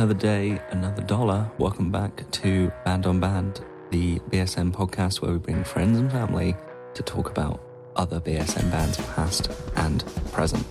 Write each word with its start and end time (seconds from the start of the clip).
Another 0.00 0.14
day, 0.14 0.58
another 0.70 1.02
dollar. 1.02 1.50
Welcome 1.58 1.90
back 1.90 2.24
to 2.30 2.72
Band 2.86 3.04
on 3.04 3.20
Band, 3.20 3.60
the 3.90 4.18
BSM 4.30 4.72
podcast 4.72 5.20
where 5.20 5.30
we 5.30 5.36
bring 5.36 5.62
friends 5.62 5.98
and 5.98 6.10
family 6.10 6.56
to 6.94 7.02
talk 7.02 7.28
about 7.28 7.60
other 7.96 8.18
BSM 8.18 8.70
bands, 8.70 8.96
past 9.08 9.50
and 9.76 10.02
present. 10.32 10.64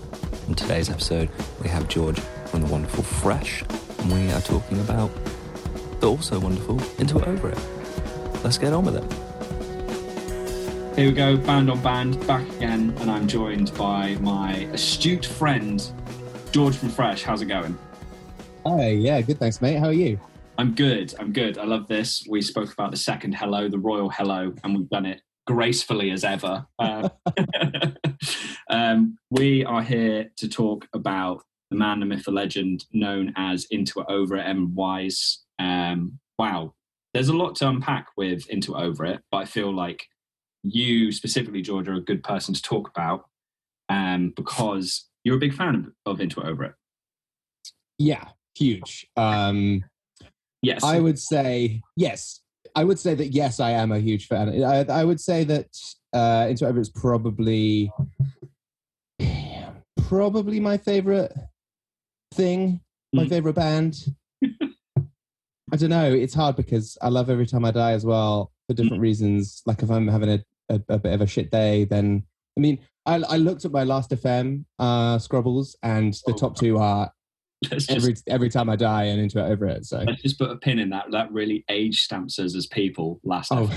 In 0.48 0.56
today's 0.56 0.90
episode, 0.90 1.30
we 1.62 1.70
have 1.70 1.88
George 1.88 2.20
from 2.48 2.62
the 2.62 2.68
wonderful 2.70 3.04
Fresh, 3.04 3.64
and 4.00 4.12
we 4.12 4.32
are 4.32 4.42
talking 4.42 4.80
about 4.80 5.12
the 6.00 6.10
also 6.10 6.40
wonderful 6.40 6.82
Into 6.98 7.24
Over 7.24 7.50
It. 7.50 7.60
Let's 8.44 8.58
get 8.58 8.74
on 8.74 8.84
with 8.84 8.96
it. 8.96 10.96
Here 10.96 11.06
we 11.06 11.12
go, 11.12 11.38
band 11.38 11.70
on 11.70 11.80
band, 11.84 12.26
back 12.26 12.50
again, 12.56 12.96
and 12.98 13.12
I'm 13.12 13.28
joined 13.28 13.78
by 13.78 14.16
my 14.22 14.54
astute 14.74 15.28
friend, 15.28 15.88
George 16.52 16.76
from 16.76 16.90
Fresh. 16.90 17.22
How's 17.22 17.44
it 17.44 17.46
going? 17.46 17.78
Hi, 18.66 18.90
yeah, 18.90 19.22
good, 19.22 19.40
thanks, 19.40 19.62
mate. 19.62 19.78
How 19.78 19.88
are 19.88 19.94
you? 19.94 20.20
I'm 20.58 20.76
good. 20.76 21.16
I'm 21.18 21.32
good. 21.32 21.58
I 21.58 21.64
love 21.64 21.88
this. 21.88 22.28
We 22.30 22.42
spoke 22.42 22.74
about 22.74 22.92
the 22.92 22.98
second 22.98 23.34
hello, 23.34 23.70
the 23.70 23.80
royal 23.80 24.10
hello, 24.10 24.54
and 24.64 24.76
we've 24.76 24.90
done 24.90 25.06
it 25.06 25.22
gracefully 25.48 26.12
as 26.12 26.26
ever. 26.26 26.66
Uh, 26.78 27.08
um, 28.70 29.18
we 29.30 29.64
are 29.64 29.82
here 29.82 30.30
to 30.36 30.50
talk 30.50 30.86
about 30.94 31.42
the 31.72 31.78
man, 31.78 32.02
the 32.02 32.06
myth, 32.06 32.26
the 32.26 32.32
legend 32.32 32.84
known 32.92 33.32
as 33.38 33.66
Into 33.72 34.02
It 34.02 34.08
Over 34.10 34.36
It, 34.36 34.46
Evan 34.46 34.76
Weiss. 34.76 35.46
Um, 35.58 36.20
wow, 36.38 36.74
there's 37.14 37.30
a 37.30 37.38
lot 37.38 37.56
to 37.58 37.70
unpack 37.70 38.08
with 38.18 38.50
Into 38.50 38.76
It 38.76 38.82
Over 38.82 39.06
It, 39.06 39.22
but 39.32 39.38
I 39.38 39.46
feel 39.46 39.74
like 39.74 40.06
you 40.64 41.14
specifically, 41.14 41.62
George, 41.62 41.88
are 41.88 41.94
a 41.94 42.02
good 42.02 42.24
person 42.24 42.54
to 42.54 42.62
talk 42.62 42.90
about 42.90 43.30
um, 43.88 44.34
because 44.36 45.08
you're 45.24 45.38
a 45.38 45.40
big 45.40 45.54
fan 45.54 45.94
of, 46.06 46.14
of 46.16 46.22
Into 46.22 46.42
It 46.42 46.48
Over 46.48 46.66
It. 46.66 46.74
Yeah, 47.98 48.26
huge. 48.60 49.08
Um, 49.18 49.84
Yes, 50.62 50.84
I 50.84 51.00
would 51.00 51.18
say 51.18 51.82
yes. 51.96 52.42
I 52.76 52.84
would 52.84 53.00
say 53.00 53.16
that 53.16 53.28
yes, 53.28 53.62
I 53.62 53.72
am 53.72 53.94
a 53.94 54.00
huge 54.00 54.28
fan. 54.28 54.62
I, 54.62 54.84
I 54.90 55.06
would 55.06 55.22
say 55.22 55.46
that 55.46 55.68
uh, 56.14 56.48
Into 56.50 56.66
It 56.66 56.70
Over 56.70 56.82
is 56.82 56.90
probably 56.90 57.90
probably 60.08 60.60
my 60.60 60.78
favorite 60.78 61.34
thing, 62.34 62.82
my 63.14 63.24
Mm. 63.26 63.30
favorite 63.30 63.54
band. 63.56 63.96
I 65.72 65.76
don't 65.78 65.90
know. 65.92 66.12
It's 66.14 66.34
hard 66.34 66.56
because 66.56 66.98
I 67.02 67.10
love 67.10 67.30
Every 67.30 67.46
Time 67.46 67.64
I 67.64 67.72
Die 67.72 67.92
as 67.94 68.06
well 68.06 68.52
for 68.68 68.74
different 68.74 69.02
reasons. 69.02 69.62
Like 69.66 69.82
if 69.84 69.90
I'm 69.90 70.08
having 70.08 70.30
a, 70.30 70.44
a, 70.70 70.82
a 70.90 70.98
bit 71.00 71.14
of 71.14 71.22
a 71.22 71.28
shit 71.28 71.52
day, 71.52 71.86
then 71.86 72.24
I 72.58 72.60
mean, 72.62 72.80
I, 73.06 73.16
I 73.16 73.38
looked 73.38 73.66
at 73.66 73.72
my 73.72 73.84
Last.fm 73.84 74.66
uh, 74.80 75.18
Scrobbles, 75.20 75.76
and 75.84 76.14
the 76.26 76.34
Oh. 76.34 76.38
top 76.38 76.58
two 76.58 76.78
are 76.80 77.12
just, 77.66 77.92
every 77.92 78.16
every 78.28 78.50
time 78.50 78.70
I 78.70 78.76
die 78.76 79.06
and 79.06 79.20
Into 79.20 79.40
It 79.40 79.52
Over 79.52 79.68
It. 79.68 79.86
So 79.86 80.04
let's 80.06 80.22
just 80.22 80.38
put 80.38 80.52
a 80.52 80.56
pin 80.56 80.80
in 80.80 80.90
that. 80.92 81.12
That 81.12 81.32
really 81.32 81.66
age 81.70 82.02
stamps 82.02 82.40
us 82.40 82.56
as 82.56 82.68
people. 82.68 83.20
Last 83.24 83.52
oh. 83.52 83.70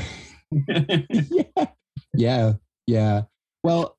yeah, 0.69 1.67
yeah, 2.15 2.53
yeah. 2.87 3.23
Well, 3.65 3.97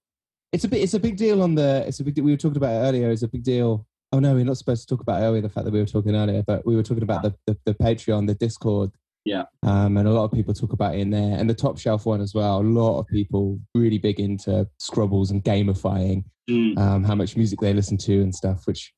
it's 0.52 0.64
a 0.64 0.67
bit. 0.67 0.81
It's 0.81 0.94
a 0.94 1.00
big 1.00 1.17
deal 1.17 1.42
on 1.42 1.56
the. 1.56 1.84
It's 1.88 2.00
a 2.00 2.03
big. 2.03 2.17
We 2.20 2.31
were 2.31 2.38
talking 2.38 2.58
about 2.58 2.72
it 2.73 2.88
earlier. 2.88 3.09
It's 3.09 3.23
a 3.23 3.28
big 3.28 3.44
deal. 3.44 3.86
Oh 4.12 4.20
no, 4.20 4.34
we're 4.36 4.45
not 4.45 4.58
supposed 4.58 4.88
to 4.88 4.95
talk 4.95 5.02
about 5.02 5.22
earlier. 5.22 5.42
The 5.42 5.50
fact 5.50 5.66
that 5.66 5.73
we 5.73 5.80
were 5.80 5.86
talking 5.86 6.16
earlier, 6.16 6.44
but 6.44 6.66
we 6.66 6.75
were 6.75 6.84
talking 6.84 7.03
about 7.03 7.23
the 7.23 7.36
the, 7.47 7.58
the 7.66 7.73
Patreon, 7.73 8.28
the 8.28 8.36
Discord. 8.36 8.92
Yeah. 9.25 9.44
Um, 9.64 9.95
and 9.95 10.08
a 10.08 10.12
lot 10.12 10.25
of 10.25 10.34
people 10.34 10.53
talk 10.53 10.73
about 10.73 10.95
it 10.95 11.00
in 11.00 11.09
there, 11.09 11.38
and 11.38 11.50
the 11.50 11.53
top 11.53 11.80
shelf 11.80 12.06
one 12.06 12.22
as 12.22 12.34
well. 12.34 12.59
A 12.59 12.62
lot 12.62 13.00
of 13.00 13.08
people 13.08 13.59
really 13.73 13.97
big 13.97 14.20
into 14.20 14.68
scrobbles 14.81 15.31
and 15.31 15.44
gamifying 15.44 16.25
Mm. 16.50 16.78
um, 16.78 17.03
how 17.06 17.16
much 17.16 17.38
music 17.38 17.59
they 17.62 17.73
listen 17.73 17.97
to 17.97 18.22
and 18.22 18.36
stuff. 18.36 18.68
Which 18.68 18.94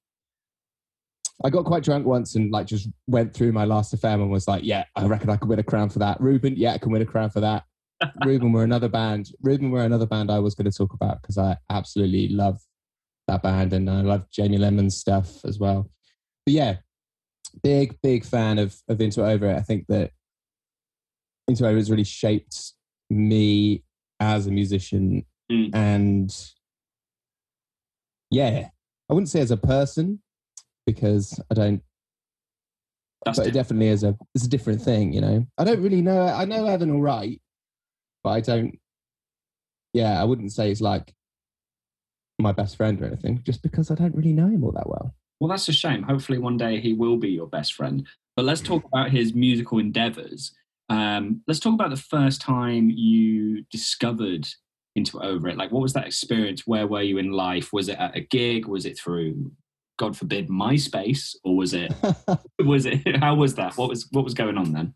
I 1.44 1.50
got 1.50 1.66
quite 1.66 1.83
drunk 1.83 2.05
once 2.05 2.36
and 2.36 2.52
like 2.52 2.66
just 2.66 2.88
went 3.08 3.33
through 3.33 3.52
my 3.52 3.66
last 3.66 3.94
affair 3.94 4.14
and 4.14 4.30
was 4.31 4.47
like, 4.47 4.64
yeah, 4.64 4.86
I 4.95 5.05
reckon 5.05 5.30
I 5.30 5.36
could 5.36 5.50
win 5.50 5.59
a 5.59 5.64
crown 5.64 5.89
for 5.89 6.00
that. 6.00 6.19
Reuben, 6.22 6.55
yeah, 6.55 6.73
I 6.73 6.77
can 6.77 6.92
win 6.92 7.02
a 7.02 7.05
crown 7.05 7.30
for 7.30 7.42
that. 7.42 7.64
Reuben 8.26 8.52
were 8.52 8.64
another 8.64 8.87
band. 8.87 9.30
Reuben 9.42 9.70
were 9.71 9.83
another 9.83 10.05
band 10.05 10.32
I 10.32 10.39
was 10.39 10.55
going 10.55 10.70
to 10.70 10.77
talk 10.77 10.93
about 10.93 11.21
because 11.21 11.37
I 11.37 11.58
absolutely 11.70 12.30
love 12.30 12.61
that 13.27 13.43
band 13.43 13.73
and 13.73 13.89
I 13.89 14.02
love 14.02 14.30
Jamie 14.32 14.58
Lenman's 14.58 14.98
stuff 14.98 15.43
as 15.45 15.60
well. 15.60 15.89
But 16.45 16.54
yeah, 16.54 16.76
big 17.64 17.98
big 18.02 18.23
fan 18.23 18.58
of 18.60 18.76
of 18.87 19.02
Into 19.02 19.26
Over 19.26 19.48
It. 19.48 19.58
I 19.58 19.61
think 19.61 19.87
that 19.87 20.11
Into 21.48 21.65
Over 21.65 21.76
It 21.76 21.80
has 21.80 21.92
really 21.92 22.04
shaped 22.04 22.73
me 23.10 23.83
as 24.20 24.48
a 24.48 24.52
musician 24.52 25.26
Mm. 25.52 25.76
and 25.76 26.36
yeah, 28.31 28.70
I 29.10 29.14
wouldn't 29.14 29.30
say 29.30 29.42
as 29.42 29.52
a 29.52 29.58
person 29.58 30.21
because 30.86 31.40
I 31.50 31.54
don't 31.54 31.82
That's 33.26 33.38
but 33.38 33.48
it 33.48 33.50
it. 33.50 33.54
definitely 33.54 33.88
is 33.88 34.04
a 34.04 34.16
it's 34.34 34.46
a 34.46 34.50
different 34.50 34.82
thing, 34.82 35.14
you 35.14 35.22
know. 35.22 35.46
I 35.58 35.64
don't 35.64 35.82
really 35.82 36.02
know. 36.02 36.22
I 36.28 36.46
know 36.46 36.66
Evan 36.68 36.92
all 36.92 37.02
right, 37.02 37.42
but 38.23 38.32
I 38.32 38.42
don't. 38.42 38.80
Yeah, 39.94 40.22
I 40.22 40.26
wouldn't 40.26 40.52
say 40.52 40.68
he's 40.70 40.82
like 40.82 41.14
my 42.38 42.52
best 42.52 42.76
friend 42.76 43.02
or 43.02 43.06
anything, 43.06 43.42
just 43.44 43.64
because 43.64 43.90
I 43.92 43.96
don't 43.96 44.16
really 44.16 44.34
know 44.34 44.48
him 44.48 44.64
all 44.64 44.73
that 44.73 44.90
well. 44.90 45.14
Well, 45.40 45.50
that's 45.50 45.70
a 45.70 45.73
shame. 45.73 46.04
Hopefully, 46.04 46.38
one 46.38 46.58
day 46.58 46.80
he 46.80 46.94
will 46.94 47.17
be 47.17 47.30
your 47.30 47.48
best 47.48 47.73
friend. 47.73 48.06
But 48.36 48.46
let's 48.46 48.62
talk 48.62 48.84
about 48.86 49.12
his 49.12 49.34
musical 49.34 49.80
endeavors. 49.80 50.54
Um, 50.90 51.42
let's 51.48 51.60
talk 51.62 51.73
about 51.73 51.90
the 51.90 51.96
first 51.96 52.42
time 52.42 52.90
you 52.90 53.64
discovered 53.72 54.48
Into 54.96 55.20
Over 55.22 55.48
It. 55.48 55.58
Like, 55.58 55.72
what 55.72 55.82
was 55.82 55.94
that 55.94 56.06
experience? 56.06 56.67
Where 56.67 56.86
were 56.86 57.02
you 57.02 57.17
in 57.17 57.32
life? 57.32 57.72
Was 57.72 57.88
it 57.88 57.98
at 57.98 58.16
a 58.16 58.20
gig? 58.22 58.66
Was 58.66 58.86
it 58.86 59.00
through, 59.00 59.52
God 59.98 60.17
forbid, 60.17 60.50
MySpace, 60.50 61.36
or 61.44 61.56
was 61.56 61.73
it? 61.73 61.94
Was 62.66 62.86
it? 62.86 63.17
How 63.17 63.36
was 63.36 63.56
that? 63.56 63.78
What 63.78 63.89
was 63.89 64.08
what 64.11 64.23
was 64.23 64.33
going 64.33 64.58
on 64.58 64.73
then? 64.73 64.94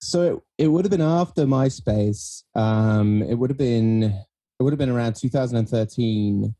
so 0.00 0.42
it, 0.58 0.64
it 0.64 0.68
would 0.68 0.84
have 0.84 0.90
been 0.90 1.00
after 1.00 1.44
MySpace. 1.44 2.42
Um, 2.54 3.22
it 3.22 3.34
would 3.34 3.50
have 3.50 3.58
been 3.58 4.02
it 4.02 4.62
would 4.62 4.72
have 4.72 4.78
been 4.78 4.90
around 4.90 5.16
2013. 5.16 6.54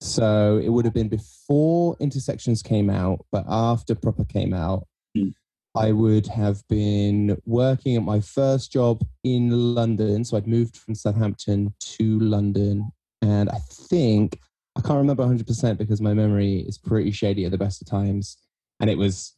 So 0.00 0.60
it 0.62 0.68
would 0.68 0.84
have 0.84 0.94
been 0.94 1.08
before 1.08 1.96
Intersections 1.98 2.62
came 2.62 2.88
out, 2.88 3.24
but 3.32 3.44
after 3.48 3.94
Proper 3.94 4.24
came 4.24 4.54
out. 4.54 4.86
Hmm. 5.16 5.28
I 5.76 5.92
would 5.92 6.26
have 6.28 6.62
been 6.68 7.36
working 7.46 7.96
at 7.96 8.02
my 8.02 8.20
first 8.20 8.72
job 8.72 9.04
in 9.22 9.74
London. 9.74 10.24
So 10.24 10.36
I'd 10.36 10.46
moved 10.46 10.76
from 10.76 10.94
Southampton 10.94 11.74
to 11.80 12.18
London. 12.20 12.90
And 13.22 13.48
I 13.48 13.58
think, 13.58 14.40
I 14.78 14.80
can't 14.80 14.98
remember 14.98 15.24
100% 15.24 15.76
because 15.76 16.00
my 16.00 16.14
memory 16.14 16.60
is 16.60 16.78
pretty 16.78 17.10
shady 17.10 17.44
at 17.44 17.50
the 17.50 17.58
best 17.58 17.82
of 17.82 17.88
times. 17.88 18.36
And 18.80 18.88
it 18.88 18.96
was 18.96 19.34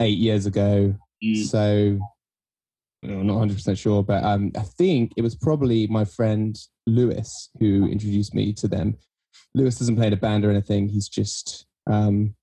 eight 0.00 0.16
years 0.16 0.46
ago. 0.46 0.96
Mm. 1.22 1.44
So 1.44 1.98
I'm 3.04 3.26
not 3.26 3.36
100% 3.36 3.78
sure, 3.78 4.02
but 4.02 4.24
um, 4.24 4.52
I 4.56 4.62
think 4.62 5.12
it 5.18 5.22
was 5.22 5.34
probably 5.34 5.86
my 5.88 6.06
friend 6.06 6.58
Lewis 6.86 7.50
who 7.60 7.86
introduced 7.86 8.34
me 8.34 8.54
to 8.54 8.66
them. 8.66 8.96
Lewis 9.54 9.78
doesn't 9.78 9.96
play 9.96 10.06
in 10.06 10.14
a 10.14 10.16
band 10.16 10.46
or 10.46 10.50
anything. 10.50 10.88
He's 10.88 11.08
just 11.08 11.66
um, 11.86 12.34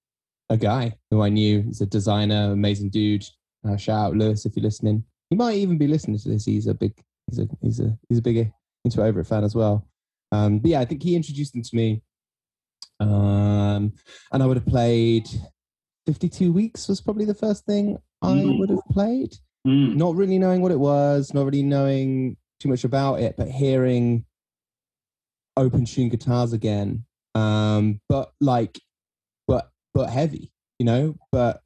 a 0.52 0.58
guy 0.58 0.96
who 1.10 1.24
I 1.24 1.30
knew. 1.30 1.64
He's 1.64 1.82
a 1.82 1.88
designer, 1.88 2.52
amazing 2.52 2.90
dude. 2.90 3.26
Uh, 3.68 3.78
shout 3.78 4.08
out 4.08 4.16
Lewis 4.16 4.46
if 4.46 4.56
you're 4.56 4.64
listening. 4.64 5.04
He 5.32 5.36
might 5.36 5.56
even 5.56 5.80
be 5.80 5.88
listening 5.88 6.20
to 6.20 6.30
this. 6.30 6.46
He's 6.46 6.68
a 6.68 6.76
big, 6.76 6.94
he's 7.30 7.40
a, 7.40 7.48
he's 7.62 7.80
a, 7.80 7.98
he's 8.10 8.20
a 8.20 8.22
big 8.22 8.52
Into 8.86 9.02
Over 9.02 9.22
It 9.22 9.26
fan 9.26 9.44
as 9.44 9.56
well. 9.56 9.88
Um, 10.32 10.60
but 10.60 10.70
yeah, 10.72 10.80
I 10.80 10.86
think 10.86 11.02
he 11.02 11.16
introduced 11.16 11.54
them 11.54 11.64
to 11.64 11.76
me. 11.76 12.04
Um, 13.02 13.94
and 14.32 14.44
I 14.44 14.46
would 14.46 14.58
have 14.58 14.66
played 14.66 15.28
52 16.06 16.52
Weeks 16.54 16.88
was 16.88 17.02
probably 17.02 17.26
the 17.26 17.34
first 17.34 17.66
thing 17.66 17.98
I 18.22 18.42
Mm. 18.42 18.58
would 18.60 18.70
have 18.70 18.86
played 18.92 19.38
Mm. 19.68 19.96
not 19.96 20.16
really 20.16 20.38
knowing 20.40 20.62
what 20.62 20.72
it 20.72 20.80
was, 20.80 21.34
not 21.34 21.46
really 21.46 21.64
knowing 21.64 22.38
too 22.60 22.70
much 22.70 22.84
about 22.84 23.20
it, 23.20 23.36
but 23.38 23.50
hearing 23.50 24.26
open 25.58 25.86
tune 25.86 26.10
guitars 26.10 26.54
again. 26.54 27.06
Um, 27.36 28.02
but 28.10 28.34
like, 28.40 28.80
but 29.48 29.72
but 29.94 30.10
heavy, 30.10 30.52
you 30.80 30.86
know, 30.86 31.16
but 31.32 31.62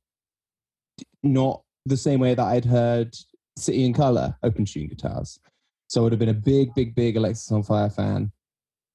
not 1.23 1.63
the 1.85 1.97
same 1.97 2.19
way 2.19 2.33
that 2.33 2.43
I'd 2.45 2.65
heard 2.65 3.15
City 3.57 3.85
and 3.85 3.95
Colour 3.95 4.37
open 4.43 4.65
tune 4.65 4.87
guitars. 4.87 5.39
So 5.87 6.01
I 6.01 6.03
would 6.03 6.11
have 6.13 6.19
been 6.19 6.29
a 6.29 6.33
big, 6.33 6.73
big, 6.73 6.95
big 6.95 7.15
Alexisonfire 7.15 7.93
fan, 7.93 8.31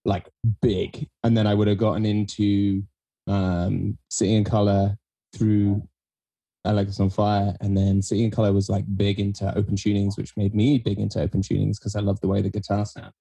like 0.04 0.28
big, 0.62 1.08
and 1.22 1.36
then 1.36 1.46
I 1.46 1.54
would 1.54 1.68
have 1.68 1.78
gotten 1.78 2.06
into 2.06 2.82
um, 3.26 3.98
City 4.10 4.36
and 4.36 4.46
Colour 4.46 4.96
through 5.36 5.86
Alexisonfire, 6.66 7.56
and 7.60 7.76
then 7.76 8.02
City 8.02 8.24
and 8.24 8.32
Colour 8.32 8.52
was 8.52 8.68
like 8.68 8.84
big 8.96 9.20
into 9.20 9.48
open 9.56 9.76
tunings, 9.76 10.16
which 10.16 10.36
made 10.36 10.54
me 10.54 10.78
big 10.78 10.98
into 10.98 11.20
open 11.20 11.42
tunings 11.42 11.78
because 11.78 11.96
I 11.96 12.00
love 12.00 12.20
the 12.20 12.28
way 12.28 12.42
the 12.42 12.50
guitar 12.50 12.84
sound. 12.86 13.12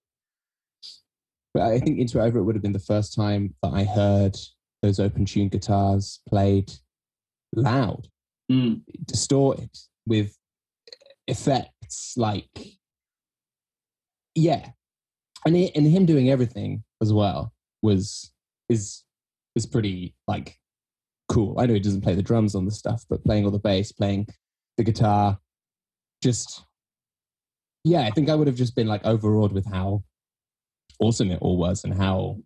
But 1.53 1.63
I 1.63 1.79
think 1.79 1.97
Into 1.99 2.19
It 2.19 2.23
Over 2.23 2.39
It 2.39 2.43
would 2.43 2.55
have 2.55 2.61
been 2.61 2.73
the 2.73 2.79
first 2.79 3.15
time 3.15 3.55
that 3.63 3.73
I 3.73 3.83
heard 3.83 4.37
those 4.83 4.99
open 4.99 5.25
tune 5.25 5.49
guitars 5.49 6.19
played 6.27 6.71
loud, 7.55 8.07
Mm. 8.51 8.81
distorted 9.05 9.69
with 10.07 10.35
effects 11.27 12.13
like 12.17 12.77
yeah 14.33 14.69
and 15.45 15.56
he, 15.56 15.74
and 15.75 15.88
him 15.88 16.06
doing 16.06 16.30
everything 16.30 16.83
as 17.01 17.13
well 17.13 17.53
was 17.81 18.31
is 18.69 19.03
is 19.56 19.65
pretty 19.65 20.15
like 20.27 20.57
cool. 21.30 21.59
I 21.59 21.65
know 21.65 21.74
he 21.74 21.80
doesn't 21.80 22.01
play 22.01 22.15
the 22.15 22.24
drums 22.24 22.56
on 22.56 22.65
the 22.65 22.71
stuff, 22.71 23.06
but 23.09 23.24
playing 23.24 23.45
all 23.45 23.51
the 23.51 23.59
bass, 23.59 23.91
playing 23.91 24.27
the 24.77 24.83
guitar, 24.83 25.39
just 26.21 26.63
yeah, 27.83 28.01
I 28.01 28.12
think 28.12 28.30
I 28.30 28.36
would 28.36 28.47
have 28.47 28.56
just 28.56 28.75
been 28.75 28.88
like 28.88 29.06
overawed 29.06 29.51
with 29.51 29.65
how 29.65 30.03
awesome 31.00 31.31
it 31.31 31.42
all 31.42 31.57
was 31.57 31.83
and 31.83 31.94
how 31.94 32.38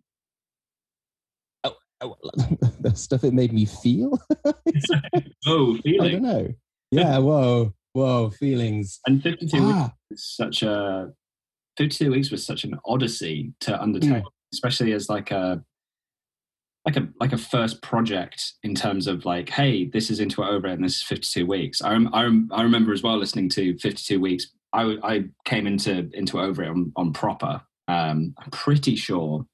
oh, 1.64 1.74
oh, 2.00 2.16
the 2.80 2.92
stuff 2.94 3.24
it 3.24 3.34
made 3.34 3.52
me 3.52 3.64
feel. 3.64 4.18
oh, 5.46 5.76
feeling. 5.78 6.00
I 6.00 6.12
don't 6.12 6.22
know. 6.22 6.54
Yeah, 6.90 7.18
whoa, 7.18 7.74
whoa, 7.92 8.30
feelings. 8.30 9.00
And 9.06 9.22
52 9.22 9.56
ah. 9.60 9.92
weeks 10.10 10.36
such 10.36 10.62
a 10.62 11.12
52 11.76 12.10
weeks 12.10 12.30
was 12.30 12.46
such 12.46 12.64
an 12.64 12.78
odyssey 12.84 13.52
to 13.60 13.80
undertake, 13.80 14.22
mm. 14.22 14.30
especially 14.52 14.92
as 14.92 15.08
like 15.08 15.30
a 15.30 15.62
like 16.84 16.96
a 16.96 17.08
like 17.18 17.32
a 17.32 17.38
first 17.38 17.82
project 17.82 18.54
in 18.62 18.74
terms 18.74 19.06
of 19.06 19.24
like, 19.24 19.48
hey, 19.48 19.86
this 19.86 20.10
is 20.10 20.20
into 20.20 20.42
it 20.42 20.48
over 20.48 20.66
and 20.66 20.84
this 20.84 20.96
is 20.96 21.02
52 21.02 21.46
weeks. 21.46 21.82
I 21.82 21.92
rem, 21.92 22.10
I, 22.12 22.22
rem, 22.24 22.48
I 22.52 22.62
remember 22.62 22.92
as 22.92 23.02
well 23.02 23.16
listening 23.16 23.48
to 23.50 23.76
52 23.78 24.20
weeks. 24.20 24.48
I 24.72 24.96
I 25.02 25.24
came 25.44 25.66
into 25.66 26.10
into 26.12 26.40
over 26.40 26.62
it 26.62 26.68
on, 26.68 26.92
on 26.96 27.12
proper. 27.12 27.62
Um, 27.88 28.34
I'm 28.38 28.50
pretty 28.50 28.96
sure 28.96 29.46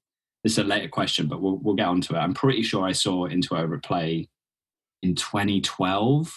this 0.43 0.53
is 0.53 0.59
a 0.59 0.63
later 0.63 0.89
question, 0.89 1.27
but 1.27 1.41
we'll 1.41 1.57
we'll 1.57 1.75
get 1.75 1.87
onto 1.87 2.15
it. 2.15 2.19
I'm 2.19 2.33
pretty 2.33 2.63
sure 2.63 2.85
I 2.85 2.91
saw 2.91 3.25
into 3.25 3.55
over 3.55 3.77
play 3.79 4.27
in 5.01 5.15
2012. 5.15 6.33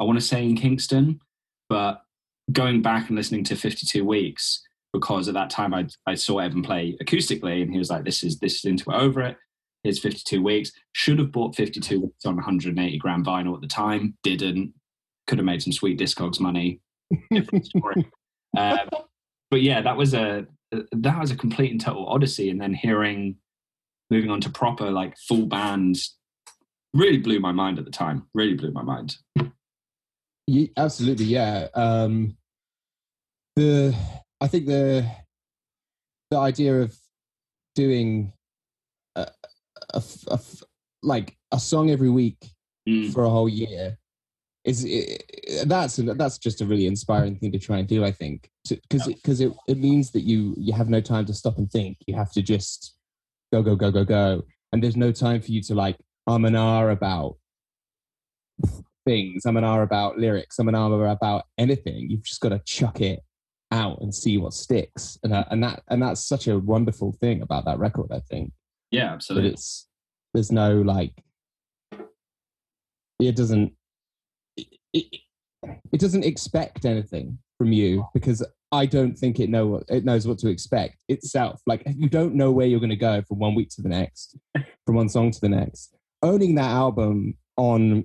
I 0.00 0.04
want 0.04 0.18
to 0.18 0.24
say 0.24 0.44
in 0.44 0.56
Kingston, 0.56 1.20
but 1.68 2.02
going 2.50 2.82
back 2.82 3.08
and 3.08 3.16
listening 3.16 3.44
to 3.44 3.54
52 3.54 4.04
weeks 4.04 4.62
because 4.92 5.28
at 5.28 5.34
that 5.34 5.50
time 5.50 5.74
I 5.74 5.86
I 6.06 6.14
saw 6.14 6.38
Evan 6.38 6.62
play 6.62 6.96
acoustically 7.02 7.62
and 7.62 7.72
he 7.72 7.78
was 7.78 7.90
like, 7.90 8.04
this 8.04 8.22
is 8.22 8.38
this 8.38 8.56
is 8.56 8.64
into 8.64 8.90
it 8.90 8.96
over 8.96 9.22
it 9.22 9.36
Here's 9.82 9.98
52 9.98 10.42
weeks. 10.42 10.72
Should 10.92 11.18
have 11.18 11.32
bought 11.32 11.56
52 11.56 12.00
weeks 12.00 12.24
on 12.24 12.36
180 12.36 12.98
gram 12.98 13.24
vinyl 13.24 13.54
at 13.54 13.60
the 13.60 13.66
time. 13.66 14.16
Didn't. 14.22 14.74
Could 15.26 15.38
have 15.38 15.44
made 15.44 15.62
some 15.62 15.72
sweet 15.72 15.98
Discogs 15.98 16.40
money. 16.40 16.80
uh, 18.56 18.76
but 19.50 19.62
yeah, 19.62 19.80
that 19.80 19.96
was 19.96 20.14
a 20.14 20.46
that 20.92 21.20
was 21.20 21.30
a 21.30 21.36
complete 21.36 21.70
and 21.70 21.80
total 21.80 22.08
odyssey. 22.08 22.48
And 22.48 22.60
then 22.60 22.74
hearing, 22.74 23.36
moving 24.10 24.30
on 24.30 24.40
to 24.42 24.50
proper 24.50 24.90
like 24.90 25.16
full 25.18 25.46
bands, 25.46 26.16
really 26.94 27.18
blew 27.18 27.40
my 27.40 27.52
mind 27.52 27.78
at 27.78 27.84
the 27.84 27.90
time. 27.90 28.26
Really 28.34 28.54
blew 28.54 28.70
my 28.70 28.82
mind. 28.82 29.16
Yeah, 30.46 30.66
absolutely, 30.76 31.26
yeah. 31.26 31.68
Um, 31.74 32.36
the 33.56 33.94
I 34.42 34.48
think 34.48 34.66
the 34.66 35.08
the 36.32 36.36
idea 36.36 36.80
of 36.80 36.96
doing 37.76 38.32
a, 39.14 39.28
a, 39.94 40.40
like 41.02 41.36
a 41.52 41.60
song 41.60 41.90
every 41.90 42.10
week 42.10 42.38
mm. 42.88 43.12
for 43.12 43.22
a 43.22 43.30
whole 43.30 43.48
year 43.48 43.98
is 44.64 44.84
it, 44.84 45.22
that's 45.66 45.96
that's 45.96 46.38
just 46.38 46.60
a 46.60 46.66
really 46.66 46.86
inspiring 46.86 47.36
thing 47.36 47.52
to 47.52 47.58
try 47.58 47.78
and 47.78 47.86
do. 47.86 48.04
I 48.04 48.10
think 48.10 48.50
because 48.68 49.06
because 49.06 49.40
it, 49.40 49.52
it, 49.52 49.56
it 49.68 49.78
means 49.78 50.10
that 50.10 50.22
you 50.22 50.56
you 50.58 50.72
have 50.72 50.88
no 50.88 51.00
time 51.00 51.24
to 51.26 51.34
stop 51.34 51.58
and 51.58 51.70
think. 51.70 51.98
You 52.08 52.16
have 52.16 52.32
to 52.32 52.42
just 52.42 52.96
go 53.52 53.62
go 53.62 53.76
go 53.76 53.92
go 53.92 54.04
go, 54.04 54.42
and 54.72 54.82
there's 54.82 54.96
no 54.96 55.12
time 55.12 55.40
for 55.40 55.52
you 55.52 55.62
to 55.62 55.74
like 55.76 55.98
um 56.26 56.44
and 56.46 56.56
ah 56.56 56.88
about 56.88 57.36
things. 59.06 59.46
I'm 59.46 59.56
an 59.56 59.64
R 59.64 59.82
about 59.82 60.18
lyrics. 60.18 60.58
I'm 60.58 60.68
an 60.68 60.74
R 60.74 61.06
about 61.06 61.44
anything. 61.58 62.10
You've 62.10 62.24
just 62.24 62.40
got 62.40 62.48
to 62.48 62.60
chuck 62.64 63.00
it 63.00 63.22
out 63.72 64.00
and 64.00 64.14
see 64.14 64.38
what 64.38 64.52
sticks. 64.52 65.18
And 65.24 65.32
uh, 65.32 65.44
and 65.50 65.62
that 65.64 65.82
and 65.88 66.00
that's 66.00 66.24
such 66.24 66.46
a 66.46 66.58
wonderful 66.58 67.12
thing 67.20 67.42
about 67.42 67.64
that 67.64 67.78
record. 67.78 68.12
I 68.12 68.20
think. 68.20 68.52
Yeah, 68.90 69.12
absolutely. 69.12 69.50
It's 69.50 69.88
there's 70.34 70.52
no 70.52 70.80
like 70.80 71.12
it 73.18 73.36
doesn't 73.36 73.72
it, 74.56 74.66
it, 74.92 75.20
it 75.92 76.00
doesn't 76.00 76.24
expect 76.24 76.84
anything 76.84 77.38
from 77.58 77.72
you 77.72 78.06
because 78.14 78.44
I 78.70 78.86
don't 78.86 79.16
think 79.16 79.38
it 79.38 79.50
know 79.50 79.66
what 79.66 79.84
it 79.88 80.04
knows 80.04 80.26
what 80.26 80.38
to 80.38 80.48
expect 80.48 80.96
itself. 81.08 81.60
Like 81.66 81.82
you 81.86 82.08
don't 82.08 82.34
know 82.34 82.50
where 82.50 82.66
you're 82.66 82.80
going 82.80 82.90
to 82.90 82.96
go 82.96 83.22
from 83.22 83.38
one 83.38 83.54
week 83.54 83.70
to 83.70 83.82
the 83.82 83.88
next, 83.88 84.36
from 84.86 84.96
one 84.96 85.08
song 85.08 85.30
to 85.30 85.40
the 85.40 85.48
next. 85.48 85.94
Owning 86.22 86.54
that 86.56 86.70
album 86.70 87.36
on 87.56 88.04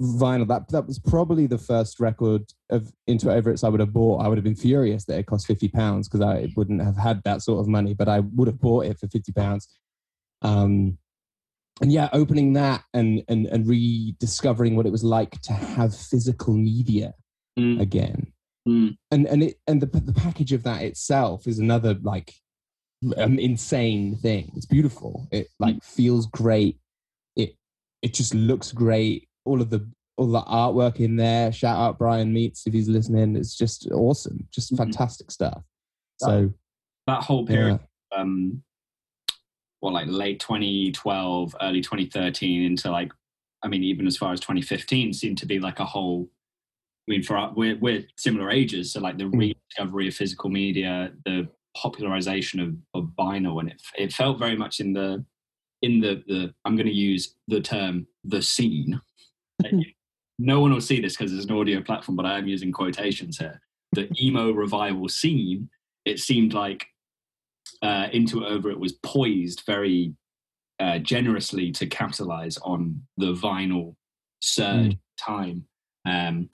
vinyl, 0.00 0.48
that 0.48 0.68
that 0.70 0.86
was 0.86 0.98
probably 0.98 1.46
the 1.46 1.58
first 1.58 2.00
record 2.00 2.42
of 2.70 2.92
Into 3.06 3.30
Over 3.30 3.50
It 3.50 3.62
I 3.62 3.68
would 3.68 3.80
have 3.80 3.92
bought. 3.92 4.22
I 4.22 4.28
would 4.28 4.38
have 4.38 4.44
been 4.44 4.56
furious 4.56 5.04
that 5.06 5.18
it 5.18 5.26
cost 5.26 5.46
fifty 5.46 5.68
pounds 5.68 6.08
because 6.08 6.20
I 6.20 6.48
wouldn't 6.56 6.82
have 6.82 6.96
had 6.96 7.22
that 7.24 7.42
sort 7.42 7.60
of 7.60 7.68
money, 7.68 7.94
but 7.94 8.08
I 8.08 8.20
would 8.20 8.48
have 8.48 8.60
bought 8.60 8.86
it 8.86 8.98
for 8.98 9.08
fifty 9.08 9.32
pounds. 9.32 9.68
Um, 10.42 10.98
and 11.80 11.90
yeah, 11.90 12.08
opening 12.12 12.52
that 12.52 12.84
and, 12.92 13.24
and, 13.28 13.46
and 13.46 13.66
rediscovering 13.66 14.76
what 14.76 14.86
it 14.86 14.92
was 14.92 15.02
like 15.02 15.40
to 15.42 15.52
have 15.52 15.96
physical 15.96 16.54
media 16.54 17.14
mm. 17.58 17.80
again. 17.80 18.32
Mm. 18.68 18.96
And, 19.10 19.26
and 19.26 19.42
it, 19.42 19.56
and 19.66 19.80
the, 19.80 19.86
the 19.86 20.12
package 20.12 20.52
of 20.52 20.62
that 20.62 20.82
itself 20.82 21.48
is 21.48 21.58
another 21.58 21.94
like 22.00 22.34
um, 23.16 23.38
insane 23.38 24.16
thing. 24.16 24.52
It's 24.54 24.66
beautiful. 24.66 25.26
It 25.32 25.48
like 25.58 25.76
mm. 25.76 25.84
feels 25.84 26.26
great. 26.26 26.78
It, 27.34 27.56
it 28.02 28.14
just 28.14 28.34
looks 28.34 28.70
great. 28.70 29.28
All 29.44 29.60
of 29.60 29.70
the, 29.70 29.86
all 30.16 30.26
the 30.26 30.42
artwork 30.42 31.00
in 31.00 31.16
there. 31.16 31.52
Shout 31.52 31.76
out 31.76 31.98
Brian 31.98 32.32
Meats 32.32 32.66
if 32.66 32.72
he's 32.72 32.88
listening. 32.88 33.36
It's 33.36 33.56
just 33.56 33.88
awesome. 33.90 34.46
Just 34.52 34.72
mm-hmm. 34.72 34.84
fantastic 34.84 35.30
stuff. 35.30 35.62
So 36.18 36.52
that 37.06 37.22
whole 37.22 37.46
period, 37.46 37.80
yeah. 38.12 38.20
um, 38.20 38.62
what 39.80 39.92
like 39.92 40.06
late 40.08 40.40
2012, 40.40 41.56
early 41.60 41.80
2013 41.80 42.62
into 42.62 42.90
like, 42.90 43.12
I 43.62 43.68
mean, 43.68 43.82
even 43.82 44.06
as 44.06 44.16
far 44.16 44.32
as 44.32 44.40
2015 44.40 45.12
seemed 45.12 45.38
to 45.38 45.46
be 45.46 45.58
like 45.58 45.80
a 45.80 45.84
whole. 45.84 46.28
I 47.06 47.10
mean, 47.10 47.22
for 47.22 47.36
our, 47.36 47.52
we're 47.54 47.76
we're 47.78 48.06
similar 48.16 48.50
ages, 48.50 48.92
so 48.92 49.00
like 49.00 49.18
the 49.18 49.24
hmm. 49.24 49.38
rediscovery 49.38 50.08
of 50.08 50.14
physical 50.14 50.48
media, 50.48 51.12
the 51.26 51.48
popularization 51.76 52.60
of, 52.60 52.76
of 52.94 53.10
vinyl, 53.18 53.60
and 53.60 53.70
it 53.70 53.82
it 53.96 54.12
felt 54.12 54.38
very 54.38 54.56
much 54.56 54.80
in 54.80 54.94
the 54.94 55.24
in 55.82 56.00
the 56.00 56.22
the 56.26 56.54
I'm 56.64 56.76
going 56.76 56.86
to 56.86 56.92
use 56.92 57.34
the 57.48 57.60
term 57.60 58.06
the 58.24 58.40
scene. 58.40 59.00
No 60.38 60.60
one 60.60 60.72
will 60.72 60.80
see 60.80 61.00
this 61.00 61.16
because 61.16 61.32
it's 61.32 61.46
an 61.46 61.56
audio 61.56 61.80
platform, 61.80 62.16
but 62.16 62.26
I 62.26 62.38
am 62.38 62.48
using 62.48 62.72
quotations 62.72 63.38
here. 63.38 63.60
The 63.92 64.08
emo 64.20 64.50
revival 64.50 65.08
scene. 65.08 65.68
It 66.04 66.18
seemed 66.18 66.52
like 66.52 66.86
uh, 67.82 68.08
Into 68.12 68.44
Over 68.44 68.70
It 68.70 68.78
was 68.78 68.92
poised 68.92 69.62
very 69.66 70.14
uh, 70.80 70.98
generously 70.98 71.70
to 71.72 71.86
capitalize 71.86 72.58
on 72.58 73.02
the 73.16 73.32
vinyl 73.32 73.94
surge 74.40 74.92
mm. 74.92 74.98
time. 75.18 75.64
Um, 76.06 76.50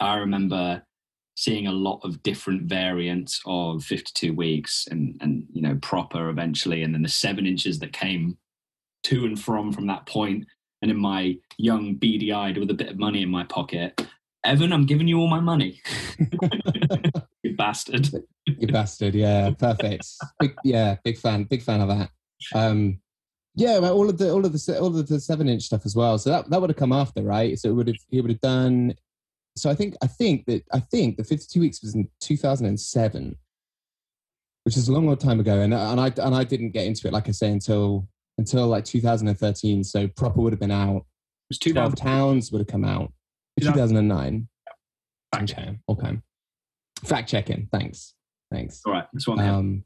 I 0.00 0.16
remember 0.16 0.82
seeing 1.36 1.66
a 1.66 1.72
lot 1.72 2.00
of 2.02 2.22
different 2.22 2.64
variants 2.64 3.40
of 3.46 3.84
52 3.84 4.34
weeks 4.34 4.86
and, 4.90 5.16
and 5.20 5.44
you 5.52 5.62
know, 5.62 5.78
proper 5.80 6.28
eventually, 6.28 6.82
and 6.82 6.94
then 6.94 7.02
the 7.02 7.08
seven 7.08 7.46
inches 7.46 7.78
that 7.78 7.92
came 7.92 8.36
to 9.04 9.24
and 9.24 9.40
from 9.40 9.72
from 9.72 9.86
that 9.86 10.06
point. 10.06 10.46
And 10.82 10.90
in 10.90 10.96
my 10.98 11.38
young, 11.56 11.94
beady 11.94 12.32
eyed 12.32 12.58
with 12.58 12.70
a 12.70 12.74
bit 12.74 12.88
of 12.88 12.98
money 12.98 13.22
in 13.22 13.30
my 13.30 13.44
pocket, 13.44 14.04
Evan, 14.44 14.72
I'm 14.72 14.86
giving 14.86 15.06
you 15.06 15.18
all 15.20 15.28
my 15.28 15.40
money. 15.40 15.80
you 17.42 17.56
bastard. 17.56 18.10
you 18.44 18.66
bastard. 18.66 19.14
Yeah, 19.14 19.50
perfect. 19.50 20.06
Big, 20.40 20.54
yeah, 20.64 20.96
big 21.04 21.18
fan. 21.18 21.44
Big 21.44 21.62
fan 21.62 21.80
of 21.80 21.88
that. 21.88 22.10
Um, 22.54 22.98
yeah, 23.54 23.78
all 23.78 24.08
of 24.08 24.18
the 24.18 24.32
all 24.32 24.44
of 24.44 24.52
the 24.52 24.78
all 24.80 24.98
of 24.98 25.06
the 25.06 25.20
seven 25.20 25.48
inch 25.48 25.62
stuff 25.62 25.84
as 25.84 25.94
well. 25.94 26.18
So 26.18 26.30
that 26.30 26.50
that 26.50 26.60
would 26.60 26.70
have 26.70 26.76
come 26.76 26.92
after, 26.92 27.22
right? 27.22 27.58
So 27.58 27.68
it 27.68 27.72
would 27.72 27.86
have 27.86 27.96
he 28.08 28.20
would 28.20 28.30
have 28.30 28.40
done. 28.40 28.94
So 29.56 29.70
I 29.70 29.74
think 29.74 29.94
I 30.02 30.06
think 30.06 30.46
that 30.46 30.64
I 30.72 30.80
think 30.80 31.18
the 31.18 31.24
fifty 31.24 31.46
two 31.48 31.60
weeks 31.60 31.82
was 31.82 31.94
in 31.94 32.08
two 32.20 32.36
thousand 32.36 32.66
and 32.66 32.80
seven, 32.80 33.36
which 34.64 34.76
is 34.76 34.88
a 34.88 34.92
long, 34.92 35.06
long 35.06 35.18
time 35.18 35.38
ago, 35.38 35.60
and 35.60 35.74
and 35.74 36.00
I 36.00 36.12
and 36.16 36.34
I 36.34 36.44
didn't 36.44 36.70
get 36.70 36.86
into 36.86 37.06
it 37.06 37.12
like 37.12 37.28
I 37.28 37.32
say 37.32 37.50
until 37.50 38.08
until 38.38 38.66
like 38.66 38.84
two 38.84 39.00
thousand 39.00 39.28
and 39.28 39.38
thirteen. 39.38 39.84
So 39.84 40.08
proper 40.08 40.40
would 40.40 40.52
have 40.52 40.60
been 40.60 40.70
out. 40.70 40.98
It 40.98 41.50
was 41.50 41.58
two 41.58 41.72
Twelve 41.72 41.96
Towns 41.96 42.50
would 42.52 42.60
have 42.60 42.68
come 42.68 42.84
out. 42.84 43.12
Two 43.60 43.72
thousand 43.72 43.96
and 43.96 44.08
nine. 44.08 44.48
Okay. 45.34 45.78
Okay. 45.88 46.18
Fact 47.04 47.28
checking. 47.28 47.68
Thanks. 47.72 48.14
Thanks. 48.50 48.80
All 48.84 48.92
right. 48.92 49.06
This 49.12 49.26
one. 49.26 49.40
Um, 49.40 49.84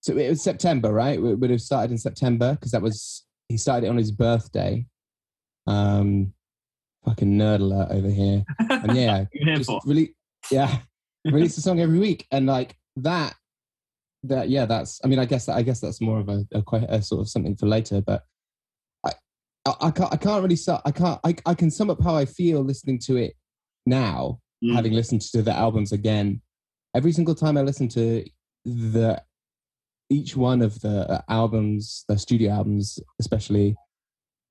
so 0.00 0.16
it 0.16 0.28
was 0.28 0.42
September, 0.42 0.92
right? 0.92 1.20
We 1.20 1.34
would 1.34 1.50
have 1.50 1.62
started 1.62 1.90
in 1.90 1.98
September 1.98 2.52
because 2.52 2.72
that 2.72 2.82
was 2.82 3.24
he 3.48 3.56
started 3.56 3.86
it 3.86 3.90
on 3.90 3.96
his 3.96 4.10
birthday. 4.10 4.86
Um, 5.66 6.34
fucking 7.04 7.38
nerd 7.38 7.60
alert 7.60 7.88
over 7.90 8.08
here. 8.08 8.44
And 8.70 8.96
yeah, 8.96 9.24
just 9.56 9.70
really, 9.84 10.14
yeah, 10.50 10.78
release 11.24 11.56
a 11.58 11.62
song 11.62 11.80
every 11.80 11.98
week, 11.98 12.26
and 12.30 12.46
like 12.46 12.76
that. 12.96 13.34
That 14.24 14.48
yeah, 14.48 14.66
that's. 14.66 15.00
I 15.04 15.08
mean, 15.08 15.18
I 15.18 15.24
guess 15.24 15.46
that 15.46 15.56
I 15.56 15.62
guess 15.62 15.80
that's 15.80 16.00
more 16.00 16.18
of 16.18 16.28
a, 16.28 16.44
a, 16.52 16.62
quite 16.62 16.84
a 16.88 17.02
sort 17.02 17.20
of 17.20 17.28
something 17.28 17.56
for 17.56 17.66
later. 17.66 18.00
But 18.00 18.24
I, 19.04 19.12
I, 19.66 19.74
I 19.80 19.90
can't. 19.90 20.12
I 20.12 20.16
can't 20.16 20.42
really. 20.42 20.58
I 20.84 20.90
can't. 20.90 21.20
I, 21.24 21.36
I 21.46 21.54
can 21.54 21.70
sum 21.70 21.90
up 21.90 22.02
how 22.02 22.16
I 22.16 22.24
feel 22.24 22.62
listening 22.62 22.98
to 23.00 23.16
it 23.16 23.34
now, 23.86 24.40
mm. 24.64 24.74
having 24.74 24.92
listened 24.92 25.22
to 25.22 25.42
the 25.42 25.52
albums 25.52 25.92
again 25.92 26.40
every 26.94 27.12
single 27.12 27.34
time 27.34 27.58
I 27.58 27.62
listen 27.62 27.88
to 27.88 28.24
the 28.64 29.22
each 30.10 30.36
one 30.36 30.62
of 30.62 30.80
the 30.80 31.22
albums, 31.28 32.04
the 32.08 32.18
studio 32.18 32.52
albums, 32.52 32.98
especially, 33.18 33.74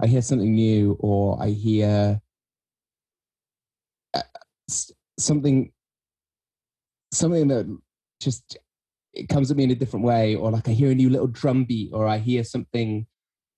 I 0.02 0.08
hear 0.08 0.22
something 0.22 0.54
new, 0.54 0.98
or 1.00 1.42
I 1.42 1.50
hear 1.50 2.20
uh, 4.14 4.22
something 5.18 5.72
something 7.12 7.48
that 7.48 7.80
just 8.20 8.58
it 9.14 9.30
comes 9.30 9.52
at 9.52 9.58
me 9.58 9.64
in 9.64 9.72
a 9.72 9.76
different 9.76 10.06
way, 10.06 10.36
or 10.36 10.52
like 10.52 10.68
I 10.68 10.72
hear 10.72 10.92
a 10.92 10.96
new 10.96 11.10
little 11.10 11.28
drum 11.28 11.66
beat, 11.66 11.92
or 11.94 12.08
I 12.08 12.18
hear 12.18 12.44
something, 12.44 13.06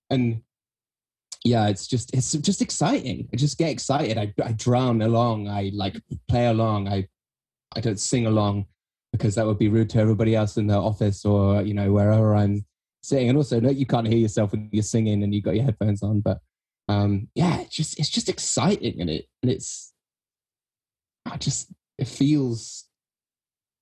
and 0.10 0.42
yeah, 1.44 1.68
it's 1.68 1.88
just 1.88 2.14
it's 2.14 2.32
just 2.34 2.62
exciting. 2.62 3.30
I 3.34 3.38
just 3.38 3.58
get 3.58 3.70
excited. 3.70 4.18
I 4.18 4.34
I 4.44 4.54
drown 4.54 5.02
along. 5.02 5.48
I 5.48 5.72
like 5.74 5.96
play 6.28 6.48
along. 6.48 6.88
I 6.88 7.08
I 7.76 7.82
don't 7.82 8.00
sing 8.00 8.26
along 8.26 8.66
because 9.12 9.36
that 9.36 9.46
would 9.46 9.60
be 9.60 9.70
rude 9.70 9.90
to 9.92 10.00
everybody 10.00 10.36
else 10.36 10.58
in 10.58 10.68
the 10.68 10.76
office 10.76 11.24
or 11.24 11.62
you 11.62 11.74
know 11.74 11.92
wherever 11.92 12.36
I'm 12.36 12.66
sitting. 13.04 13.30
And 13.30 13.38
also, 13.38 13.60
no, 13.60 13.70
you 13.70 13.86
can't 13.86 14.08
hear 14.08 14.18
yourself 14.18 14.52
when 14.52 14.70
you're 14.72 14.84
singing 14.84 15.24
and 15.24 15.34
you've 15.34 15.44
got 15.44 15.56
your 15.56 15.64
headphones 15.64 16.04
on. 16.04 16.22
But 16.22 16.40
um, 16.90 17.28
yeah, 17.36 17.62
it's 17.62 17.76
just 17.76 18.00
it's 18.00 18.10
just 18.10 18.30
exciting 18.30 19.00
and 19.00 19.10
it 19.10 19.26
and 19.42 19.52
it's 19.52 19.94
I 21.26 21.38
just 21.38 21.72
it 21.98 22.08
feels 22.08 22.86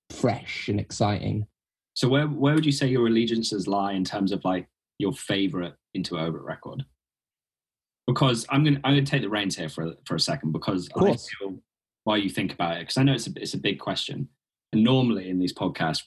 fresh 0.10 0.68
and 0.70 0.80
exciting. 0.80 1.48
So 1.94 2.08
where 2.08 2.28
where 2.28 2.56
would 2.56 2.66
you 2.66 2.72
say 2.72 2.88
your 2.88 3.08
allegiances 3.08 3.68
lie 3.68 3.94
in 3.94 4.04
terms 4.04 4.32
of 4.32 4.44
like 4.44 4.68
your 4.98 5.14
favorite 5.14 5.76
Into 5.94 6.18
Over 6.18 6.40
record? 6.40 6.84
Because 8.08 8.46
I'm 8.50 8.64
gonna 8.64 8.80
I'm 8.84 8.94
gonna 8.94 9.06
take 9.06 9.22
the 9.22 9.30
reins 9.30 9.56
here 9.56 9.70
for 9.70 9.94
for 10.06 10.16
a 10.16 10.20
second 10.20 10.52
because 10.52 10.90
I 10.96 11.16
feel 11.16 11.60
while 12.04 12.18
you 12.18 12.30
think 12.30 12.54
about 12.54 12.78
it 12.78 12.82
because 12.82 12.98
I 12.98 13.04
know 13.04 13.14
it's 13.14 13.28
a 13.28 13.32
it's 13.38 13.54
a 13.54 13.60
big 13.60 13.80
question. 13.80 14.28
And 14.72 14.84
normally 14.84 15.30
in 15.30 15.38
these 15.38 15.54
podcasts, 15.54 16.02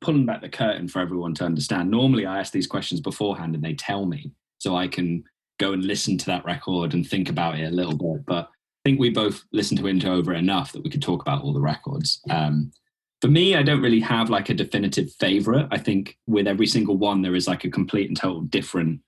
pulling 0.00 0.26
back 0.26 0.40
the 0.40 0.48
curtain 0.48 0.88
for 0.88 1.00
everyone 1.00 1.34
to 1.34 1.44
understand. 1.44 1.90
Normally 1.90 2.26
I 2.26 2.38
ask 2.38 2.52
these 2.52 2.66
questions 2.66 3.00
beforehand 3.00 3.54
and 3.54 3.62
they 3.62 3.74
tell 3.74 4.06
me 4.06 4.32
so 4.58 4.76
I 4.76 4.88
can 4.88 5.24
go 5.58 5.72
and 5.72 5.84
listen 5.84 6.18
to 6.18 6.26
that 6.26 6.44
record 6.44 6.94
and 6.94 7.06
think 7.06 7.28
about 7.28 7.58
it 7.58 7.64
a 7.64 7.74
little 7.74 7.96
bit. 7.96 8.24
But 8.26 8.46
I 8.46 8.88
think 8.90 9.00
we 9.00 9.10
both 9.10 9.44
listened 9.52 9.78
to 9.80 9.86
Into 9.86 10.10
Over 10.10 10.34
enough 10.34 10.72
that 10.72 10.82
we 10.82 10.90
could 10.90 11.02
talk 11.02 11.22
about 11.22 11.42
all 11.42 11.52
the 11.52 11.60
records. 11.60 12.20
Um, 12.30 12.72
for 13.20 13.28
me, 13.28 13.54
I 13.56 13.62
don't 13.62 13.82
really 13.82 14.00
have 14.00 14.30
like 14.30 14.50
a 14.50 14.54
definitive 14.54 15.12
favorite. 15.14 15.68
I 15.70 15.78
think 15.78 16.18
with 16.26 16.46
every 16.46 16.66
single 16.66 16.96
one, 16.96 17.22
there 17.22 17.34
is 17.34 17.48
like 17.48 17.64
a 17.64 17.70
complete 17.70 18.08
and 18.08 18.16
total 18.16 18.42
different 18.42 19.00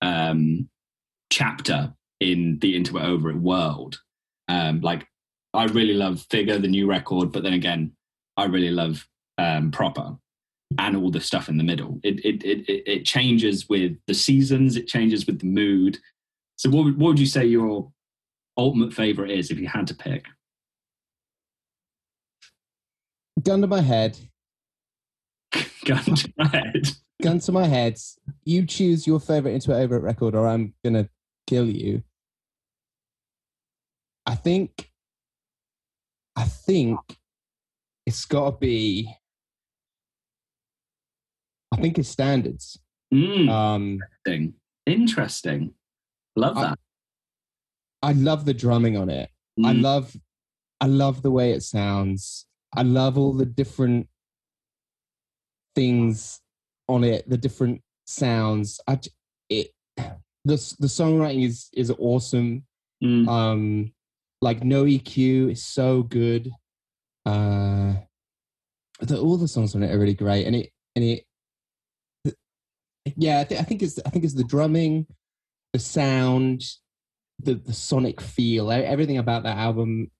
um, 0.00 0.68
chapter 1.30 1.92
in 2.20 2.58
the 2.60 2.76
Into 2.76 2.96
It 2.98 3.04
Over 3.04 3.30
It 3.30 3.36
world. 3.36 4.00
Um, 4.48 4.80
like, 4.80 5.06
I 5.52 5.64
really 5.66 5.94
love 5.94 6.24
Figure, 6.30 6.58
the 6.58 6.68
new 6.68 6.86
record, 6.86 7.32
but 7.32 7.42
then 7.42 7.52
again, 7.52 7.92
I 8.36 8.44
really 8.44 8.70
love 8.70 9.06
um, 9.36 9.70
Proper 9.70 10.16
and 10.78 10.96
all 10.96 11.10
the 11.10 11.20
stuff 11.20 11.48
in 11.48 11.58
the 11.58 11.64
middle. 11.64 11.98
It, 12.02 12.24
it, 12.24 12.44
it, 12.44 12.82
it 12.86 13.04
changes 13.04 13.68
with 13.68 13.96
the 14.06 14.14
seasons, 14.14 14.76
it 14.76 14.86
changes 14.86 15.26
with 15.26 15.40
the 15.40 15.46
mood. 15.46 15.98
So, 16.56 16.70
what, 16.70 16.96
what 16.96 17.08
would 17.08 17.20
you 17.20 17.26
say 17.26 17.44
your 17.44 17.90
ultimate 18.56 18.92
favorite 18.92 19.30
is 19.30 19.50
if 19.50 19.58
you 19.58 19.66
had 19.66 19.86
to 19.88 19.94
pick? 19.94 20.26
Gun 23.42 23.60
to 23.60 23.66
my 23.66 23.80
head. 23.80 24.18
gun 25.84 26.04
to 26.04 26.32
my 26.36 26.46
head. 26.48 26.88
gun 27.22 27.38
to 27.40 27.52
my 27.52 27.66
head. 27.66 27.98
You 28.44 28.66
choose 28.66 29.06
your 29.06 29.20
favorite 29.20 29.54
Into 29.54 29.74
Over 29.74 29.96
It 29.96 30.02
record, 30.02 30.34
or 30.34 30.46
I'm 30.46 30.74
gonna 30.84 31.08
kill 31.46 31.68
you. 31.68 32.02
I 34.26 34.34
think. 34.34 34.88
I 36.36 36.44
think 36.44 36.98
it's 38.06 38.24
got 38.24 38.50
to 38.50 38.56
be. 38.56 39.12
I 41.72 41.76
think 41.76 41.98
it's 41.98 42.08
standards. 42.08 42.78
Mm, 43.12 43.48
um, 43.48 43.98
interesting. 44.26 44.54
Interesting. 44.86 45.74
Love 46.36 46.56
that. 46.56 46.78
I, 48.02 48.10
I 48.10 48.12
love 48.12 48.44
the 48.44 48.54
drumming 48.54 48.96
on 48.96 49.10
it. 49.10 49.30
Mm. 49.58 49.66
I 49.66 49.72
love. 49.72 50.16
I 50.80 50.86
love 50.86 51.22
the 51.22 51.30
way 51.30 51.52
it 51.52 51.62
sounds. 51.62 52.46
I 52.74 52.82
love 52.82 53.18
all 53.18 53.32
the 53.32 53.46
different 53.46 54.08
things 55.74 56.40
on 56.88 57.04
it, 57.04 57.28
the 57.28 57.38
different 57.38 57.82
sounds. 58.06 58.80
I 58.86 58.98
it 59.48 59.70
the 59.96 60.56
the 60.78 60.86
songwriting 60.86 61.46
is 61.46 61.68
is 61.72 61.92
awesome. 61.98 62.64
Mm. 63.02 63.28
Um, 63.28 63.92
like 64.40 64.62
No 64.64 64.84
EQ 64.84 65.52
is 65.52 65.64
so 65.64 66.02
good. 66.02 66.50
Uh, 67.26 67.94
the, 69.00 69.18
all 69.18 69.36
the 69.36 69.48
songs 69.48 69.74
on 69.74 69.82
it 69.82 69.92
are 69.92 69.98
really 69.98 70.14
great, 70.14 70.46
and 70.46 70.56
it 70.56 70.70
and 70.96 71.04
it. 71.04 71.24
Yeah, 73.16 73.40
I, 73.40 73.44
th- 73.44 73.60
I 73.60 73.64
think 73.64 73.82
it's 73.82 73.98
I 74.04 74.10
think 74.10 74.24
it's 74.24 74.34
the 74.34 74.44
drumming, 74.44 75.06
the 75.72 75.78
sound, 75.78 76.62
the 77.38 77.54
the 77.54 77.72
sonic 77.72 78.20
feel, 78.20 78.70
everything 78.70 79.18
about 79.18 79.42
that 79.44 79.56
album 79.56 80.10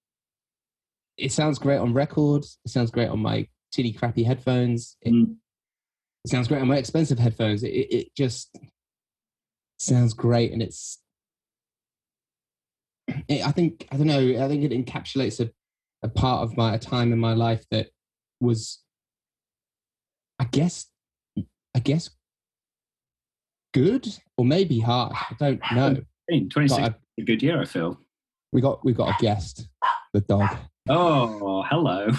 it 1.21 1.33
sounds 1.33 1.59
great 1.59 1.79
on 1.79 1.93
record. 1.93 2.45
It 2.45 2.71
sounds 2.71 2.91
great 2.91 3.09
on 3.09 3.21
my 3.21 3.47
teeny 3.73 3.93
crappy 3.93 4.25
headphones. 4.25 4.97
It, 5.03 5.12
mm. 5.12 5.37
it 6.25 6.31
sounds 6.31 6.49
great 6.49 6.62
on 6.62 6.69
my 6.69 6.79
expensive 6.79 7.19
headphones. 7.19 7.62
It, 7.62 7.69
it 7.69 8.15
just 8.17 8.57
sounds 9.79 10.15
great, 10.15 10.53
and 10.53 10.62
it's. 10.62 10.99
It, 13.29 13.45
I 13.45 13.50
think 13.50 13.89
I 13.91 13.97
don't 13.97 14.07
know. 14.07 14.45
I 14.45 14.47
think 14.47 14.62
it 14.62 14.71
encapsulates 14.71 15.41
a, 15.41 15.50
a 16.03 16.09
part 16.09 16.45
of 16.45 16.57
my 16.57 16.75
a 16.75 16.79
time 16.79 17.12
in 17.12 17.19
my 17.19 17.35
life 17.35 17.65
that 17.73 17.89
was, 18.41 18.83
I 20.39 20.45
guess, 20.45 20.87
I 21.75 21.81
guess, 21.81 22.11
good 23.75 24.07
or 24.39 24.45
maybe 24.45 24.79
hard. 24.79 25.12
I 25.12 25.35
don't 25.41 25.61
know. 25.75 25.97
Twenty 26.50 26.69
six, 26.69 26.89
a 27.19 27.23
good 27.23 27.43
year. 27.43 27.61
I 27.61 27.65
feel 27.65 27.99
we 28.53 28.61
got 28.61 28.85
we 28.85 28.93
got 28.93 29.09
a 29.09 29.23
guest, 29.23 29.69
the 30.12 30.21
dog. 30.21 30.57
Oh, 30.92 31.62
hello. 31.68 32.11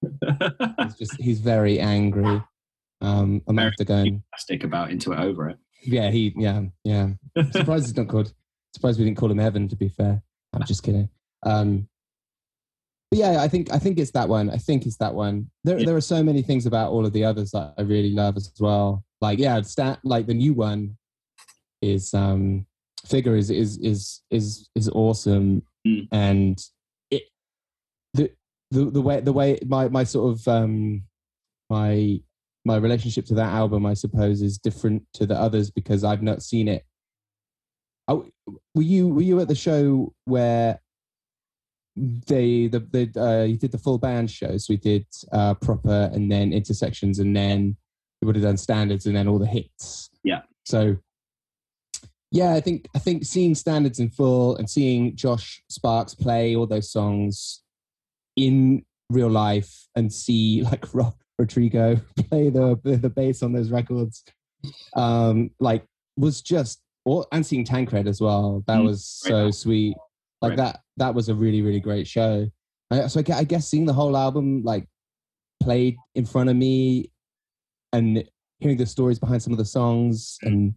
he's 0.84 0.94
just 0.94 1.20
he's 1.20 1.40
very 1.40 1.80
angry. 1.80 2.40
Um, 3.00 3.42
I'm 3.48 3.56
very 3.56 3.70
have 3.70 3.76
to 3.76 3.84
go 3.84 3.96
and 3.96 4.22
stick 4.36 4.62
about 4.62 4.92
into 4.92 5.12
it 5.12 5.18
over 5.18 5.48
it. 5.48 5.58
Yeah, 5.82 6.08
he 6.10 6.32
yeah 6.36 6.62
yeah. 6.84 7.08
I'm 7.36 7.52
surprised 7.52 7.86
he's 7.86 7.96
not 7.96 8.06
called. 8.06 8.32
Surprised 8.74 9.00
we 9.00 9.04
didn't 9.04 9.18
call 9.18 9.30
him 9.30 9.40
Evan. 9.40 9.66
To 9.68 9.76
be 9.76 9.88
fair, 9.88 10.22
I'm 10.52 10.64
just 10.64 10.84
kidding. 10.84 11.08
Um, 11.44 11.88
but 13.10 13.18
yeah, 13.18 13.42
I 13.42 13.48
think 13.48 13.72
I 13.72 13.78
think 13.80 13.98
it's 13.98 14.12
that 14.12 14.28
one. 14.28 14.50
I 14.50 14.56
think 14.56 14.86
it's 14.86 14.98
that 14.98 15.14
one. 15.14 15.50
There 15.64 15.80
yeah. 15.80 15.86
there 15.86 15.96
are 15.96 16.00
so 16.00 16.22
many 16.22 16.42
things 16.42 16.64
about 16.64 16.92
all 16.92 17.04
of 17.04 17.12
the 17.12 17.24
others 17.24 17.50
that 17.50 17.74
I 17.76 17.82
really 17.82 18.12
love 18.12 18.36
as 18.36 18.52
well. 18.60 19.04
Like 19.20 19.40
yeah, 19.40 19.60
stat 19.62 19.98
like 20.04 20.26
the 20.26 20.34
new 20.34 20.54
one 20.54 20.96
is 21.82 22.14
um 22.14 22.66
figure 23.04 23.34
is 23.34 23.50
is 23.50 23.78
is 23.78 24.22
is 24.30 24.68
is 24.76 24.88
awesome 24.90 25.62
mm. 25.84 26.06
and 26.12 26.64
the 28.72 28.90
the 28.90 29.02
way 29.02 29.20
the 29.20 29.32
way 29.32 29.58
my 29.66 29.88
my 29.88 30.02
sort 30.02 30.32
of 30.32 30.48
um 30.48 31.02
my 31.68 32.20
my 32.64 32.76
relationship 32.76 33.26
to 33.26 33.34
that 33.34 33.52
album, 33.52 33.84
I 33.84 33.94
suppose, 33.94 34.40
is 34.40 34.58
different 34.58 35.02
to 35.14 35.26
the 35.26 35.34
others 35.34 35.70
because 35.70 36.04
I've 36.04 36.22
not 36.22 36.42
seen 36.42 36.68
it. 36.68 36.84
Oh, 38.08 38.26
were 38.74 38.82
you 38.82 39.08
were 39.08 39.22
you 39.22 39.40
at 39.40 39.48
the 39.48 39.54
show 39.54 40.12
where 40.24 40.80
they 41.96 42.68
the 42.68 42.80
the 42.80 43.20
uh, 43.20 43.44
you 43.44 43.58
did 43.58 43.72
the 43.72 43.78
full 43.78 43.98
band 43.98 44.30
shows? 44.30 44.66
We 44.68 44.76
did 44.76 45.06
uh, 45.32 45.54
proper 45.54 46.10
and 46.12 46.30
then 46.30 46.52
intersections 46.52 47.18
and 47.18 47.36
then 47.36 47.76
we 48.20 48.26
would 48.26 48.36
have 48.36 48.44
done 48.44 48.56
standards 48.56 49.06
and 49.06 49.16
then 49.16 49.28
all 49.28 49.38
the 49.38 49.46
hits. 49.46 50.08
Yeah. 50.24 50.42
So 50.64 50.96
yeah, 52.30 52.54
I 52.54 52.60
think 52.60 52.88
I 52.94 52.98
think 52.98 53.24
seeing 53.24 53.54
standards 53.54 53.98
in 53.98 54.08
full 54.10 54.56
and 54.56 54.70
seeing 54.70 55.16
Josh 55.16 55.62
Sparks 55.68 56.14
play 56.14 56.56
all 56.56 56.66
those 56.66 56.90
songs 56.90 57.62
in 58.36 58.84
real 59.10 59.28
life 59.28 59.86
and 59.96 60.12
see 60.12 60.62
like 60.70 60.94
rock 60.94 61.16
Rodrigo 61.38 61.96
play 62.28 62.50
the 62.50 62.78
the 62.82 63.10
bass 63.10 63.42
on 63.42 63.52
those 63.52 63.70
records, 63.70 64.24
um, 64.96 65.50
like 65.60 65.84
was 66.16 66.42
just 66.42 66.80
or 67.04 67.26
and 67.32 67.44
seeing 67.44 67.64
Tancred 67.64 68.06
as 68.06 68.20
well. 68.20 68.62
That 68.66 68.78
mm, 68.78 68.84
was 68.84 69.04
so 69.04 69.50
sweet. 69.50 69.96
Like 70.40 70.50
right. 70.50 70.56
that 70.56 70.80
that 70.98 71.14
was 71.14 71.28
a 71.28 71.34
really 71.34 71.62
really 71.62 71.80
great 71.80 72.06
show. 72.06 72.48
so 73.08 73.22
I, 73.28 73.32
I 73.32 73.44
guess 73.44 73.68
seeing 73.68 73.86
the 73.86 73.92
whole 73.92 74.16
album 74.16 74.62
like 74.64 74.86
played 75.62 75.96
in 76.14 76.26
front 76.26 76.50
of 76.50 76.56
me 76.56 77.10
and 77.92 78.24
hearing 78.58 78.76
the 78.76 78.86
stories 78.86 79.18
behind 79.18 79.42
some 79.42 79.52
of 79.52 79.58
the 79.58 79.64
songs 79.64 80.38
mm. 80.44 80.48
and 80.48 80.74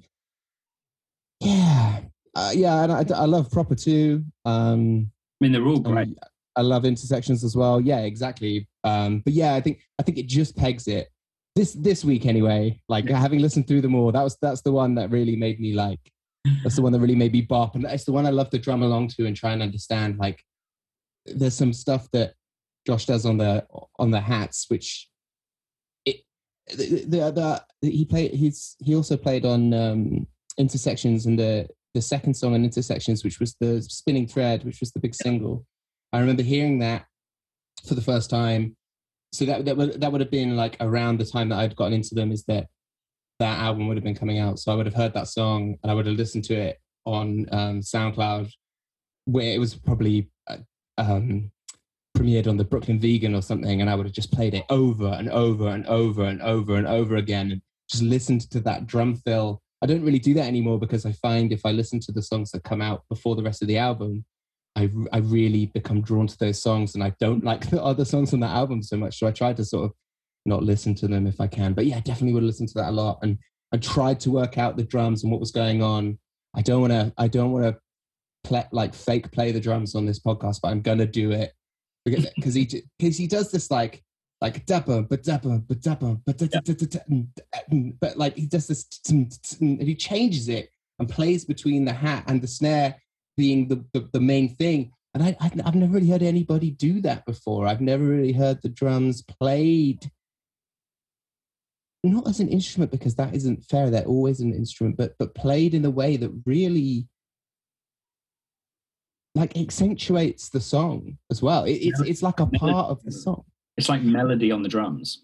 yeah 1.39 2.01
uh, 2.35 2.51
yeah 2.53 2.83
and 2.83 2.91
I, 2.91 3.05
I 3.15 3.25
love 3.25 3.51
proper 3.51 3.75
too 3.75 4.24
um 4.45 5.12
i 5.41 5.45
mean 5.45 5.51
they're 5.51 5.65
all 5.65 5.79
great 5.79 6.17
I 6.55 6.62
love 6.62 6.85
intersections 6.85 7.43
as 7.43 7.55
well. 7.55 7.81
Yeah, 7.81 8.00
exactly. 8.00 8.67
Um, 8.83 9.19
but 9.19 9.33
yeah, 9.33 9.55
I 9.55 9.62
think 9.62 9.81
I 10.00 10.03
think 10.03 10.17
it 10.17 10.27
just 10.27 10.55
pegs 10.55 10.88
it 10.88 11.09
this 11.55 11.74
this 11.74 12.03
week 12.03 12.25
anyway. 12.25 12.79
Like 12.88 13.09
yeah. 13.09 13.19
having 13.19 13.39
listened 13.39 13.67
through 13.67 13.81
them 13.81 13.95
all, 13.95 14.12
that 14.12 14.24
was 14.24 14.38
that's 14.41 14.62
the 14.62 14.71
one 14.71 14.95
that 14.95 15.12
really 15.12 15.35
made 15.35 15.59
me 15.59 15.74
like. 15.74 16.00
That's 16.63 16.75
the 16.75 16.83
one 16.83 16.91
that 16.91 17.00
really 17.00 17.15
made 17.15 17.33
me 17.33 17.41
bop, 17.41 17.75
and 17.75 17.85
it's 17.85 18.05
the 18.05 18.12
one 18.12 18.27
I 18.27 18.29
love 18.29 18.51
to 18.51 18.59
drum 18.59 18.83
along 18.83 19.07
to 19.09 19.25
and 19.25 19.35
try 19.35 19.51
and 19.51 19.63
understand. 19.63 20.19
Like, 20.19 20.43
there's 21.25 21.55
some 21.55 21.74
stuff 21.74 22.07
that 22.12 22.33
Josh 22.85 23.07
does 23.07 23.25
on 23.25 23.38
the 23.38 23.65
on 23.97 24.12
the 24.12 24.21
hats, 24.21 24.65
which 24.69 25.09
it 26.05 26.17
the 26.67 27.05
the, 27.07 27.63
the 27.81 27.89
he 27.89 28.05
played 28.05 28.31
he's 28.31 28.75
he 28.79 28.95
also 28.95 29.17
played 29.17 29.43
on 29.43 29.74
um, 29.74 30.27
intersections 30.59 31.25
and 31.25 31.39
the 31.39 31.67
the 31.95 32.01
second 32.01 32.35
song 32.35 32.53
on 32.53 32.63
Intersections, 32.63 33.24
which 33.24 33.39
was 33.39 33.55
the 33.59 33.81
Spinning 33.81 34.27
Thread, 34.27 34.65
which 34.65 34.81
was 34.81 34.91
the 34.91 35.00
big 35.00 35.15
single. 35.15 35.65
I 36.15 36.19
remember 36.19 36.43
hearing 36.43 36.79
that 36.79 37.05
for 37.86 37.93
the 37.93 38.01
first 38.01 38.29
time. 38.29 38.75
So 39.34 39.43
that 39.45 39.65
that 39.65 39.75
would 39.75 40.00
that 40.00 40.12
would 40.12 40.22
have 40.22 40.31
been 40.31 40.55
like 40.55 40.77
around 40.79 41.19
the 41.19 41.25
time 41.25 41.50
that 41.50 41.60
I'd 41.60 41.75
gotten 41.75 41.93
into 41.93 42.15
them. 42.15 42.31
Is 42.31 42.45
that 42.45 42.67
that 43.39 43.60
album 43.60 43.88
would 43.88 43.98
have 43.98 44.03
been 44.03 44.15
coming 44.15 44.39
out? 44.39 44.60
So 44.60 44.72
I 44.72 44.75
would 44.75 44.86
have 44.86 44.95
heard 44.95 45.13
that 45.13 45.27
song 45.27 45.75
and 45.84 45.91
I 45.91 45.93
would 45.93 46.05
have 46.05 46.15
listened 46.15 46.45
to 46.45 46.55
it 46.55 46.79
on 47.05 47.45
um, 47.51 47.81
SoundCloud, 47.81 48.50
where 49.25 49.53
it 49.53 49.60
was 49.60 49.75
probably 49.75 50.29
uh, 50.48 50.57
um, 50.98 51.51
premiered 52.17 52.48
on 52.48 52.55
the 52.55 52.63
Brooklyn 52.63 52.98
Vegan 52.98 53.36
or 53.36 53.41
something, 53.41 53.81
and 53.81 53.89
I 53.89 53.95
would 53.95 54.05
have 54.05 54.15
just 54.15 54.31
played 54.31 54.53
it 54.53 54.63
over 54.69 55.07
and 55.07 55.29
over 55.29 55.67
and 55.67 55.86
over 55.86 56.24
and 56.24 56.41
over 56.41 56.77
and 56.77 56.88
over 56.88 57.17
again, 57.17 57.51
and 57.51 57.62
just 57.89 58.03
listened 58.03 58.50
to 58.51 58.62
that 58.62 58.88
drum 58.88 59.17
fill. 59.17 59.62
I 59.81 59.86
don't 59.86 60.03
really 60.03 60.19
do 60.19 60.34
that 60.36 60.48
anymore 60.48 60.79
because 60.79 61.05
I 61.05 61.12
find 61.12 61.51
if 61.51 61.65
I 61.65 61.72
listen 61.74 62.00
to 62.00 62.13
the 62.13 62.22
songs 62.22 62.51
that 62.51 62.63
come 62.63 62.81
out 62.81 63.03
before 63.10 63.36
the 63.36 63.43
rest 63.43 63.62
of 63.62 63.67
the 63.67 63.77
album, 63.77 64.24
I, 64.75 64.89
I 65.13 65.20
really 65.20 65.67
become 65.67 66.01
drawn 66.01 66.27
to 66.27 66.38
those 66.38 66.62
songs, 66.62 66.96
and 66.96 67.03
I 67.03 67.13
don't 67.20 67.44
like 67.44 67.70
the 67.70 67.82
other 67.82 68.05
songs 68.05 68.34
on 68.34 68.39
that 68.41 68.55
album 68.55 68.82
so 68.84 68.98
much. 68.98 69.20
So 69.20 69.27
I 69.27 69.32
try 69.32 69.53
to 69.53 69.63
sort 69.63 69.86
of 69.86 69.91
not 70.46 70.63
listen 70.63 70.94
to 70.96 71.08
them 71.08 71.27
if 71.27 71.39
I 71.39 71.48
can. 71.48 71.74
But 71.74 71.86
yeah, 71.86 72.00
definitely 72.01 72.34
would 72.34 72.44
listen 72.44 72.67
to 72.67 72.74
that 72.75 72.89
a 72.89 72.91
lot, 72.91 73.20
and 73.22 73.38
I 73.74 73.77
tried 73.77 74.20
to 74.22 74.32
work 74.32 74.58
out 74.58 74.77
the 74.77 74.84
drums 74.84 75.24
and 75.24 75.32
what 75.32 75.39
was 75.39 75.51
going 75.51 75.82
on. 75.82 76.17
I 76.55 76.62
don't 76.62 76.82
want 76.82 76.94
to. 76.94 77.13
I 77.17 77.27
don't 77.27 77.51
want 77.51 77.65
to 77.65 77.77
play 78.44 78.65
like 78.72 78.94
fake 78.94 79.32
play 79.32 79.51
the 79.51 79.60
drums 79.60 79.96
on 79.96 80.05
this 80.05 80.20
podcast, 80.20 80.60
but 80.62 80.70
I'm 80.70 80.82
gonna 80.82 81.05
do 81.05 81.32
it 81.32 81.53
because 82.05 82.53
he 82.53 82.84
because 82.98 83.17
he 83.17 83.27
does 83.27 83.51
this 83.51 83.72
like 83.72 84.03
like 84.41 84.65
dapper 84.65 85.01
but 85.01 85.24
dapper 85.24 85.62
but 85.67 85.82
dapper 85.82 86.17
but 86.25 86.38
but 88.00 88.17
like 88.17 88.36
he 88.36 88.46
does 88.46 88.67
this 88.67 88.86
and 89.10 89.82
he 89.82 89.96
changes 89.96 90.50
it 90.50 90.70
and 91.00 91.10
plays 91.10 91.46
between 91.46 91.86
the 91.86 91.94
hat 91.94 92.24
and 92.27 92.41
the 92.41 92.48
snare 92.48 92.96
being 93.37 93.67
the 93.67 93.83
the, 93.93 94.07
the 94.13 94.19
main 94.19 94.49
thing 94.55 94.91
and 95.13 95.23
I, 95.23 95.37
I've 95.39 95.75
never 95.75 95.93
really 95.93 96.09
heard 96.09 96.23
anybody 96.23 96.71
do 96.71 96.99
that 97.01 97.25
before. 97.25 97.67
I've 97.67 97.79
never 97.79 98.03
really 98.03 98.33
heard 98.33 98.61
the 98.61 98.67
drums 98.67 99.21
played 99.21 100.11
not 102.03 102.27
as 102.27 102.39
an 102.39 102.49
instrument 102.49 102.91
because 102.91 103.15
that 103.15 103.33
isn't 103.33 103.63
fair. 103.65 103.89
They're 103.89 104.03
always 104.03 104.39
an 104.39 104.53
instrument, 104.53 104.97
but 104.97 105.15
but 105.17 105.35
played 105.35 105.73
in 105.73 105.85
a 105.85 105.89
way 105.89 106.17
that 106.17 106.31
really 106.45 107.07
like 109.33 109.57
accentuates 109.57 110.49
the 110.49 110.61
song 110.61 111.17
as 111.31 111.41
well. 111.41 111.63
It, 111.65 111.73
it's 111.73 112.01
it's 112.01 112.23
like 112.23 112.39
a 112.39 112.45
part 112.45 112.89
of 112.89 113.03
the 113.03 113.11
song. 113.11 113.43
It's 113.77 113.89
like 113.89 114.01
melody 114.01 114.51
on 114.51 114.63
the 114.63 114.69
drums. 114.69 115.23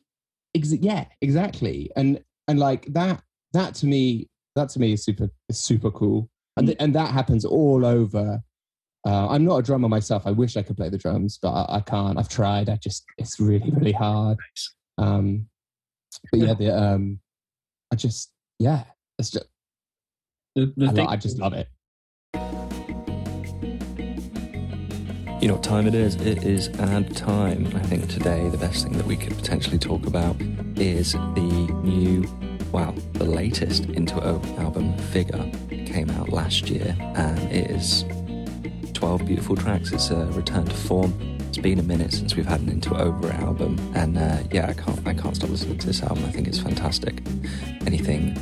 Ex- 0.55 0.73
yeah, 0.73 1.05
exactly. 1.21 1.91
And 1.95 2.23
and 2.47 2.59
like 2.59 2.91
that 2.93 3.21
that 3.53 3.75
to 3.75 3.85
me 3.85 4.27
that 4.55 4.69
to 4.69 4.79
me 4.79 4.93
is 4.93 5.03
super 5.03 5.29
is 5.49 5.59
super 5.59 5.91
cool. 5.91 6.29
And 6.57 6.67
th- 6.67 6.77
and 6.79 6.93
that 6.95 7.11
happens 7.11 7.45
all 7.45 7.85
over. 7.85 8.41
Uh, 9.07 9.27
I'm 9.29 9.45
not 9.45 9.57
a 9.57 9.63
drummer 9.63 9.89
myself. 9.89 10.27
I 10.27 10.31
wish 10.31 10.57
I 10.57 10.61
could 10.61 10.77
play 10.77 10.89
the 10.89 10.97
drums, 10.97 11.39
but 11.41 11.51
I, 11.51 11.77
I 11.77 11.79
can't. 11.79 12.19
I've 12.19 12.29
tried. 12.29 12.69
I 12.69 12.75
just 12.75 13.03
it's 13.17 13.39
really 13.39 13.71
really 13.71 13.93
hard. 13.93 14.37
Um, 14.97 15.47
but 16.31 16.39
yeah, 16.39 16.53
the 16.53 16.77
um, 16.77 17.19
I 17.91 17.95
just 17.95 18.31
yeah, 18.59 18.83
it's 19.17 19.31
just 19.31 19.45
the, 20.55 20.73
the 20.77 20.87
I, 20.87 20.91
thing, 20.91 21.05
lo- 21.05 21.11
I 21.11 21.15
just 21.15 21.39
love 21.39 21.53
it. 21.53 21.67
You 25.41 25.47
know 25.47 25.55
what 25.55 25.63
time 25.63 25.87
it 25.87 25.95
is? 25.95 26.13
It 26.17 26.43
is 26.43 26.67
ad 26.79 27.15
time. 27.17 27.65
I 27.73 27.79
think 27.79 28.07
today 28.07 28.47
the 28.49 28.59
best 28.59 28.83
thing 28.83 28.93
that 28.97 29.07
we 29.07 29.17
could 29.17 29.35
potentially 29.35 29.79
talk 29.79 30.05
about 30.05 30.39
is 30.75 31.13
the 31.13 31.79
new, 31.83 32.27
well, 32.71 32.91
the 33.13 33.25
latest 33.25 33.85
Into 33.85 34.23
O 34.23 34.39
album, 34.59 34.95
Figure, 34.97 35.51
came 35.91 36.09
out 36.11 36.29
last 36.29 36.69
year, 36.69 36.95
and 36.99 37.39
it 37.51 37.69
is 37.71 38.05
12 38.93 39.25
beautiful 39.25 39.55
tracks. 39.55 39.91
It's 39.91 40.09
a 40.09 40.25
return 40.27 40.65
to 40.65 40.75
form. 40.75 41.13
It's 41.49 41.57
been 41.57 41.79
a 41.79 41.83
minute 41.83 42.13
since 42.13 42.35
we've 42.35 42.45
had 42.45 42.61
an 42.61 42.69
Into 42.69 42.95
Over 42.95 43.29
album, 43.31 43.77
and 43.93 44.17
uh, 44.17 44.37
yeah, 44.51 44.69
I 44.69 44.73
can't, 44.73 45.07
I 45.07 45.13
can't 45.13 45.35
stop 45.35 45.49
listening 45.49 45.77
to 45.79 45.87
this 45.87 46.01
album. 46.01 46.23
I 46.25 46.31
think 46.31 46.47
it's 46.47 46.59
fantastic. 46.59 47.21
Anything 47.85 48.33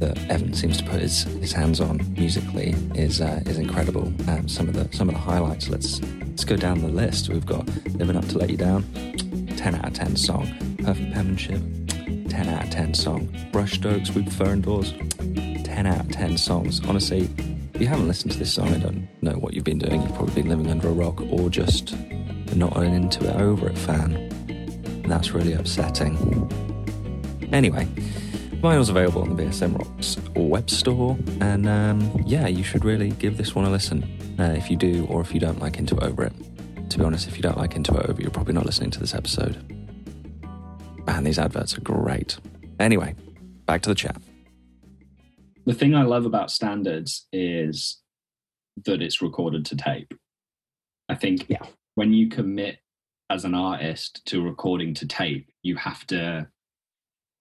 that 0.00 0.18
Evan 0.28 0.54
seems 0.54 0.78
to 0.78 0.84
put 0.84 1.00
his, 1.00 1.22
his 1.40 1.52
hands 1.52 1.80
on 1.80 2.00
musically 2.14 2.74
is 2.94 3.20
uh, 3.20 3.42
is 3.46 3.58
incredible. 3.58 4.12
Um, 4.28 4.48
some 4.48 4.68
of 4.68 4.74
the 4.74 4.88
some 4.96 5.08
of 5.08 5.14
the 5.14 5.20
highlights. 5.20 5.68
Let's 5.68 6.00
let's 6.00 6.44
go 6.44 6.56
down 6.56 6.80
the 6.80 6.88
list. 6.88 7.28
We've 7.28 7.46
got 7.46 7.66
"Living 7.94 8.16
Up 8.16 8.26
to 8.28 8.38
Let 8.38 8.50
You 8.50 8.56
Down," 8.56 8.82
ten 9.56 9.76
out 9.76 9.86
of 9.86 9.94
ten 9.94 10.16
song. 10.16 10.48
"Perfect 10.82 11.12
Penmanship," 11.12 11.60
ten 12.28 12.48
out 12.48 12.64
of 12.64 12.70
ten 12.70 12.92
song. 12.94 13.28
"Brushstrokes 13.52 14.14
We 14.14 14.22
Prefer 14.22 14.52
Indoors," 14.52 14.94
ten 15.78 15.86
out 15.86 16.00
of 16.00 16.10
ten 16.10 16.36
songs. 16.36 16.84
Honestly, 16.88 17.30
if 17.72 17.80
you 17.80 17.86
haven't 17.86 18.08
listened 18.08 18.32
to 18.32 18.38
this 18.38 18.52
song, 18.52 18.74
I 18.74 18.78
don't 18.78 19.08
know 19.22 19.34
what 19.34 19.54
you've 19.54 19.62
been 19.62 19.78
doing. 19.78 20.02
You've 20.02 20.14
probably 20.16 20.42
been 20.42 20.48
living 20.48 20.68
under 20.72 20.88
a 20.88 20.92
rock 20.92 21.20
or 21.30 21.48
just 21.48 21.96
not 22.56 22.76
an 22.78 22.92
into 22.94 23.24
it 23.28 23.36
over 23.36 23.68
it 23.68 23.78
fan. 23.78 24.16
And 24.16 25.04
that's 25.04 25.30
really 25.30 25.52
upsetting. 25.52 26.16
Anyway. 27.52 27.86
Vinyl's 28.60 28.88
available 28.88 29.22
on 29.22 29.36
the 29.36 29.40
BSM 29.40 29.78
Rocks 29.78 30.16
or 30.34 30.48
web 30.48 30.68
store, 30.68 31.16
and 31.40 31.68
um, 31.68 32.24
yeah, 32.26 32.48
you 32.48 32.64
should 32.64 32.84
really 32.84 33.10
give 33.10 33.36
this 33.36 33.54
one 33.54 33.64
a 33.64 33.70
listen 33.70 34.02
uh, 34.36 34.54
if 34.56 34.68
you 34.68 34.76
do, 34.76 35.06
or 35.08 35.20
if 35.20 35.32
you 35.32 35.38
don't 35.38 35.60
like 35.60 35.78
Into 35.78 35.94
It 35.94 36.02
Over 36.02 36.24
It. 36.24 36.32
To 36.90 36.98
be 36.98 37.04
honest, 37.04 37.28
if 37.28 37.36
you 37.36 37.42
don't 37.42 37.56
like 37.56 37.76
Into 37.76 37.96
It 37.96 38.10
Over, 38.10 38.20
you're 38.20 38.32
probably 38.32 38.54
not 38.54 38.66
listening 38.66 38.90
to 38.90 38.98
this 38.98 39.14
episode. 39.14 39.62
Man, 41.06 41.22
these 41.22 41.38
adverts 41.38 41.78
are 41.78 41.82
great. 41.82 42.36
Anyway, 42.80 43.14
back 43.64 43.82
to 43.82 43.90
the 43.90 43.94
chat. 43.94 44.20
The 45.68 45.74
thing 45.74 45.94
I 45.94 46.02
love 46.02 46.24
about 46.24 46.50
standards 46.50 47.26
is 47.30 48.00
that 48.86 49.02
it's 49.02 49.20
recorded 49.20 49.66
to 49.66 49.76
tape. 49.76 50.14
I 51.10 51.14
think 51.14 51.46
Yeah. 51.46 51.66
when 51.94 52.14
you 52.14 52.28
commit 52.28 52.78
as 53.28 53.44
an 53.44 53.54
artist 53.54 54.24
to 54.28 54.42
recording 54.42 54.94
to 54.94 55.06
tape, 55.06 55.50
you 55.62 55.76
have 55.76 56.06
to 56.06 56.48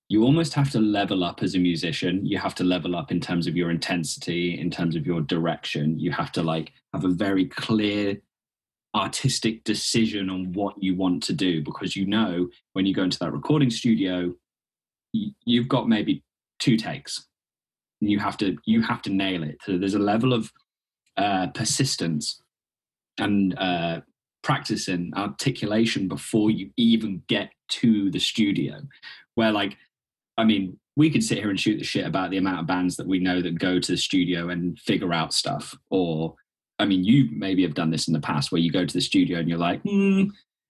you 0.09 0.23
almost 0.23 0.53
have 0.53 0.71
to 0.71 0.79
level 0.79 1.21
up 1.21 1.43
as 1.43 1.53
a 1.53 1.59
musician. 1.59 2.25
You 2.25 2.37
have 2.37 2.55
to 2.55 2.63
level 2.63 2.95
up 2.95 3.11
in 3.11 3.19
terms 3.19 3.45
of 3.45 3.57
your 3.57 3.69
intensity, 3.69 4.57
in 4.57 4.69
terms 4.71 4.95
of 4.95 5.05
your 5.05 5.19
direction. 5.19 5.99
You 5.99 6.11
have 6.11 6.31
to 6.33 6.43
like 6.43 6.71
have 6.93 7.03
a 7.03 7.09
very 7.09 7.45
clear 7.45 8.21
artistic 8.95 9.65
decision 9.65 10.29
on 10.29 10.53
what 10.53 10.81
you 10.81 10.95
want 10.95 11.23
to 11.23 11.33
do 11.33 11.61
because 11.61 11.97
you 11.97 12.05
know 12.05 12.49
when 12.71 12.85
you 12.85 12.93
go 12.93 13.03
into 13.03 13.19
that 13.19 13.33
recording 13.33 13.69
studio, 13.69 14.33
you've 15.13 15.67
got 15.67 15.89
maybe 15.89 16.23
two 16.59 16.77
takes 16.77 17.26
you 17.99 18.19
have 18.19 18.37
to 18.37 18.57
you 18.65 18.81
have 18.81 19.01
to 19.03 19.11
nail 19.11 19.43
it. 19.43 19.57
So 19.63 19.77
there's 19.77 19.93
a 19.93 19.99
level 19.99 20.33
of 20.33 20.51
uh, 21.17 21.47
persistence 21.47 22.41
and 23.17 23.57
uh, 23.57 24.01
practice 24.43 24.87
and 24.87 25.13
articulation 25.15 26.07
before 26.07 26.51
you 26.51 26.69
even 26.77 27.21
get 27.27 27.51
to 27.67 28.09
the 28.11 28.19
studio 28.19 28.75
where 29.35 29.51
like 29.51 29.75
i 30.37 30.43
mean 30.43 30.79
we 30.95 31.09
could 31.09 31.23
sit 31.23 31.37
here 31.37 31.49
and 31.49 31.59
shoot 31.59 31.77
the 31.77 31.83
shit 31.83 32.05
about 32.05 32.31
the 32.31 32.37
amount 32.37 32.59
of 32.59 32.65
bands 32.65 32.95
that 32.95 33.05
we 33.05 33.19
know 33.19 33.41
that 33.41 33.59
go 33.59 33.77
to 33.77 33.91
the 33.91 33.97
studio 33.97 34.49
and 34.49 34.79
figure 34.79 35.13
out 35.13 35.33
stuff. 35.33 35.75
Or 35.89 36.35
i 36.79 36.85
mean 36.85 37.03
you 37.03 37.29
maybe 37.31 37.63
have 37.63 37.73
done 37.73 37.91
this 37.91 38.07
in 38.07 38.13
the 38.13 38.21
past 38.21 38.51
where 38.51 38.61
you 38.61 38.71
go 38.71 38.85
to 38.85 38.93
the 38.93 39.01
studio 39.01 39.39
and 39.39 39.49
you're 39.49 39.57
like 39.57 39.81
hmm, 39.81 40.25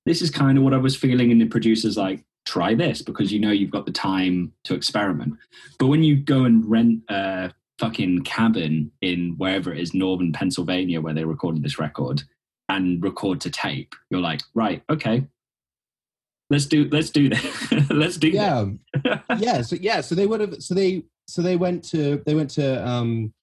this 0.06 0.22
is 0.22 0.32
kind 0.32 0.58
of 0.58 0.64
what 0.64 0.74
i 0.74 0.78
was 0.78 0.96
feeling 0.96 1.32
and 1.32 1.42
the 1.42 1.46
producer's 1.46 1.98
like 1.98 2.26
try 2.48 2.74
this 2.74 3.02
because 3.02 3.32
you 3.32 3.40
know 3.40 3.52
you've 3.52 3.72
got 3.72 3.86
the 3.86 3.92
time 3.92 4.54
to 4.64 4.74
experiment. 4.74 5.36
But 5.78 5.88
when 5.88 6.04
you 6.04 6.16
go 6.16 6.46
and 6.46 6.66
rent 6.70 7.02
a 7.10 7.52
fucking 7.80 8.24
cabin 8.24 8.92
in 9.02 9.36
wherever 9.38 9.74
it 9.74 9.80
is, 9.80 9.94
Northern 9.94 10.32
Pennsylvania, 10.32 11.02
where 11.02 11.14
they 11.14 11.26
recorded 11.26 11.62
this 11.62 11.78
record, 11.78 12.24
and 12.70 13.04
record 13.04 13.42
to 13.42 13.50
tape, 13.50 13.94
you're 14.10 14.22
like, 14.22 14.42
right, 14.54 14.82
okay, 14.90 15.26
let's 16.50 16.66
do, 16.66 16.88
let's 16.92 17.10
do 17.10 17.30
this, 17.30 17.72
let's 17.90 18.18
do 18.18 18.30
yeah. 18.30 18.66
Yeah 19.38 19.62
so 19.62 19.76
yeah 19.80 20.02
so 20.02 20.16
they 20.16 20.26
would 20.26 20.42
have 20.42 20.64
so 20.64 20.74
they 20.74 21.04
so 21.28 21.42
they 21.42 21.58
went 21.58 21.84
to 21.92 22.24
they 22.26 22.36
went 22.36 22.50
to 22.52 22.88
um 22.88 23.34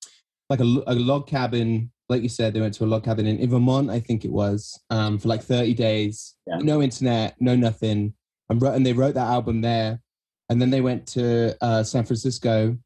like 0.48 0.60
a, 0.60 0.82
a 0.86 0.94
log 0.94 1.26
cabin 1.26 1.90
like 2.08 2.22
you 2.22 2.28
said 2.28 2.54
they 2.54 2.60
went 2.60 2.74
to 2.74 2.84
a 2.84 2.86
log 2.86 3.04
cabin 3.04 3.26
in, 3.26 3.38
in 3.38 3.50
vermont 3.50 3.90
i 3.90 4.00
think 4.00 4.24
it 4.24 4.30
was 4.30 4.78
um 4.90 5.18
for 5.18 5.28
like 5.28 5.42
30 5.42 5.74
days. 5.74 6.34
Yeah. 6.46 6.58
no 6.58 6.82
internet 6.82 7.36
no 7.40 7.56
nothing 7.56 8.14
and, 8.48 8.60
wrote, 8.60 8.74
and 8.74 8.84
they 8.84 8.92
wrote 8.92 9.14
that 9.14 9.28
album 9.28 9.60
there 9.60 10.00
and 10.48 10.60
then 10.60 10.70
they 10.70 10.80
went 10.80 11.06
to 11.06 11.56
uh, 11.62 11.82
san 11.82 12.04
francisco 12.04 12.76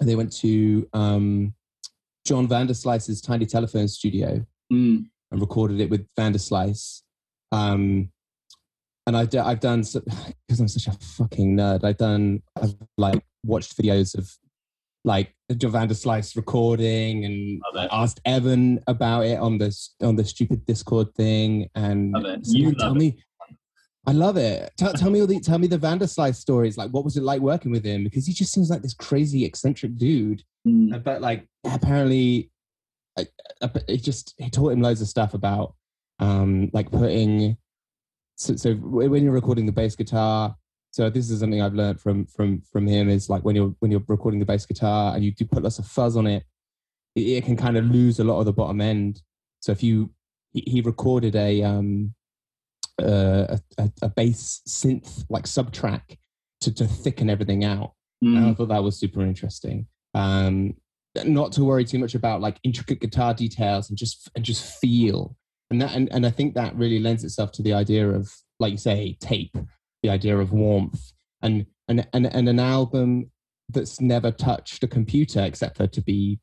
and 0.00 0.08
they 0.08 0.16
went 0.16 0.32
to 0.32 0.88
um 0.92 1.54
john 2.26 2.48
vanderslice's 2.48 3.20
tiny 3.20 3.46
telephone 3.46 3.88
studio. 3.88 4.44
Mm, 4.72 5.06
and 5.32 5.40
recorded 5.40 5.80
it 5.80 5.90
with 5.90 6.06
Vanderslice. 6.16 7.02
Um, 7.50 8.10
and 9.06 9.16
I've, 9.16 9.34
I've 9.34 9.60
done 9.60 9.80
because 9.80 10.60
I'm 10.60 10.68
such 10.68 10.86
a 10.86 10.92
fucking 10.92 11.56
nerd. 11.56 11.84
I've 11.84 11.96
done 11.96 12.42
I've 12.60 12.74
like 12.96 13.24
watched 13.44 13.76
videos 13.76 14.16
of 14.16 14.30
like 15.04 15.34
John 15.56 15.72
Vanderslice 15.72 16.36
recording 16.36 17.24
and 17.24 17.60
asked 17.90 18.20
Evan 18.24 18.80
about 18.86 19.24
it 19.24 19.38
on 19.40 19.58
this 19.58 19.94
on 20.00 20.14
the 20.14 20.24
stupid 20.24 20.64
Discord 20.66 21.12
thing. 21.16 21.68
And 21.74 22.14
You 22.44 22.74
tell 22.74 22.92
it. 22.92 22.98
me, 22.98 23.18
I 24.06 24.12
love 24.12 24.36
it. 24.36 24.72
Tell, 24.76 24.92
tell 24.94 25.10
me 25.10 25.20
all 25.20 25.26
the 25.26 25.38
tell 25.40 25.58
me 25.58 25.68
the 25.68 25.78
Vanderslice 25.78 26.36
stories. 26.36 26.76
Like, 26.76 26.90
what 26.90 27.04
was 27.04 27.16
it 27.16 27.22
like 27.22 27.40
working 27.40 27.70
with 27.70 27.84
him? 27.84 28.02
Because 28.02 28.26
he 28.26 28.32
just 28.32 28.52
seems 28.52 28.68
like 28.68 28.82
this 28.82 28.94
crazy 28.94 29.44
eccentric 29.44 29.96
dude. 29.96 30.42
Mm. 30.66 30.94
Uh, 30.94 30.98
but 30.98 31.20
like 31.20 31.46
apparently 31.64 32.50
I, 33.18 33.26
I, 33.60 33.70
it 33.88 34.02
just 34.02 34.34
he 34.38 34.50
taught 34.50 34.72
him 34.72 34.80
loads 34.80 35.00
of 35.00 35.08
stuff 35.08 35.34
about 35.34 35.74
um 36.18 36.70
like 36.72 36.90
putting 36.90 37.56
so, 38.36 38.56
so 38.56 38.74
when 38.74 39.22
you're 39.22 39.32
recording 39.32 39.66
the 39.66 39.72
bass 39.72 39.96
guitar 39.96 40.54
so 40.90 41.10
this 41.10 41.30
is 41.30 41.40
something 41.40 41.60
i've 41.60 41.74
learned 41.74 42.00
from 42.00 42.26
from 42.26 42.60
from 42.72 42.86
him 42.86 43.08
is 43.08 43.28
like 43.28 43.44
when 43.44 43.56
you're 43.56 43.74
when 43.80 43.90
you're 43.90 44.02
recording 44.06 44.40
the 44.40 44.46
bass 44.46 44.66
guitar 44.66 45.14
and 45.14 45.24
you 45.24 45.32
do 45.32 45.44
put 45.44 45.62
lots 45.62 45.78
of 45.78 45.86
fuzz 45.86 46.16
on 46.16 46.26
it 46.26 46.44
it, 47.14 47.20
it 47.20 47.44
can 47.44 47.56
kind 47.56 47.76
of 47.76 47.84
lose 47.86 48.18
a 48.18 48.24
lot 48.24 48.38
of 48.38 48.46
the 48.46 48.52
bottom 48.52 48.80
end 48.80 49.20
so 49.60 49.72
if 49.72 49.82
you 49.82 50.10
he, 50.52 50.62
he 50.66 50.80
recorded 50.80 51.34
a 51.36 51.62
um 51.62 52.14
uh, 53.00 53.56
a, 53.78 53.90
a 54.02 54.08
bass 54.08 54.60
synth 54.68 55.24
like 55.30 55.44
subtrack 55.44 56.18
to, 56.60 56.72
to 56.74 56.86
thicken 56.86 57.30
everything 57.30 57.64
out 57.64 57.92
and 58.22 58.38
I 58.38 58.40
Mm. 58.42 58.56
thought 58.56 58.68
that 58.68 58.84
was 58.84 58.98
super 59.00 59.22
interesting. 59.22 59.86
Um, 60.14 60.74
not 61.24 61.50
to 61.52 61.64
worry 61.64 61.84
too 61.84 61.98
much 61.98 62.14
about 62.14 62.40
like 62.40 62.58
intricate 62.62 63.00
guitar 63.00 63.34
details 63.34 63.88
and 63.90 63.98
just 63.98 64.30
and 64.36 64.44
just 64.44 64.78
feel. 64.80 65.36
And 65.70 65.80
that 65.82 65.92
and, 65.94 66.08
and 66.12 66.24
I 66.24 66.30
think 66.30 66.54
that 66.54 66.76
really 66.76 67.00
lends 67.00 67.24
itself 67.24 67.50
to 67.52 67.62
the 67.62 67.72
idea 67.72 68.08
of, 68.08 68.30
like 68.60 68.70
you 68.72 68.78
say, 68.78 69.16
tape, 69.20 69.56
the 70.04 70.10
idea 70.10 70.38
of 70.38 70.52
warmth 70.52 71.12
and 71.42 71.66
and 71.88 72.06
and, 72.12 72.26
and 72.26 72.48
an 72.48 72.60
album 72.60 73.30
that's 73.70 74.00
never 74.00 74.30
touched 74.30 74.84
a 74.84 74.86
computer 74.88 75.40
except 75.42 75.76
for 75.78 75.86
to 75.88 76.00
be 76.00 76.38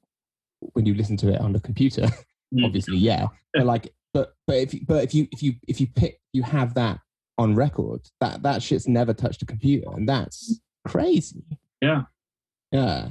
when 0.74 0.86
you 0.86 0.94
listen 0.96 1.16
to 1.18 1.30
it 1.34 1.40
on 1.40 1.54
the 1.54 1.60
computer 1.62 2.08
Mm. 2.54 2.66
obviously 2.66 2.98
yeah 2.98 3.28
but 3.54 3.68
like 3.68 3.94
but 4.14 4.34
but 4.48 4.58
if 4.58 4.74
you, 4.74 4.82
but 4.88 5.04
if 5.04 5.14
you 5.14 5.28
if 5.32 5.42
you 5.44 5.54
if 5.68 5.80
you 5.82 5.88
pick 5.88 6.20
you 6.34 6.44
have 6.44 6.74
that 6.76 7.00
on 7.38 7.56
record 7.56 8.02
that 8.20 8.42
that 8.44 8.62
shit's 8.62 8.88
never 8.88 9.14
touched 9.14 9.42
a 9.42 9.46
computer 9.46 9.90
and 9.94 10.08
that's 10.10 10.60
crazy 10.88 11.44
Yeah. 11.82 12.04
yeah 12.72 13.10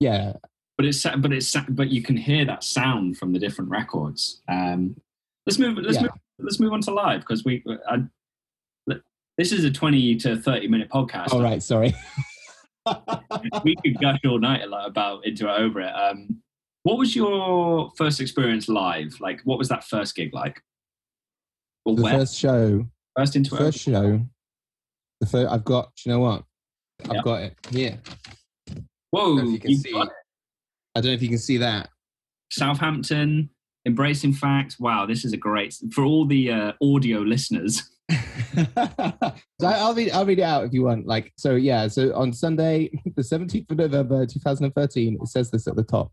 yeah 0.00 0.34
but 0.76 0.84
it's 0.86 1.02
but 1.18 1.32
it's 1.32 1.56
but 1.70 1.88
you 1.88 2.02
can 2.02 2.16
hear 2.16 2.44
that 2.44 2.62
sound 2.62 3.16
from 3.16 3.32
the 3.32 3.38
different 3.38 3.70
records. 3.70 4.42
Um, 4.46 4.94
let's 5.46 5.58
move. 5.58 5.78
Let's 5.78 5.94
Yeah. 5.96 6.02
move. 6.02 6.10
Let's 6.38 6.60
move 6.60 6.74
on 6.74 6.82
to 6.82 6.90
live 6.92 7.20
because 7.20 7.46
we. 7.46 7.64
I, 7.88 8.04
this 9.38 9.52
is 9.52 9.64
a 9.64 9.70
twenty 9.70 10.16
to 10.16 10.36
thirty 10.36 10.68
minute 10.68 10.90
podcast. 10.90 11.32
all 11.32 11.40
right 11.42 11.62
sorry 11.62 11.94
we 13.64 13.74
could 13.76 13.98
gush 14.00 14.18
all 14.26 14.38
night 14.38 14.62
about 14.70 15.24
into 15.26 15.48
it 15.48 15.58
over 15.58 15.80
it. 15.80 15.88
Um, 15.90 16.42
what 16.86 16.98
was 16.98 17.16
your 17.16 17.90
first 17.96 18.20
experience 18.20 18.68
live? 18.68 19.16
Like, 19.18 19.40
what 19.42 19.58
was 19.58 19.68
that 19.70 19.82
first 19.82 20.14
gig 20.14 20.32
like? 20.32 20.62
Or 21.84 21.96
the 21.96 22.02
where? 22.02 22.18
first 22.18 22.36
show 22.38 22.86
first 23.16 23.34
into 23.34 23.56
first 23.56 23.78
show 23.78 24.20
the 25.20 25.26
first 25.26 25.50
i've 25.50 25.64
got 25.64 25.90
you 26.04 26.12
know 26.12 26.18
what 26.20 26.44
i've 27.08 27.14
Yeah. 27.14 27.22
got 27.22 27.42
it 27.42 27.54
here 27.70 27.98
Whoa! 29.10 29.22
I 29.22 29.36
don't 29.36 29.36
know 29.36 29.42
if 29.44 29.52
you 29.52 29.58
can 29.60 29.76
see. 29.76 29.94
i 29.94 31.00
don't 31.00 31.04
know 31.06 31.12
if 31.12 31.22
you 31.22 31.28
can 31.28 31.38
see 31.38 31.56
that 31.56 31.88
Southampton, 32.50 33.50
embracing 33.86 34.32
fact. 34.32 34.76
Wow, 34.78 35.06
this 35.06 35.24
is 35.24 35.32
a 35.32 35.36
great 35.36 35.74
for 35.92 36.04
all 36.04 36.26
the 36.26 36.50
uh, 36.52 36.72
audio 36.82 37.20
listeners. 37.20 37.82
so 38.10 39.66
I'll 39.66 39.94
read, 39.94 40.12
I'll 40.12 40.26
read 40.26 40.38
it 40.38 40.42
out 40.42 40.64
if 40.64 40.72
you 40.72 40.82
want. 40.84 41.06
Like, 41.06 41.32
so 41.36 41.54
yeah, 41.56 41.88
so 41.88 42.14
on 42.14 42.32
Sunday, 42.32 42.90
the 43.16 43.22
17th 43.22 43.70
of 43.70 43.78
November, 43.78 44.26
2013, 44.26 45.18
it 45.20 45.28
says 45.28 45.50
this 45.50 45.66
at 45.66 45.74
the 45.76 45.82
top 45.82 46.12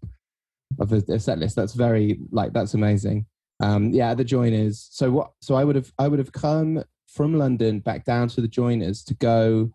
of 0.79 0.89
the, 0.89 1.19
set 1.19 1.39
list. 1.39 1.55
That's 1.55 1.73
very, 1.73 2.19
like, 2.31 2.53
that's 2.53 2.73
amazing. 2.73 3.25
Um, 3.61 3.91
yeah, 3.91 4.13
the 4.13 4.23
joiners. 4.23 4.87
So 4.91 5.11
what, 5.11 5.31
so 5.41 5.55
I 5.55 5.63
would 5.63 5.75
have, 5.75 5.91
I 5.97 6.07
would 6.07 6.19
have 6.19 6.31
come 6.31 6.83
from 7.07 7.37
London 7.37 7.79
back 7.79 8.05
down 8.05 8.27
to 8.29 8.41
the 8.41 8.47
joiners 8.47 9.03
to 9.03 9.13
go 9.13 9.71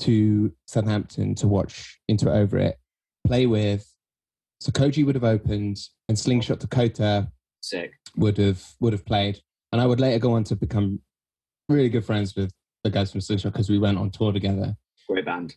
to 0.00 0.52
Southampton 0.66 1.34
to 1.36 1.48
watch 1.48 1.98
Into 2.08 2.30
Over 2.30 2.58
It, 2.58 2.78
play 3.26 3.46
with. 3.46 3.90
So 4.60 4.72
Koji 4.72 5.04
would 5.04 5.14
have 5.14 5.24
opened 5.24 5.78
and 6.08 6.18
Slingshot 6.18 6.60
Dakota 6.60 7.30
Sick. 7.60 7.92
would 8.16 8.38
have 8.38 8.64
would 8.80 8.92
have 8.92 9.04
played, 9.04 9.40
and 9.72 9.80
I 9.80 9.86
would 9.86 10.00
later 10.00 10.18
go 10.18 10.34
on 10.34 10.44
to 10.44 10.56
become 10.56 11.00
really 11.68 11.88
good 11.88 12.04
friends 12.04 12.34
with 12.34 12.52
the 12.84 12.90
guys 12.90 13.10
from 13.12 13.20
Slingshot 13.20 13.52
because 13.52 13.68
we 13.68 13.78
went 13.78 13.98
on 13.98 14.10
tour 14.10 14.32
together. 14.32 14.76
Great 15.08 15.24
band. 15.24 15.56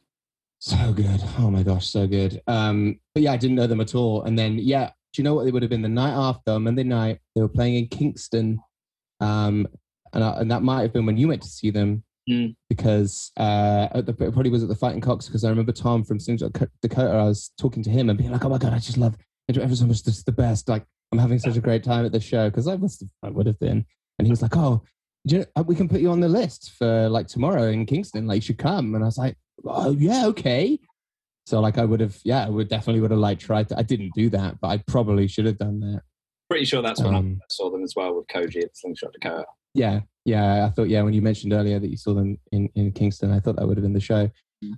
So 0.62 0.91
good, 0.91 1.22
oh 1.38 1.50
my 1.50 1.63
gosh, 1.63 1.88
so 1.88 2.06
good. 2.06 2.41
Um, 2.45 3.00
but 3.13 3.24
yeah, 3.24 3.32
I 3.32 3.38
didn't 3.38 3.56
know 3.56 3.65
them 3.65 3.80
at 3.80 3.95
all, 3.95 4.24
and 4.24 4.38
then 4.38 4.60
yeah, 4.60 4.91
do 5.13 5.22
you 5.22 5.24
know 5.24 5.34
what 5.34 5.45
they 5.45 5.52
would 5.52 5.63
have 5.63 5.69
been 5.69 5.82
the 5.82 5.88
night 5.88 6.13
after 6.13 6.60
Monday 6.60 6.84
night? 6.84 7.19
They 7.34 7.41
were 7.41 7.48
playing 7.48 7.76
in 7.76 7.88
Kingston, 7.88 8.60
um, 9.22 9.67
and 10.13 10.22
I, 10.22 10.32
and 10.41 10.52
that 10.52 10.62
might 10.62 10.82
have 10.82 10.91
been 10.91 11.06
when 11.06 11.17
you 11.17 11.30
went 11.30 11.41
to 11.43 11.48
see 11.48 11.72
them. 11.72 12.04
Mm. 12.30 12.56
Because 12.67 13.32
uh, 13.38 14.02
the, 14.02 14.12
it 14.12 14.34
probably 14.34 14.52
was 14.52 14.62
at 14.62 14.69
the 14.69 14.76
Fighting 14.76 15.02
Cocks 15.02 15.26
because 15.28 15.43
I 15.43 15.50
remember 15.50 15.72
Tom 15.72 16.04
from 16.04 16.19
Slingshot 16.19 16.52
Dakota. 16.82 17.10
I 17.10 17.24
was 17.24 17.52
talking 17.58 17.82
to 17.84 17.89
him 17.89 18.10
and 18.10 18.17
being 18.19 18.30
like, 18.30 18.43
"Oh 18.43 18.50
my 18.50 18.58
god, 18.58 18.74
I 18.74 18.80
just 18.80 18.98
love 18.98 19.17
Into 19.48 19.63
Ever 19.63 19.76
so 19.76 19.86
much. 19.86 20.04
This 20.04 20.17
is 20.17 20.24
the 20.26 20.34
best. 20.34 20.67
Like, 20.67 20.86
I'm 21.13 21.17
having 21.19 21.39
such 21.39 21.56
a 21.56 21.62
great 21.62 21.86
time 21.86 22.06
at 22.06 22.12
the 22.12 22.19
show 22.19 22.50
because 22.50 22.67
I 22.67 22.76
must 22.76 23.00
have, 23.00 23.10
I 23.24 23.30
would 23.30 23.48
have 23.48 23.60
been. 23.60 23.86
And 24.19 24.28
he 24.28 24.30
was 24.30 24.41
like, 24.41 24.58
"Oh, 24.58 24.84
do 25.26 25.38
you 25.38 25.45
know, 25.56 25.63
we 25.63 25.76
can 25.76 25.88
put 25.88 26.02
you 26.02 26.12
on 26.12 26.19
the 26.19 26.28
list 26.28 26.74
for 26.78 27.08
like 27.08 27.28
tomorrow 27.28 27.69
in 27.69 27.86
Kingston. 27.86 28.28
Like, 28.28 28.36
you 28.36 28.41
should 28.41 28.60
come." 28.60 28.93
And 28.93 29.06
I 29.06 29.08
was 29.08 29.17
like, 29.17 29.38
"Oh, 29.65 29.91
yeah, 29.91 30.26
okay." 30.28 30.80
So 31.45 31.60
like, 31.60 31.78
I 31.78 31.86
would 31.86 32.00
have, 32.00 32.17
yeah, 32.24 32.45
I 32.45 32.50
would 32.50 32.69
definitely 32.69 33.02
would 33.02 33.12
have 33.12 33.19
like 33.19 33.39
tried 33.39 33.69
to. 33.69 33.78
I 33.78 33.82
didn't 33.84 34.13
do 34.13 34.30
that, 34.30 34.60
but 34.62 34.67
I 34.67 34.78
probably 34.88 35.28
should 35.28 35.45
have 35.45 35.58
done 35.58 35.80
that. 35.80 36.02
Pretty 36.50 36.65
sure 36.65 36.82
that's 36.82 37.02
when 37.02 37.15
Um, 37.15 37.39
I 37.41 37.45
saw 37.50 37.69
them 37.69 37.84
as 37.84 37.93
well 37.95 38.15
with 38.15 38.28
Koji 38.28 38.63
at 38.63 38.78
Slingshot 38.78 39.13
Dakota. 39.13 39.45
Yeah, 39.74 40.02
yeah. 40.26 40.65
I 40.65 40.69
thought, 40.69 40.89
yeah, 40.89 41.02
when 41.02 41.13
you 41.13 41.22
mentioned 41.22 41.54
earlier 41.54 41.80
that 41.80 41.89
you 41.89 41.98
saw 41.98 42.13
them 42.13 42.38
in 42.52 42.69
in 42.76 42.91
Kingston, 42.91 43.32
I 43.32 43.39
thought 43.39 43.56
that 43.56 43.67
would 43.67 43.78
have 43.78 43.84
been 43.84 43.93
the 43.93 44.00
show. 44.00 44.30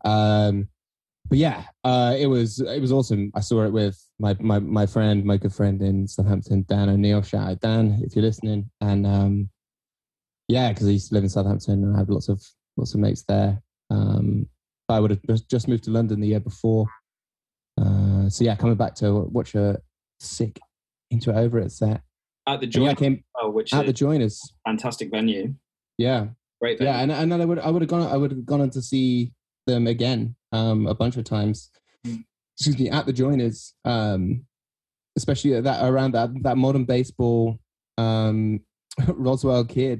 Um, 0.05 0.67
but 1.29 1.37
yeah, 1.37 1.63
uh, 1.83 2.15
it 2.17 2.27
was 2.27 2.59
it 2.59 2.81
was 2.81 2.91
awesome. 2.91 3.31
I 3.35 3.39
saw 3.39 3.63
it 3.63 3.71
with 3.71 3.97
my 4.19 4.35
my 4.39 4.59
my 4.59 4.85
friend, 4.85 5.23
my 5.23 5.37
good 5.37 5.53
friend 5.53 5.81
in 5.81 6.07
Southampton, 6.07 6.65
Dan 6.67 6.89
O'Neill. 6.89 7.21
Shout 7.21 7.49
out 7.49 7.61
Dan 7.61 8.01
if 8.03 8.15
you're 8.15 8.25
listening. 8.25 8.69
And 8.81 9.07
um, 9.07 9.49
yeah, 10.47 10.69
because 10.69 10.87
I 10.87 10.91
used 10.91 11.09
to 11.09 11.15
live 11.15 11.23
in 11.23 11.29
Southampton 11.29 11.83
and 11.83 11.95
I 11.95 11.99
have 11.99 12.09
lots 12.09 12.27
of 12.27 12.43
lots 12.75 12.93
of 12.93 12.99
mates 12.99 13.23
there. 13.23 13.61
Um, 13.89 14.47
I 14.91 14.99
would 14.99 15.11
have 15.11 15.47
just- 15.49 15.67
moved 15.67 15.83
to 15.85 15.91
London 15.91 16.19
the 16.19 16.27
year 16.27 16.39
before. 16.39 16.85
Uh, 17.79 18.29
so 18.29 18.43
yeah, 18.43 18.55
coming 18.55 18.75
back 18.75 18.95
to 18.95 19.21
watch 19.31 19.55
a 19.55 19.79
sick 20.19 20.59
into 21.09 21.29
it 21.31 21.35
over 21.35 21.59
it 21.59 21.71
set. 21.71 22.01
At 22.47 22.59
the 22.59 22.65
And 22.65 22.75
yeah, 22.75 22.93
came 22.93 23.23
which 23.43 23.73
at 23.73 23.85
the 23.85 23.93
joiners. 23.93 24.53
fantastic 24.65 25.09
venue. 25.11 25.53
Yeah, 25.97 26.27
Great 26.59 26.77
venue. 26.79 26.91
yeah, 26.91 26.99
and 27.01 27.11
and 27.11 27.31
then 27.31 27.41
I 27.41 27.45
would 27.45 27.59
I 27.59 27.69
would 27.69 27.81
have 27.81 27.89
gone 27.89 28.01
I 28.11 28.17
would 28.17 28.31
have 28.31 28.45
gone 28.45 28.61
on 28.61 28.69
to 28.71 28.81
see 28.81 29.31
them 29.67 29.87
again 29.87 30.35
um, 30.51 30.87
a 30.87 30.93
bunch 30.95 31.17
of 31.17 31.23
times. 31.23 31.69
Mm. 32.05 32.23
Excuse 32.57 32.77
me, 32.79 32.89
at 32.89 33.05
the 33.05 33.13
joiners, 33.13 33.73
um, 33.85 34.45
especially 35.15 35.59
that 35.61 35.87
around 35.87 36.13
that 36.13 36.29
that 36.43 36.57
modern 36.57 36.85
baseball 36.85 37.59
um, 37.97 38.61
Roswell 39.07 39.63
Kid 39.65 39.99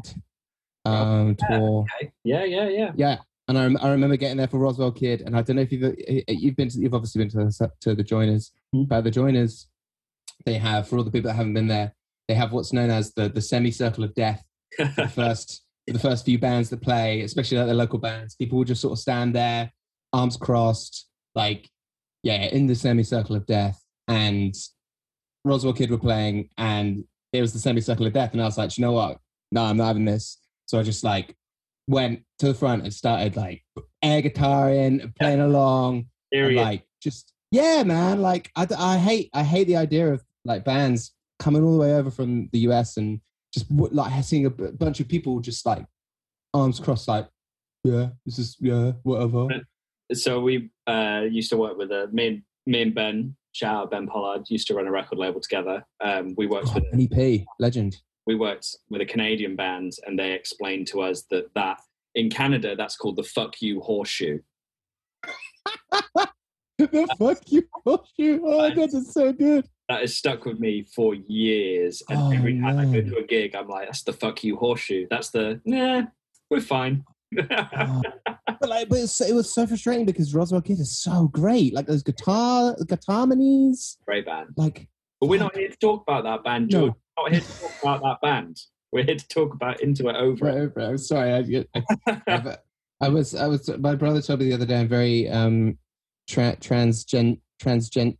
um, 0.86 1.36
yeah. 1.50 1.58
tour. 1.58 1.86
Okay. 2.00 2.12
Yeah, 2.24 2.44
yeah, 2.44 2.70
yeah. 2.70 2.92
Yeah, 2.96 3.18
and 3.52 3.60
I, 3.60 3.64
rem- 3.64 3.78
I 3.82 3.90
remember 3.92 4.16
getting 4.18 4.38
there 4.38 4.48
for 4.48 4.58
Roswell 4.60 4.92
Kid, 4.92 5.22
and 5.22 5.36
I 5.38 5.42
don't 5.42 5.56
know 5.58 5.62
if 5.62 5.72
you've 5.72 5.96
you've 6.28 6.56
been 6.56 6.70
to, 6.70 6.80
you've 6.80 6.94
obviously 6.94 7.20
been 7.24 7.30
to 7.32 7.38
the, 7.38 7.72
to 7.82 7.96
the 7.96 8.04
joiners, 8.04 8.52
Mm. 8.74 8.88
but 8.88 9.04
the 9.04 9.12
joiners 9.12 9.68
they 10.46 10.54
have 10.58 10.88
for 10.88 10.98
all 10.98 11.04
the 11.04 11.12
people 11.12 11.30
that 11.30 11.36
haven't 11.36 11.54
been 11.54 11.68
there, 11.68 11.94
they 12.28 12.34
have 12.36 12.54
what's 12.54 12.72
known 12.74 12.90
as 12.90 13.14
the 13.14 13.28
the 13.30 13.42
semicircle 13.42 14.04
of 14.04 14.14
death 14.16 14.44
the 14.78 15.12
first 15.16 15.64
the 15.88 16.00
first 16.00 16.24
few 16.26 16.40
bands 16.40 16.70
that 16.70 16.82
play, 16.82 17.22
especially 17.22 17.58
like 17.58 17.68
the 17.68 17.74
local 17.74 18.00
bands, 18.00 18.36
people 18.36 18.58
will 18.58 18.66
just 18.66 18.82
sort 18.82 18.94
of 18.94 19.00
stand 19.00 19.36
there, 19.36 19.72
arms 20.14 20.38
crossed, 20.38 21.08
like 21.36 21.70
yeah, 22.24 22.44
in 22.44 22.68
the 22.68 22.76
semicircle 22.76 23.36
of 23.36 23.46
death. 23.46 23.84
And 24.08 24.56
Roswell 25.44 25.74
Kid 25.74 25.90
were 25.92 25.98
playing, 25.98 26.50
and 26.58 27.04
it 27.34 27.42
was 27.42 27.52
the 27.54 27.60
semicircle 27.60 28.06
of 28.06 28.14
death, 28.14 28.32
and 28.34 28.42
I 28.42 28.46
was 28.46 28.58
like, 28.58 28.78
you 28.78 28.84
know 28.84 28.92
what? 28.94 29.18
No, 29.52 29.64
I'm 29.64 29.78
not 29.78 29.88
having 29.88 30.06
this. 30.06 30.38
So 30.68 30.80
I 30.80 30.84
just 30.84 31.04
like 31.04 31.36
went 31.88 32.24
to 32.40 32.48
the 32.48 32.54
front 32.54 32.84
and 32.84 32.94
started 32.94 33.36
like 33.36 33.64
air 34.02 34.22
guitaring, 34.22 35.02
and 35.02 35.16
playing 35.16 35.42
along, 35.42 36.06
and, 36.32 36.56
like 36.56 36.84
just 37.02 37.34
yeah, 37.52 37.84
man. 37.84 38.22
Like 38.22 38.52
I, 38.56 38.68
I 38.78 38.98
hate 38.98 39.30
I 39.34 39.44
hate 39.44 39.68
the 39.68 39.78
idea 39.78 40.14
of 40.14 40.24
like 40.46 40.64
bands 40.64 41.14
coming 41.40 41.64
all 41.64 41.74
the 41.74 41.80
way 41.80 41.94
over 41.94 42.12
from 42.12 42.50
the 42.52 42.60
US 42.60 42.98
and 42.98 43.20
just 43.54 43.66
like 43.70 44.24
seeing 44.24 44.46
a 44.46 44.50
bunch 44.50 45.00
of 45.00 45.08
people 45.08 45.40
just 45.40 45.66
like 45.66 45.86
arms 46.54 46.80
crossed, 46.80 47.08
like 47.08 47.28
yeah, 47.84 48.10
this 48.26 48.38
is 48.40 48.58
yeah, 48.60 48.94
whatever. 49.04 49.48
so 50.14 50.40
we 50.40 50.70
uh, 50.88 51.24
used 51.30 51.50
to 51.50 51.58
work 51.58 51.78
with 51.78 51.92
uh, 51.92 52.08
me, 52.12 52.28
and, 52.28 52.42
me 52.66 52.82
and 52.84 52.96
Ben. 52.96 53.36
Shout 53.54 53.76
out 53.76 53.92
Ben 53.92 54.08
Pollard. 54.08 54.46
Used 54.50 54.68
to 54.68 54.76
run 54.76 54.88
a 54.88 54.92
record 54.92 55.18
label 55.18 55.42
together. 55.42 55.84
Um, 56.00 56.36
we 56.38 56.48
worked 56.48 56.70
Oh, 56.70 56.76
with 56.76 56.90
Benny 56.92 57.08
P, 57.08 57.46
legend. 57.60 57.98
We 58.28 58.36
worked 58.36 58.76
with 58.90 59.02
a 59.02 59.06
Canadian 59.06 59.56
band, 59.56 59.94
and 60.06 60.18
they 60.18 60.32
explained 60.34 60.88
to 60.88 61.02
us 61.02 61.24
that 61.32 61.54
that 61.56 61.80
in 62.16 62.30
Canada 62.30 62.76
that's 62.76 62.96
called 62.96 63.16
the 63.16 63.24
"fuck 63.24 63.62
you 63.62 63.82
horseshoe." 63.82 64.40
the 66.78 67.16
fuck 67.18 67.40
you, 67.48 67.64
horseshoe. 67.86 68.42
Oh 68.44 68.58
my 68.58 68.74
god, 68.74 68.90
that's 68.92 69.14
so 69.14 69.34
good. 69.34 69.68
That 69.90 70.02
has 70.02 70.16
stuck 70.16 70.46
with 70.46 70.60
me 70.60 70.86
for 70.96 71.14
years, 71.16 72.02
and 72.10 72.20
Oh, 72.20 72.32
every 72.32 72.60
time 72.60 72.78
I 72.78 72.86
go 72.86 73.02
to 73.02 73.18
a 73.18 73.24
gig, 73.24 73.56
I'm 73.56 73.68
like, 73.68 73.88
"That's 73.88 74.04
the 74.04 74.14
fuck 74.14 74.44
you 74.44 74.56
horseshoe." 74.56 75.08
That's 75.10 75.30
the 75.30 75.60
nah, 75.66 76.04
we're 76.50 76.62
fine. 76.62 77.04
Oh. 77.38 78.02
but 78.26 78.70
like, 78.70 78.90
but 78.90 79.00
it 79.00 79.34
was 79.34 79.54
so 79.54 79.66
frustrating 79.66 80.06
because 80.06 80.36
Roswell 80.36 80.62
Kid 80.62 80.80
is 80.80 80.98
so 80.98 81.28
great. 81.30 81.74
Like 81.74 81.88
those 81.88 82.04
guitar, 82.04 82.76
guitar 82.88 83.16
harmonies, 83.16 83.98
Great 84.06 84.26
band. 84.26 84.50
like 84.58 84.88
But 85.22 85.28
we're 85.28 85.40
not 85.40 85.56
here 85.56 85.70
to 85.70 85.78
talk 85.78 86.02
about 86.02 86.24
that 86.24 86.44
band, 86.44 86.72
No. 86.72 86.82
We're 86.82 87.24
not 87.24 87.32
here 87.32 87.42
to 87.42 87.62
talk 87.62 87.72
about 87.84 88.02
that 88.02 88.22
band. 88.22 88.60
We're 88.92 89.04
here 89.06 89.16
to 89.16 89.28
talk 89.28 89.54
about 89.54 89.80
Into 89.80 90.10
It 90.10 90.16
Over. 90.16 90.46
Right, 90.46 90.72
right. 90.76 90.90
I'm 90.90 90.98
sorry. 90.98 91.32
I, 91.32 91.82
I, 92.28 92.58
I, 93.00 93.08
was, 93.08 93.36
I 93.36 93.46
was. 93.46 93.70
My 93.78 93.94
brother 93.94 94.20
told 94.20 94.40
me 94.40 94.48
the 94.48 94.54
other 94.56 94.66
day 94.66 94.80
I'm 94.80 94.88
very 94.88 95.30
um, 95.30 95.78
tra- 96.28 96.58
transgen, 96.58 97.40
transgentral, 97.62 98.18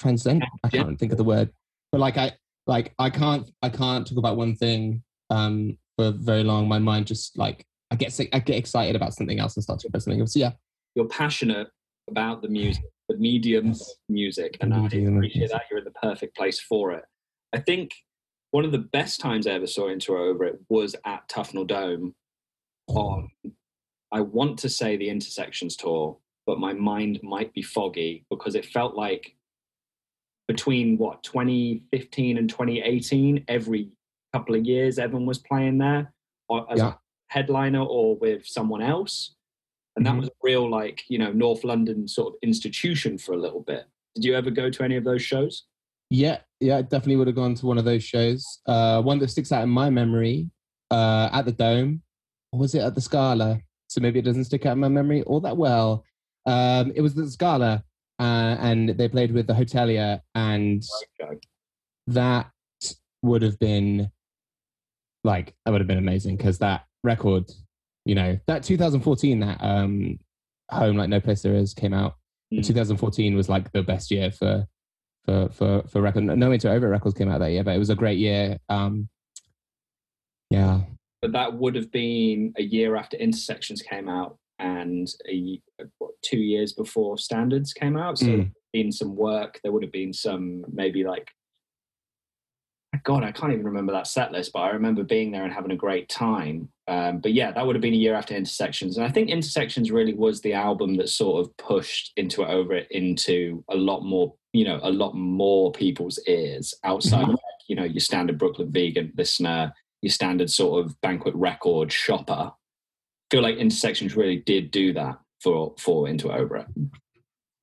transcend. 0.00 0.44
I 0.64 0.68
can't 0.68 0.98
think 0.98 1.12
of 1.12 1.18
the 1.18 1.24
word, 1.24 1.50
but 1.92 2.00
like 2.00 2.18
I, 2.18 2.32
like 2.66 2.92
I 2.98 3.08
can't, 3.08 3.48
I 3.62 3.68
can't 3.68 4.06
talk 4.06 4.18
about 4.18 4.36
one 4.36 4.56
thing 4.56 5.04
um, 5.30 5.78
for 5.96 6.10
very 6.10 6.42
long. 6.42 6.66
My 6.66 6.80
mind 6.80 7.06
just 7.06 7.38
like 7.38 7.64
I 7.92 7.96
get, 7.96 8.12
sick- 8.12 8.30
I 8.32 8.40
get 8.40 8.56
excited 8.56 8.96
about 8.96 9.14
something 9.14 9.38
else 9.38 9.56
and 9.56 9.62
start 9.62 9.78
to 9.80 9.88
about 9.88 10.02
something 10.02 10.20
else. 10.20 10.32
So 10.34 10.40
yeah, 10.40 10.52
You're 10.96 11.06
passionate 11.06 11.68
about 12.10 12.42
the 12.42 12.48
music, 12.48 12.84
the 13.08 13.16
medium 13.16 13.66
Yes. 13.68 13.94
music, 14.08 14.56
and 14.60 14.72
I 14.72 14.80
medium 14.80 15.14
of 15.14 15.16
appreciate 15.18 15.50
that. 15.50 15.62
You're 15.70 15.78
in 15.80 15.84
the 15.84 15.90
perfect 15.92 16.36
place 16.36 16.60
for 16.60 16.92
it. 16.92 17.04
I 17.52 17.60
think 17.60 17.92
one 18.50 18.64
of 18.64 18.72
the 18.72 18.78
best 18.78 19.20
times 19.20 19.46
I 19.46 19.50
ever 19.52 19.66
saw 19.66 19.88
Into 19.88 20.16
Over 20.16 20.44
It 20.44 20.60
was 20.68 20.96
at 21.04 21.28
Tufnell 21.28 21.66
Dome 21.66 22.14
on, 22.88 23.30
I 24.12 24.20
want 24.20 24.58
to 24.60 24.68
say 24.68 24.96
the 24.96 25.08
Intersections 25.10 25.76
tour, 25.76 26.18
but 26.46 26.58
my 26.58 26.72
mind 26.72 27.20
might 27.22 27.52
be 27.52 27.62
foggy 27.62 28.24
because 28.30 28.54
it 28.54 28.64
felt 28.66 28.94
like 28.94 29.34
between 30.48 30.98
what 30.98 31.22
2015 31.22 32.38
and 32.38 32.48
2018, 32.48 33.44
every 33.48 33.90
couple 34.32 34.54
of 34.54 34.64
years, 34.64 34.98
Evan 34.98 35.26
was 35.26 35.38
playing 35.38 35.78
there 35.78 36.12
uh, 36.50 36.64
as 36.64 36.78
Yeah. 36.80 36.88
a 36.88 36.98
headliner 37.28 37.82
or 37.82 38.16
with 38.16 38.46
someone 38.46 38.82
else. 38.82 39.34
And 39.96 40.04
that 40.06 40.14
Mhm. 40.14 40.20
was 40.20 40.28
a 40.28 40.32
real, 40.42 40.68
like, 40.68 41.04
you 41.08 41.18
know, 41.18 41.32
North 41.32 41.62
London 41.64 42.08
sort 42.08 42.34
of 42.34 42.38
institution 42.42 43.16
for 43.18 43.32
a 43.34 43.38
little 43.38 43.60
bit. 43.60 43.84
Did 44.14 44.24
you 44.24 44.34
ever 44.34 44.50
go 44.50 44.70
to 44.70 44.82
any 44.82 44.96
of 44.96 45.04
those 45.04 45.22
shows? 45.22 45.64
Yeah, 46.10 46.40
yeah, 46.60 46.78
I 46.78 46.82
definitely 46.82 47.16
would 47.16 47.26
have 47.28 47.36
gone 47.36 47.54
to 47.54 47.66
one 47.66 47.78
of 47.78 47.84
those 47.84 48.02
shows. 48.04 48.60
Uh, 48.66 49.02
one 49.02 49.18
that 49.20 49.28
sticks 49.28 49.52
out 49.52 49.62
in 49.62 49.70
my 49.70 49.90
memory 49.90 50.50
uh, 50.90 51.28
at 51.32 51.44
the 51.44 51.52
Dome, 51.52 52.02
or 52.52 52.60
was 52.60 52.74
it 52.74 52.80
at 52.80 52.94
the 52.94 53.00
Scala? 53.00 53.60
So 53.88 54.00
maybe 54.00 54.18
it 54.18 54.24
doesn't 54.24 54.44
stick 54.44 54.66
out 54.66 54.72
in 54.72 54.80
my 54.80 54.88
memory 54.88 55.22
all 55.22 55.40
that 55.40 55.56
well. 55.56 56.04
Um, 56.46 56.92
it 56.94 57.00
was 57.00 57.14
the 57.14 57.28
Scala, 57.30 57.84
uh, 58.20 58.22
and 58.60 58.90
they 58.90 59.08
played 59.08 59.32
with 59.32 59.46
the 59.46 59.54
Hotelier, 59.54 60.20
and 60.34 60.82
Okay. 61.20 61.38
that 62.08 62.50
would 63.22 63.42
have 63.42 63.58
been 63.58 64.10
like 65.24 65.54
that 65.64 65.70
would 65.72 65.80
have 65.80 65.88
been 65.88 65.98
amazing 65.98 66.36
because 66.36 66.58
that 66.58 66.84
record, 67.02 67.50
you 68.04 68.14
know, 68.14 68.38
that 68.46 68.62
2014, 68.62 69.40
that 69.40 69.58
um, 69.60 70.18
Home 70.70 70.96
Like 70.96 71.08
No 71.08 71.20
Place 71.20 71.42
There 71.42 71.54
Is 71.54 71.74
came 71.74 71.94
out. 71.94 72.16
Mm. 72.52 72.64
2014 72.66 73.34
was 73.34 73.48
like 73.48 73.72
the 73.72 73.82
best 73.82 74.10
year 74.10 74.30
for 74.30 74.66
for 75.24 75.48
for 75.50 75.82
for 75.88 76.02
record. 76.02 76.24
No 76.24 76.52
Into 76.52 76.70
Over 76.70 76.88
records 76.88 77.14
came 77.16 77.30
out 77.30 77.40
that 77.40 77.50
year, 77.52 77.64
but 77.64 77.74
it 77.74 77.78
was 77.78 77.90
a 77.90 77.94
great 77.94 78.18
year. 78.18 78.58
Um, 78.68 79.08
yeah, 80.50 80.82
But 81.22 81.32
that 81.32 81.54
would 81.54 81.74
have 81.74 81.90
been 81.90 82.52
a 82.58 82.62
year 82.62 82.96
after 82.96 83.16
Intersections 83.16 83.82
came 83.82 84.08
out 84.08 84.38
and 84.58 85.08
a, 85.28 85.60
what, 85.98 86.12
two 86.22 86.38
years 86.38 86.72
before 86.72 87.18
Standards 87.18 87.72
came 87.72 87.96
out. 87.96 88.18
So 88.18 88.26
Mm. 88.26 88.52
been 88.72 88.92
some 88.92 89.16
work. 89.16 89.58
There 89.62 89.72
would 89.72 89.82
have 89.82 89.92
been 89.92 90.12
some 90.12 90.64
maybe 90.72 91.02
like 91.04 91.28
God, 93.04 93.24
I 93.24 93.32
can't 93.32 93.52
even 93.52 93.64
remember 93.64 93.92
that 93.92 94.06
set 94.06 94.30
list, 94.32 94.52
but 94.52 94.60
I 94.60 94.70
remember 94.70 95.02
being 95.02 95.30
there 95.32 95.44
and 95.44 95.52
having 95.52 95.70
a 95.72 95.76
great 95.76 96.08
time. 96.08 96.68
Um, 96.86 97.18
but 97.20 97.32
yeah, 97.32 97.50
that 97.50 97.66
would 97.66 97.74
have 97.74 97.80
been 97.82 97.94
a 97.94 97.96
year 97.96 98.14
after 98.14 98.34
Intersections, 98.34 98.96
and 98.96 99.06
I 99.06 99.10
think 99.10 99.30
Intersections 99.30 99.90
really 99.90 100.14
was 100.14 100.40
the 100.40 100.52
album 100.52 100.96
that 100.96 101.08
sort 101.08 101.44
of 101.44 101.56
pushed 101.56 102.12
into 102.16 102.42
it 102.42 102.48
over 102.50 102.74
it 102.74 102.86
into 102.90 103.64
a 103.70 103.76
lot 103.76 104.02
more, 104.04 104.34
you 104.52 104.64
know, 104.64 104.78
a 104.82 104.90
lot 104.90 105.14
more 105.14 105.72
people's 105.72 106.18
ears 106.26 106.74
outside 106.84 107.22
of 107.22 107.28
like, 107.30 107.38
you 107.68 107.76
know 107.76 107.84
your 107.84 108.00
standard 108.00 108.38
Brooklyn 108.38 108.70
vegan 108.70 109.12
listener, 109.16 109.72
your 110.02 110.10
standard 110.12 110.50
sort 110.50 110.84
of 110.84 111.00
banquet 111.00 111.34
record 111.34 111.90
shopper. 111.90 112.52
I 112.52 112.52
feel 113.30 113.42
like 113.42 113.56
Intersections 113.56 114.14
really 114.16 114.36
did 114.44 114.70
do 114.70 114.92
that 114.92 115.18
for 115.42 115.74
for 115.78 116.06
into 116.08 116.30
it 116.30 116.34
over 116.38 116.56
it. 116.58 116.66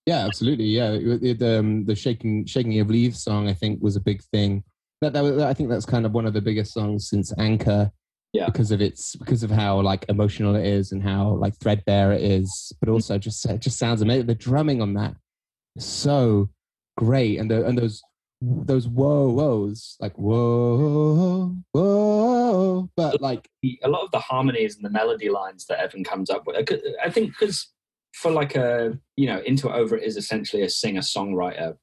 yeah, 0.08 0.26
absolutely. 0.26 0.66
Yeah, 0.66 0.94
It- 0.94 1.24
it- 1.24 1.40
the 1.40 1.60
um, 1.60 1.86
the 1.86 1.96
shaking 1.96 2.46
shaking 2.48 2.80
of 2.80 2.90
leaves 2.90 3.22
song 3.24 3.48
I 3.48 3.54
think 3.54 3.82
was 3.84 3.96
a 3.96 4.02
big 4.02 4.24
thing. 4.34 4.64
That, 5.02 5.14
that 5.14 5.24
was, 5.24 5.42
I 5.42 5.54
think 5.54 5.70
that's 5.70 5.86
kind 5.86 6.06
of 6.06 6.14
one 6.14 6.26
of 6.26 6.34
the 6.34 6.42
biggest 6.42 6.74
songs 6.74 7.10
since 7.10 7.34
Anchor. 7.38 7.92
Yeah. 8.34 8.46
because 8.46 8.72
of 8.72 8.80
its 8.80 9.18
because 9.18 9.44
of 9.44 9.52
how 9.52 9.82
like 9.82 10.06
emotional 10.08 10.56
it 10.56 10.66
is 10.66 10.94
and 10.94 11.04
how 11.04 11.32
like 11.32 11.54
threadbare 11.58 12.14
it 12.14 12.22
is, 12.22 12.72
but 12.80 12.88
mm-hmm. 12.88 12.94
also 12.94 13.18
just 13.18 13.46
it 13.46 13.60
just 13.60 13.78
sounds 13.78 14.02
amazing. 14.02 14.28
The 14.28 14.36
drumming 14.36 14.82
on 14.82 14.94
that 14.94 15.16
is 15.76 15.84
so 15.84 16.50
great, 16.96 17.40
and 17.40 17.52
the 17.52 17.66
and 17.66 17.78
those 17.78 18.02
those 18.42 18.88
whoa 18.88 19.34
whoas 19.34 19.96
like 20.00 20.18
whoa 20.18 21.56
whoa, 21.74 22.90
but 22.96 23.22
like 23.22 23.50
a 23.84 23.88
lot 23.88 24.04
of 24.04 24.12
the 24.12 24.20
harmonies 24.20 24.76
and 24.76 24.84
the 24.84 24.90
melody 24.90 25.30
lines 25.30 25.66
that 25.66 25.80
Evan 25.80 26.04
comes 26.04 26.30
up 26.30 26.48
with. 26.48 26.56
I 27.04 27.10
think 27.10 27.32
because 27.38 27.70
for 28.14 28.32
like 28.32 28.56
a 28.56 28.98
you 29.16 29.28
know 29.28 29.40
into 29.46 29.72
over 29.72 29.96
it 29.96 30.04
is 30.04 30.18
essentially 30.18 30.64
a 30.64 30.70
singer 30.70 31.02
songwriter 31.02 31.76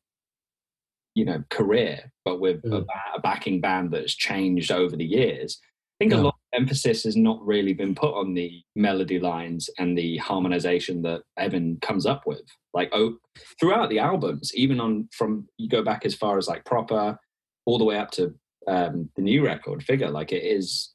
you 1.19 1.25
know 1.25 1.43
career, 1.51 1.97
but 2.25 2.41
with 2.41 2.59
a, 2.65 2.69
Mm. 2.69 2.87
ba- 2.87 3.13
a 3.17 3.21
backing 3.21 3.61
band 3.61 3.91
that's 3.93 4.15
changed 4.15 4.71
over 4.71 4.97
the 4.97 5.05
years. 5.21 5.59
I 6.01 6.05
think 6.05 6.13
a 6.13 6.19
lot 6.19 6.37
of 6.39 6.61
emphasis 6.61 7.03
has 7.03 7.17
not 7.17 7.45
really 7.45 7.73
been 7.75 7.93
put 7.93 8.15
on 8.15 8.33
the 8.35 8.63
melody 8.77 9.19
lines 9.19 9.69
and 9.81 9.99
the 9.99 10.19
harmonization 10.19 11.03
that 11.03 11.23
Evan 11.37 11.79
comes 11.83 12.07
up 12.07 12.23
with. 12.25 12.43
Like 12.73 12.91
oh, 12.93 13.17
throughout 13.59 13.91
the 13.91 13.99
albums, 13.99 14.53
even 14.55 14.79
on 14.79 15.09
from 15.11 15.49
you 15.57 15.69
go 15.69 15.83
back 15.83 16.07
as 16.07 16.15
far 16.15 16.39
as 16.39 16.47
like 16.47 16.65
proper, 16.65 17.19
all 17.67 17.79
the 17.79 17.85
way 17.91 17.99
up 17.99 18.13
to 18.13 18.33
um, 18.69 19.11
the 19.17 19.23
new 19.23 19.45
record 19.45 19.83
figure. 19.83 20.11
Like 20.11 20.31
it 20.31 20.45
is, 20.45 20.95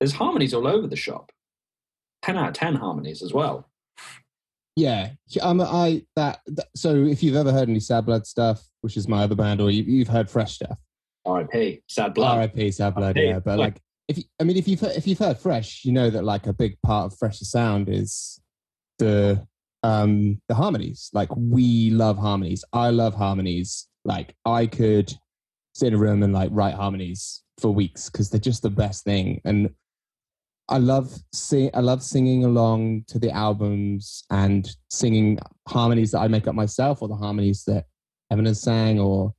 there's 0.00 0.12
harmonies 0.20 0.52
all 0.52 0.66
over 0.66 0.88
the 0.88 0.96
shop. 0.96 1.30
Ten 2.22 2.36
out 2.36 2.48
of 2.48 2.54
ten 2.54 2.74
harmonies 2.74 3.22
as 3.22 3.32
well. 3.32 3.69
Yeah, 4.80 5.10
um, 5.42 5.60
I 5.60 6.04
that, 6.16 6.40
that. 6.46 6.68
So 6.74 6.94
if 7.04 7.22
you've 7.22 7.36
ever 7.36 7.52
heard 7.52 7.68
any 7.68 7.80
Sad 7.80 8.06
Blood 8.06 8.26
stuff, 8.26 8.62
which 8.80 8.96
is 8.96 9.08
my 9.08 9.22
other 9.22 9.34
band, 9.34 9.60
or 9.60 9.70
you, 9.70 9.82
you've 9.82 10.08
heard 10.08 10.30
Fresh 10.30 10.54
stuff, 10.54 10.78
R.I.P. 11.26 11.82
Sad 11.86 12.14
blood. 12.14 12.36
R.I.P. 12.36 12.70
Sad 12.70 12.94
Blood. 12.94 13.16
R.I.P. 13.16 13.28
Yeah, 13.28 13.40
but 13.40 13.58
like 13.58 13.80
if 14.08 14.18
you, 14.18 14.24
I 14.40 14.44
mean, 14.44 14.56
if 14.56 14.66
you've 14.66 14.82
if 14.82 15.06
you've 15.06 15.18
heard 15.18 15.38
Fresh, 15.38 15.84
you 15.84 15.92
know 15.92 16.08
that 16.10 16.24
like 16.24 16.46
a 16.46 16.52
big 16.52 16.80
part 16.82 17.12
of 17.12 17.18
Fresh's 17.18 17.50
sound 17.50 17.88
is 17.88 18.40
the 18.98 19.46
um 19.82 20.40
the 20.48 20.54
harmonies. 20.54 21.10
Like 21.12 21.28
we 21.36 21.90
love 21.90 22.18
harmonies. 22.18 22.64
I 22.72 22.90
love 22.90 23.14
harmonies. 23.14 23.86
Like 24.04 24.34
I 24.46 24.66
could 24.66 25.12
sit 25.74 25.88
in 25.88 25.94
a 25.94 25.98
room 25.98 26.22
and 26.22 26.32
like 26.32 26.50
write 26.52 26.74
harmonies 26.74 27.42
for 27.60 27.70
weeks 27.70 28.08
because 28.08 28.30
they're 28.30 28.40
just 28.40 28.62
the 28.62 28.70
best 28.70 29.04
thing. 29.04 29.40
And 29.44 29.70
I 30.70 30.78
love 30.78 31.12
sing. 31.32 31.70
I 31.74 31.80
love 31.80 32.02
singing 32.02 32.44
along 32.44 33.04
to 33.08 33.18
the 33.18 33.30
albums 33.30 34.24
and 34.30 34.70
singing 34.88 35.38
harmonies 35.68 36.12
that 36.12 36.20
I 36.20 36.28
make 36.28 36.46
up 36.46 36.54
myself, 36.54 37.02
or 37.02 37.08
the 37.08 37.16
harmonies 37.16 37.64
that 37.64 37.86
Evan 38.30 38.46
has 38.46 38.62
sang, 38.62 39.00
or 39.00 39.34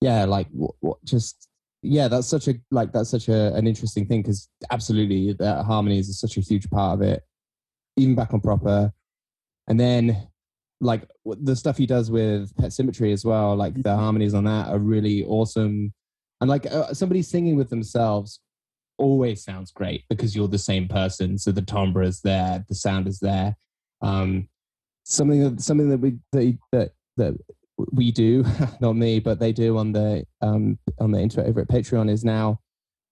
yeah, 0.00 0.24
like 0.24 0.46
what, 0.52 0.74
what 0.80 1.04
just 1.04 1.48
yeah, 1.82 2.06
that's 2.06 2.28
such 2.28 2.46
a 2.46 2.54
like 2.70 2.92
that's 2.92 3.10
such 3.10 3.28
a 3.28 3.52
an 3.54 3.66
interesting 3.66 4.06
thing 4.06 4.22
because 4.22 4.48
absolutely 4.70 5.32
that 5.34 5.64
harmonies 5.64 6.08
is 6.08 6.20
such 6.20 6.36
a 6.36 6.40
huge 6.40 6.70
part 6.70 6.94
of 6.94 7.02
it. 7.02 7.24
Even 7.96 8.14
back 8.14 8.32
on 8.32 8.40
proper, 8.40 8.92
and 9.68 9.78
then 9.78 10.28
like 10.80 11.08
the 11.24 11.56
stuff 11.56 11.76
he 11.78 11.86
does 11.86 12.12
with 12.12 12.54
Pet 12.56 12.72
Symmetry 12.72 13.12
as 13.12 13.24
well, 13.24 13.56
like 13.56 13.74
the 13.82 13.96
harmonies 13.96 14.34
on 14.34 14.44
that 14.44 14.68
are 14.68 14.78
really 14.78 15.24
awesome. 15.24 15.92
And 16.40 16.50
like 16.50 16.66
uh, 16.66 16.92
somebody 16.94 17.22
singing 17.22 17.56
with 17.56 17.70
themselves 17.70 18.40
always 18.98 19.42
sounds 19.42 19.70
great 19.72 20.04
because 20.08 20.34
you're 20.34 20.48
the 20.48 20.58
same 20.58 20.88
person. 20.88 21.38
So 21.38 21.52
the 21.52 21.62
timbre 21.62 22.02
is 22.02 22.20
there, 22.20 22.64
the 22.68 22.74
sound 22.74 23.06
is 23.06 23.18
there. 23.20 23.56
Um, 24.00 24.48
something 25.04 25.40
that 25.42 25.60
something 25.60 25.88
that 25.90 25.98
we 25.98 26.18
that 26.32 26.58
that, 26.72 26.90
that 27.16 27.34
we 27.92 28.12
do, 28.12 28.44
not 28.80 28.94
me, 28.96 29.20
but 29.20 29.38
they 29.38 29.52
do 29.52 29.78
on 29.78 29.92
the 29.92 30.26
um, 30.40 30.78
on 30.98 31.10
the 31.10 31.20
intro 31.20 31.44
over 31.44 31.60
at 31.60 31.68
Patreon 31.68 32.10
is 32.10 32.24
now 32.24 32.60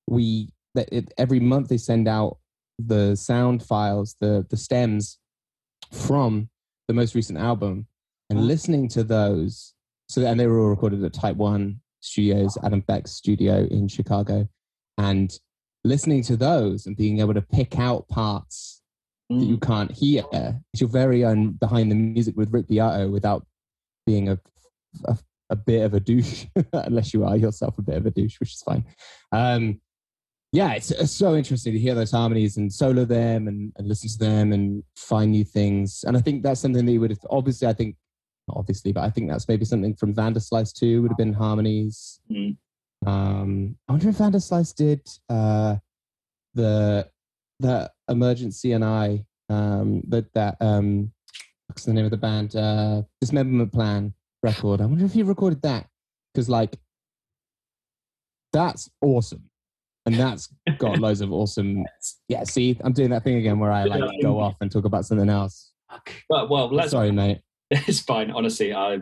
we 0.07 0.53
that 0.75 0.89
it, 0.93 1.13
every 1.19 1.41
month 1.41 1.69
they 1.69 1.77
send 1.79 2.09
out 2.09 2.39
the 2.79 3.15
sound 3.17 3.63
files, 3.63 4.17
the 4.21 4.47
the 4.51 4.57
stems 4.57 5.19
from 5.91 6.49
the 6.89 6.95
most 6.95 7.15
recent 7.15 7.39
album, 7.39 7.87
and 8.31 8.39
Oh. 8.39 8.43
listening 8.43 8.89
to 8.89 9.05
those. 9.05 9.75
So 10.09 10.25
and 10.27 10.39
they 10.39 10.47
were 10.47 10.61
all 10.61 10.69
recorded 10.71 11.03
at 11.05 11.13
Type 11.13 11.37
One 11.37 11.81
Studios, 12.01 12.59
Adam 12.63 12.81
Beck's 12.81 13.13
studio 13.13 13.67
in 13.71 13.89
Chicago, 13.89 14.49
and 14.99 15.33
listening 15.85 16.23
to 16.25 16.37
those 16.37 16.87
and 16.87 16.97
being 16.97 17.21
able 17.21 17.35
to 17.35 17.43
pick 17.43 17.79
out 17.79 18.09
parts 18.09 18.83
that 19.31 19.37
Mm. 19.37 19.49
you 19.49 19.59
can't 19.59 19.91
hear. 19.91 20.25
It's 20.73 20.81
your 20.81 20.91
very 20.91 21.25
own 21.25 21.53
behind 21.53 21.91
the 21.91 21.95
music 21.95 22.37
with 22.37 22.53
Rick 22.53 22.69
Beato 22.69 23.09
without 23.09 23.47
being 24.07 24.29
a, 24.29 24.39
a, 25.07 25.17
a 25.51 25.57
bit 25.57 25.83
of 25.85 25.95
a 25.95 26.01
douche, 26.01 26.47
unless 26.73 27.15
you 27.15 27.25
are 27.25 27.37
yourself 27.37 27.79
a 27.79 27.83
bit 27.83 27.97
of 27.97 28.05
a 28.07 28.11
douche, 28.11 28.39
which 28.41 28.53
is 28.53 28.63
fine. 28.63 28.85
Um, 29.31 29.81
yeah, 30.53 30.73
it's, 30.75 30.91
it's 30.91 31.13
so 31.13 31.35
interesting 31.35 31.73
to 31.73 31.79
hear 31.79 31.95
those 31.95 32.11
harmonies 32.11 32.59
and 32.59 32.71
solo 32.71 33.07
them 33.07 33.49
and, 33.49 33.73
and 33.77 33.89
listen 33.89 34.11
to 34.11 34.19
them 34.19 34.53
and 34.53 34.83
find 34.97 35.31
new 35.31 35.45
things. 35.45 36.05
And 36.07 36.15
I 36.15 36.21
think 36.21 36.43
that's 36.43 36.61
something 36.61 36.85
that 36.85 36.93
you 36.93 37.01
would 37.01 37.11
have 37.11 37.21
obviously. 37.31 37.69
I 37.69 37.73
think 37.73 37.97
not 38.49 38.59
obviously, 38.59 38.93
but 38.93 39.05
I 39.05 39.09
think 39.09 39.31
that's 39.31 39.49
maybe 39.49 39.65
something 39.65 39.95
from 39.95 40.15
Vanderslice 40.15 40.75
too. 40.75 41.01
Would 41.01 41.11
have 41.13 41.17
been 41.17 41.33
harmonies. 41.33 42.21
Mm. 42.31 42.57
Um, 43.07 43.77
I 43.89 43.93
wonder 43.93 44.09
if 44.09 44.19
Vanderslice 44.19 44.75
did 44.75 45.01
uh, 45.29 45.77
the 46.55 47.09
the 47.61 47.91
emergency 48.09 48.73
and 48.73 48.85
I 48.85 49.25
um, 49.49 50.03
that 50.09 50.33
that 50.35 50.57
um, 50.61 51.13
what's 51.67 51.85
the 51.85 51.93
name 51.93 52.05
of 52.05 52.11
the 52.11 52.17
band? 52.17 52.57
Uh, 52.57 53.03
Dismemberment 53.21 53.73
Plan 53.73 54.15
record. 54.43 54.81
I 54.81 54.87
wonder 54.87 55.05
if 55.05 55.13
he 55.13 55.23
recorded 55.23 55.63
that 55.63 55.87
because 56.33 56.49
like 56.49 56.79
that's 58.53 58.91
awesome. 59.01 59.49
And 60.05 60.17
that's 60.17 60.49
got 60.79 60.99
loads 60.99 61.21
of 61.21 61.33
awesome. 61.33 61.85
Yeah, 62.29 62.43
see, 62.43 62.77
I'm 62.83 62.93
doing 62.93 63.11
that 63.11 63.23
thing 63.23 63.37
again 63.37 63.61
where 63.61 63.71
I 63.71 63.85
like 63.85 64.03
go 64.21 64.41
off 64.41 64.57
and 64.61 64.71
talk 64.71 64.85
about 64.85 65.07
something 65.07 65.29
else. 65.29 65.73
Well, 66.29 66.49
well, 66.49 66.69
let's 66.69 66.91
Sorry, 66.91 67.13
mate. 67.13 67.41
It's 67.71 68.01
fine. 68.01 68.31
Honestly, 68.31 68.75
I 68.75 68.99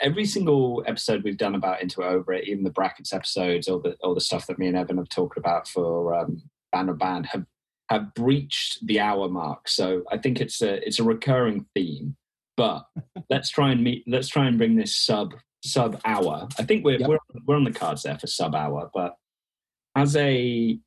every 0.00 0.24
single 0.24 0.82
episode 0.86 1.22
we've 1.24 1.36
done 1.36 1.54
about 1.54 1.82
Into 1.82 2.02
Over 2.02 2.32
It, 2.32 2.48
even 2.48 2.64
the 2.64 2.70
brackets 2.70 3.12
episodes, 3.12 3.68
all 3.68 3.80
the 3.80 3.96
all 4.02 4.14
the 4.14 4.20
stuff 4.20 4.46
that 4.46 4.58
me 4.58 4.66
and 4.66 4.76
Evan 4.76 4.98
have 4.98 5.08
talked 5.08 5.38
about 5.38 5.68
for 5.68 6.14
um, 6.14 6.42
Band 6.72 6.90
of 6.90 6.98
Band 6.98 7.26
have 7.26 7.46
have 7.88 8.14
breached 8.14 8.86
the 8.86 9.00
hour 9.00 9.28
mark. 9.28 9.68
So 9.68 10.04
I 10.12 10.18
think 10.18 10.40
it's 10.40 10.62
a 10.62 10.86
it's 10.86 10.98
a 10.98 11.04
recurring 11.04 11.66
theme. 11.74 12.16
But 12.56 12.84
let's 13.30 13.50
try 13.50 13.70
and 13.72 13.82
meet. 13.82 14.04
Let's 14.06 14.28
try 14.28 14.46
and 14.46 14.58
bring 14.58 14.76
this 14.76 14.96
sub 14.96 15.34
sub 15.64 16.00
hour. 16.04 16.48
I 16.58 16.64
think 16.64 16.84
we're 16.84 16.98
Yep. 16.98 17.08
we're 17.08 17.18
we're 17.46 17.56
on 17.56 17.64
the 17.64 17.72
cards 17.72 18.02
there 18.02 18.18
for 18.18 18.26
sub 18.26 18.54
hour. 18.54 18.90
But 18.94 19.16
as 19.96 20.16
a 20.16 20.78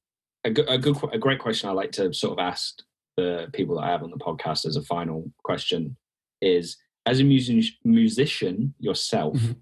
a 0.46 0.50
good, 0.50 0.70
a 0.70 0.78
good 0.78 0.98
a 1.12 1.18
great 1.18 1.40
question 1.40 1.70
I 1.70 1.74
like 1.74 1.92
to 1.94 2.14
sort 2.14 2.40
of 2.40 2.44
ask 2.44 2.82
the 3.18 3.48
people 3.54 3.76
that 3.76 3.84
I 3.84 3.92
have 3.92 4.04
on 4.04 4.10
the 4.10 4.18
podcast 4.18 4.66
as 4.66 4.76
a 4.76 4.82
final 4.82 5.32
question 5.44 5.96
is 6.42 6.78
as 7.06 7.20
a 7.20 7.24
music, 7.24 7.66
musician 7.84 8.74
yourself, 8.80 9.36
Mhm. 9.38 9.58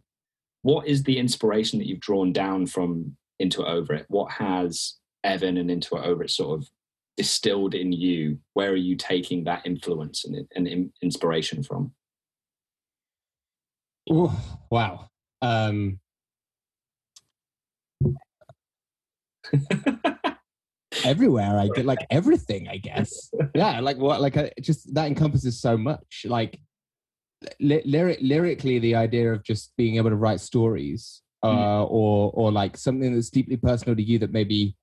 what 0.61 0.87
is 0.87 1.03
the 1.03 1.17
inspiration 1.17 1.79
that 1.79 1.87
you've 1.87 1.99
drawn 1.99 2.31
down 2.33 2.67
from 2.67 3.17
Into 3.39 3.61
It 3.63 3.67
Over 3.67 3.93
It? 3.95 4.05
What 4.09 4.31
has 4.33 4.97
Evan 5.23 5.57
and 5.57 5.69
Into 5.71 5.95
It 5.97 6.03
Over 6.05 6.23
It 6.23 6.29
sort 6.31 6.59
of 6.59 6.69
distilled 7.17 7.73
in 7.73 7.91
you? 7.91 8.39
Where 8.53 8.71
are 8.71 8.75
you 8.75 8.95
taking 8.95 9.43
that 9.45 9.65
influence 9.65 10.23
and, 10.25 10.47
and 10.55 10.67
in- 10.67 10.93
inspiration 11.01 11.63
from? 11.63 11.93
Ooh, 14.11 14.31
wow. 14.69 15.09
Um, 15.41 15.99
everywhere 21.03 21.57
I 21.57 21.67
get 21.69 21.85
like 21.85 21.99
everything, 22.09 22.67
I 22.67 22.77
guess. 22.77 23.31
Yeah, 23.55 23.79
like 23.79 23.97
what, 23.97 24.21
like 24.21 24.37
I, 24.37 24.51
just 24.61 24.93
that 24.93 25.07
encompasses 25.07 25.59
so 25.59 25.77
much. 25.77 26.25
Like 26.27 26.59
lyric, 27.59 28.19
lyrically, 28.21 28.79
the 28.79 28.95
idea 28.95 29.31
of 29.31 29.43
just 29.43 29.75
being 29.77 29.95
able 29.95 30.09
to 30.09 30.15
write 30.15 30.39
stories, 30.39 31.21
uh, 31.43 31.83
or 31.85 32.31
or 32.33 32.51
like 32.51 32.77
something 32.77 33.13
that's 33.13 33.29
deeply 33.29 33.57
personal 33.57 33.95
to 33.95 34.03
you 34.03 34.19
that 34.19 34.31
maybe 34.31 34.75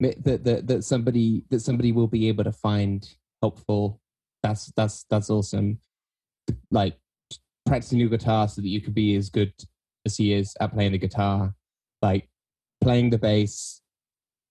that 0.00 0.44
that 0.44 0.66
that 0.66 0.84
somebody 0.84 1.44
that 1.50 1.60
somebody 1.60 1.92
will 1.92 2.08
be 2.08 2.28
able 2.28 2.44
to 2.44 2.52
find 2.52 3.08
helpful. 3.42 4.00
That's 4.42 4.72
that's 4.76 5.04
that's 5.10 5.30
awesome. 5.30 5.78
Like 6.70 6.96
practicing 7.66 8.00
your 8.00 8.08
guitar 8.08 8.48
so 8.48 8.60
that 8.60 8.68
you 8.68 8.80
could 8.80 8.94
be 8.94 9.14
as 9.16 9.28
good 9.28 9.52
as 10.06 10.16
he 10.16 10.32
is 10.32 10.56
at 10.60 10.72
playing 10.72 10.92
the 10.92 10.98
guitar, 10.98 11.54
like 12.02 12.28
playing 12.80 13.10
the 13.10 13.18
bass 13.18 13.82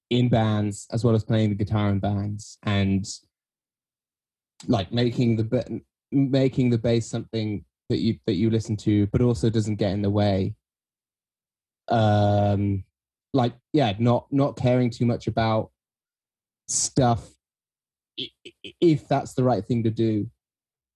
in 0.09 0.29
bands 0.29 0.87
as 0.91 1.03
well 1.03 1.15
as 1.15 1.23
playing 1.23 1.49
the 1.49 1.55
guitar 1.55 1.89
in 1.89 1.99
bands, 1.99 2.57
and 2.63 3.05
like 4.67 4.91
making 4.91 5.35
the 5.37 5.81
making 6.11 6.69
the 6.69 6.77
bass 6.77 7.07
something 7.07 7.63
that 7.89 7.97
you 7.99 8.19
that 8.27 8.35
you 8.35 8.49
listen 8.49 8.77
to, 8.77 9.07
but 9.07 9.21
also 9.21 9.49
doesn't 9.49 9.75
get 9.77 9.91
in 9.91 10.01
the 10.01 10.09
way. 10.09 10.53
Um, 11.87 12.83
like 13.33 13.53
yeah, 13.73 13.93
not 13.99 14.27
not 14.31 14.57
caring 14.57 14.89
too 14.89 15.05
much 15.05 15.27
about 15.27 15.71
stuff 16.67 17.27
if 18.81 19.07
that's 19.07 19.33
the 19.33 19.43
right 19.43 19.65
thing 19.65 19.83
to 19.83 19.89
do. 19.89 20.29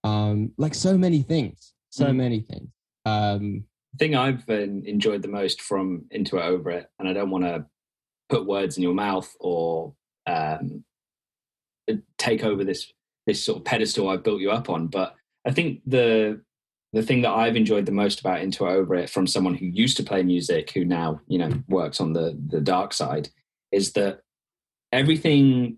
Um, 0.04 0.52
like 0.58 0.74
so 0.76 0.98
many 0.98 1.22
things, 1.22 1.74
so 1.90 2.08
Mm. 2.08 2.16
many 2.16 2.42
things. 2.42 2.70
Um, 3.06 3.66
The 3.94 3.98
thing 3.98 4.16
I've 4.16 4.48
enjoyed 4.50 5.22
the 5.22 5.28
most 5.30 5.62
from 5.62 6.06
Into 6.12 6.38
It 6.38 6.42
Over 6.44 6.72
It, 6.72 6.90
and 7.00 7.08
I 7.08 7.14
don't 7.14 7.30
want 7.30 7.46
to 7.46 7.66
put 8.30 8.46
words 8.46 8.78
in 8.78 8.84
your 8.84 8.94
mouth 8.94 9.32
or 9.40 9.96
um, 10.26 10.84
take 12.18 12.44
over 12.44 12.64
this 12.64 12.92
this 13.26 13.44
sort 13.44 13.60
of 13.60 13.66
pedestal 13.66 14.10
I've 14.10 14.24
built 14.24 14.42
you 14.42 14.52
up 14.52 14.70
on, 14.70 14.88
but 14.88 15.16
I 15.46 15.52
think 15.52 15.82
the 15.86 16.42
the 16.94 17.02
thing 17.02 17.22
that 17.24 17.32
I've 17.32 17.56
enjoyed 17.56 17.88
the 17.88 17.92
most 17.92 18.20
about 18.20 18.42
Into 18.42 18.68
Over 18.68 18.94
It 18.96 19.10
from 19.10 19.26
someone 19.26 19.56
who 19.56 19.66
used 19.66 19.98
to 19.98 20.04
play 20.04 20.22
music, 20.22 20.72
who 20.72 20.86
now 20.86 21.22
you 21.28 21.40
know 21.40 21.50
works 21.68 22.00
on 22.00 22.14
the 22.14 22.38
the 22.48 22.62
dark 22.62 22.94
side, 22.94 23.30
is 23.72 23.94
that 23.94 24.22
everything 24.92 25.78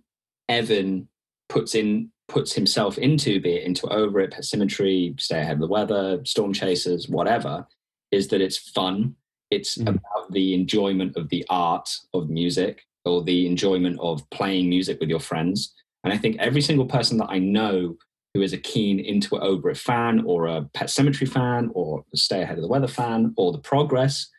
Evan 0.49 1.08
puts 1.49 1.75
in 1.75 2.12
puts 2.27 2.53
himself 2.53 2.97
into, 2.97 3.39
be 3.39 3.53
it 3.53 3.63
into 3.63 3.88
over 3.88 4.19
it, 4.19 4.34
symmetry, 4.43 5.13
stay 5.19 5.39
ahead 5.41 5.53
of 5.53 5.60
the 5.60 5.67
weather, 5.67 6.19
storm 6.25 6.51
chasers, 6.53 7.08
whatever, 7.08 7.67
is 8.12 8.29
that 8.29 8.41
it's 8.41 8.58
fun. 8.58 9.15
It's 9.51 9.77
Mhm. 9.77 9.89
about 9.89 10.31
the 10.31 10.55
enjoyment 10.55 11.15
of 11.17 11.29
the 11.29 11.45
art 11.49 11.88
of 12.15 12.27
music 12.29 12.81
or 13.05 13.23
the 13.23 13.45
enjoyment 13.45 13.99
of 13.99 14.27
playing 14.31 14.69
music 14.69 14.99
with 14.99 15.08
your 15.10 15.19
friends. 15.19 15.75
And 16.06 16.13
I 16.13 16.18
think 16.18 16.38
every 16.38 16.62
single 16.62 16.86
person 16.86 17.18
that 17.18 17.30
I 17.30 17.39
know 17.39 17.98
who 18.36 18.41
is 18.41 18.54
a 18.54 18.58
keen 18.58 19.00
into 19.00 19.36
it 19.36 19.41
over 19.41 19.70
it 19.72 19.78
fan 19.78 20.24
or 20.26 20.46
a 20.46 20.62
Pet 20.74 20.89
Symmetry 20.89 21.26
fan 21.26 21.72
or 21.74 22.06
a 22.13 22.18
stay 22.18 22.41
ahead 22.41 22.58
of 22.58 22.62
the 22.62 22.68
weather 22.68 22.88
fan 22.88 23.34
or 23.38 23.52
the 23.52 23.58
progress 23.58 24.30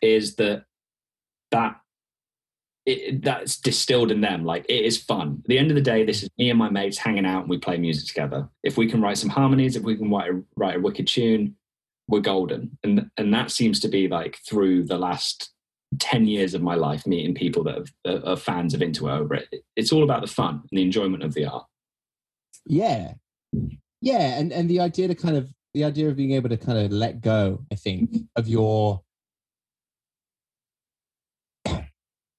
is 0.00 0.34
that 0.36 0.64
that 1.52 1.76
it, 2.86 3.22
that's 3.22 3.56
distilled 3.58 4.10
in 4.10 4.20
them. 4.20 4.44
Like 4.44 4.64
it 4.68 4.84
is 4.84 4.96
fun. 4.96 5.42
At 5.44 5.48
the 5.48 5.58
end 5.58 5.70
of 5.70 5.76
the 5.76 5.82
day, 5.82 6.04
this 6.04 6.24
is 6.24 6.30
me 6.38 6.50
and 6.50 6.58
my 6.58 6.70
mates 6.70 6.98
hanging 6.98 7.26
out 7.26 7.42
and 7.42 7.50
we 7.50 7.58
play 7.58 7.76
music 7.76 8.08
together. 8.08 8.48
If 8.64 8.76
we 8.76 8.88
can 8.88 9.00
write 9.00 9.18
some 9.18 9.30
harmonies, 9.30 9.76
if 9.76 9.84
we 9.84 9.96
can 9.96 10.10
write 10.10 10.30
a, 10.30 10.42
write 10.56 10.76
a 10.76 10.80
wicked 10.80 11.06
tune, 11.06 11.54
we're 12.08 12.20
golden. 12.20 12.76
And 12.82 13.10
and 13.16 13.32
that 13.32 13.52
seems 13.52 13.78
to 13.80 13.88
be 13.88 14.08
like 14.08 14.38
through 14.48 14.84
the 14.84 14.98
last 14.98 15.52
ten 15.98 16.26
years 16.26 16.54
of 16.54 16.62
my 16.62 16.74
life, 16.74 17.06
meeting 17.06 17.34
people 17.34 17.64
that 17.64 17.88
have, 18.04 18.24
are, 18.24 18.36
fans 18.36 18.74
of 18.74 18.82
Into 18.82 19.08
It 19.08 19.12
Over 19.12 19.34
It. 19.34 19.48
It's 19.76 19.92
all 19.92 20.02
about 20.02 20.22
the 20.22 20.26
fun 20.26 20.62
and 20.70 20.78
the 20.78 20.82
enjoyment 20.82 21.22
of 21.22 21.34
the 21.34 21.46
art. 21.46 21.66
yeah, 22.66 23.14
yeah, 24.00 24.38
and 24.38 24.52
and 24.52 24.68
the 24.68 24.80
idea 24.80 25.08
to 25.08 25.14
kind 25.14 25.36
of 25.36 25.50
the 25.74 25.84
idea 25.84 26.08
of 26.08 26.16
being 26.16 26.32
able 26.32 26.48
to 26.48 26.56
kind 26.56 26.78
of 26.78 26.92
let 26.92 27.20
go, 27.20 27.64
I 27.72 27.76
think, 27.76 28.10
mm-hmm. 28.10 28.24
of 28.36 28.48
your 28.48 29.02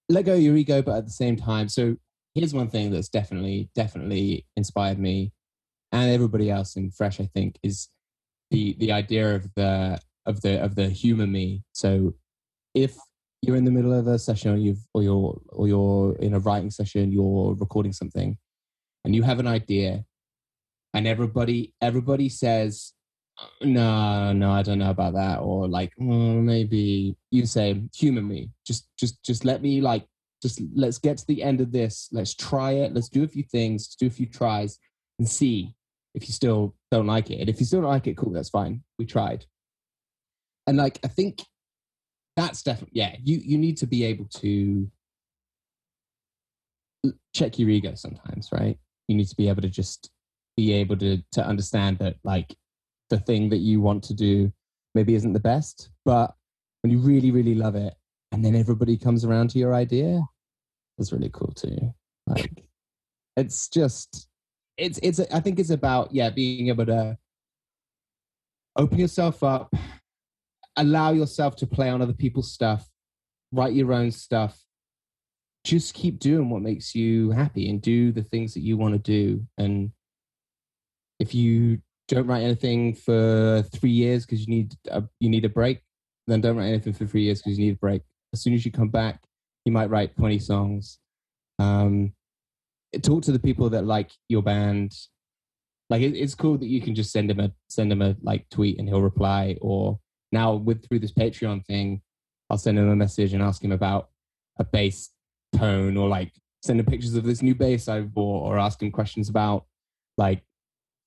let 0.10 0.26
go 0.26 0.34
of 0.34 0.42
your 0.42 0.56
ego, 0.56 0.82
but 0.82 0.98
at 0.98 1.06
the 1.06 1.12
same 1.12 1.36
time. 1.36 1.70
So 1.70 1.96
here's 2.36 2.54
one 2.54 2.70
thing 2.70 2.92
that's 2.92 3.10
definitely 3.10 3.70
definitely 3.76 4.46
inspired 4.56 5.00
me 5.00 5.32
and 5.92 6.12
everybody 6.12 6.50
else 6.50 6.76
in 6.76 6.92
Fresh. 6.92 7.20
I 7.20 7.30
think 7.34 7.58
is 7.64 7.90
the 8.52 8.76
the 8.80 8.92
idea 8.92 9.36
of 9.36 9.54
the 9.56 10.00
of 10.26 10.42
the 10.42 10.62
of 10.62 10.76
the 10.76 10.90
human 10.90 11.32
me. 11.32 11.64
So 11.74 12.16
if 12.74 12.96
you're 13.44 13.58
in 13.58 13.66
the 13.66 13.72
middle 13.72 13.94
of 13.94 14.08
a 14.08 14.18
session 14.18 14.54
or 14.54 14.58
you've 14.58 14.80
or 14.94 15.04
you're 15.04 15.42
or 15.50 15.68
you're 15.68 16.16
in 16.16 16.34
a 16.34 16.40
writing 16.40 16.72
session, 16.72 17.12
you're 17.12 17.54
recording 17.56 17.92
something, 17.92 18.38
and 19.04 19.14
you 19.14 19.22
have 19.24 19.40
an 19.40 19.48
idea, 19.48 20.06
and 20.94 21.06
everybody 21.06 21.74
everybody 21.82 22.30
says 22.30 22.94
no 23.62 24.32
no 24.32 24.52
i 24.52 24.62
don't 24.62 24.78
know 24.78 24.92
about 24.92 25.14
that 25.14 25.40
or 25.40 25.68
like 25.68 25.92
oh, 26.00 26.06
maybe 26.06 27.16
you 27.32 27.46
say 27.46 27.82
human 27.94 28.28
me 28.28 28.52
just 28.66 28.88
just 28.98 29.24
just 29.24 29.44
let 29.44 29.62
me 29.62 29.82
like 29.82 30.06
just 30.42 30.62
let's 30.76 31.00
get 31.00 31.18
to 31.18 31.26
the 31.26 31.42
end 31.42 31.60
of 31.60 31.72
this 31.72 32.10
let's 32.12 32.36
try 32.36 32.74
it 32.74 32.94
let's 32.94 33.10
do 33.10 33.24
a 33.24 33.28
few 33.28 33.44
things 33.44 33.96
do 33.96 34.06
a 34.06 34.10
few 34.10 34.28
tries 34.28 34.78
and 35.18 35.28
see 35.28 35.74
if 36.14 36.28
you 36.28 36.34
still 36.34 36.76
don't 36.92 37.08
like 37.08 37.32
it 37.32 37.40
and 37.40 37.50
if 37.50 37.60
you 37.60 37.66
still 37.66 37.82
don't 37.82 37.90
like 37.90 38.06
it 38.06 38.16
cool 38.16 38.32
that's 38.32 38.50
fine 38.50 38.84
we 39.00 39.06
tried. 39.06 39.46
And 40.68 40.78
like 40.78 41.00
i 41.04 41.08
think 41.08 41.42
that's 42.36 42.64
definitely 42.64 43.00
yeah 43.00 43.16
you 43.24 43.38
you 43.44 43.58
need 43.58 43.78
to 43.78 43.86
be 43.86 44.04
able 44.04 44.26
to 44.26 44.90
check 47.34 47.60
your 47.60 47.70
ego 47.70 47.94
sometimes 47.96 48.50
right 48.52 48.78
you 49.08 49.16
need 49.16 49.28
to 49.28 49.36
be 49.36 49.50
able 49.50 49.62
to 49.62 49.70
just 49.70 50.10
be 50.56 50.72
able 50.72 50.96
to 50.96 51.18
to 51.32 51.46
understand 51.46 51.98
that 52.00 52.16
like 52.24 52.56
the 53.10 53.20
thing 53.20 53.50
that 53.50 53.58
you 53.58 53.82
want 53.82 54.04
to 54.04 54.14
do 54.14 54.52
maybe 54.96 55.16
isn't 55.16 55.34
the 55.34 55.40
best, 55.40 55.90
but 56.06 56.34
when 56.82 56.92
you 56.92 57.00
really, 57.00 57.32
really 57.32 57.56
love 57.56 57.76
it, 57.76 57.94
and 58.32 58.44
then 58.44 58.56
everybody 58.56 58.98
comes 58.98 59.24
around 59.24 59.50
to 59.52 59.60
your 59.60 59.74
idea, 59.74 60.22
that's 60.98 61.12
really 61.12 61.30
cool 61.30 61.54
too. 61.56 61.94
Like, 62.28 62.64
it's 63.38 63.68
just, 63.70 64.28
it's, 64.78 65.00
it's, 65.04 65.20
I 65.20 65.40
think 65.40 65.60
it's 65.60 65.70
about, 65.70 66.14
yeah, 66.14 66.30
being 66.30 66.68
able 66.68 66.86
to 66.88 67.18
open 68.76 68.98
yourself 68.98 69.44
up, 69.44 69.74
allow 70.76 71.12
yourself 71.12 71.56
to 71.58 71.68
play 71.68 71.90
on 71.90 72.02
other 72.02 72.14
people's 72.14 72.52
stuff, 72.52 72.88
write 73.52 73.74
your 73.74 73.94
own 73.94 74.12
stuff, 74.12 74.60
just 75.64 75.94
keep 75.94 76.20
doing 76.20 76.50
what 76.50 76.62
makes 76.62 76.94
you 76.94 77.32
happy 77.32 77.70
and 77.70 77.82
do 77.82 78.12
the 78.12 78.24
things 78.24 78.54
that 78.54 78.62
you 78.62 78.78
want 78.78 78.94
to 78.94 79.00
do. 79.00 79.46
And 79.58 79.92
if 81.20 81.34
you 81.34 81.80
don't 82.08 82.28
write 82.28 82.44
anything 82.44 82.96
for 82.96 83.64
three 83.74 83.92
years 83.92 84.26
because 84.26 84.42
you 84.42 84.48
need 84.48 84.74
a, 84.92 85.04
you 85.20 85.30
need 85.30 85.46
a 85.46 85.50
break, 85.50 85.82
then 86.28 86.42
don't 86.42 86.58
write 86.58 86.68
anything 86.68 86.94
for 86.94 87.06
three 87.06 87.24
years 87.24 87.42
because 87.42 87.58
you 87.58 87.66
need 87.66 87.76
a 87.76 87.80
break. 87.80 88.02
As 88.34 88.42
soon 88.42 88.54
as 88.54 88.66
you 88.66 88.72
come 88.72 88.90
back, 88.90 89.24
you 89.66 89.72
might 89.72 89.90
write 89.90 90.18
20 90.18 90.40
songs. 90.40 91.00
Um, 91.60 92.14
talk 93.02 93.24
to 93.24 93.32
the 93.32 93.40
people 93.40 93.70
that 93.70 93.86
like 93.86 94.12
your 94.28 94.42
band. 94.42 94.94
Like 95.90 96.02
it, 96.02 96.16
it's 96.16 96.36
cool 96.36 96.58
that 96.58 96.68
you 96.68 96.82
can 96.82 96.96
just 96.96 97.12
send 97.12 97.30
him 97.30 97.40
a 97.40 97.52
send 97.68 97.92
him 97.92 98.02
a 98.02 98.16
like 98.22 98.50
tweet 98.50 98.80
and 98.80 98.88
he'll 98.88 99.02
reply. 99.02 99.58
Or 99.62 100.00
now 100.34 100.56
with 100.56 100.86
through 100.88 101.00
this 101.00 101.14
Patreon 101.14 101.66
thing, 101.66 102.02
I'll 102.50 102.58
send 102.58 102.78
him 102.78 102.90
a 102.90 102.96
message 102.96 103.34
and 103.34 103.42
ask 103.42 103.64
him 103.64 103.72
about 103.72 104.10
a 104.60 104.64
bass 104.64 105.10
tone 105.56 105.96
or 105.96 106.10
like 106.10 106.34
send 106.62 106.80
him 106.80 106.86
pictures 106.86 107.16
of 107.16 107.24
this 107.24 107.42
new 107.42 107.56
bass 107.56 107.88
I 107.88 108.02
bought 108.02 108.44
or 108.46 108.58
ask 108.58 108.82
him 108.82 108.92
questions 108.92 109.30
about 109.30 109.66
like 110.18 110.44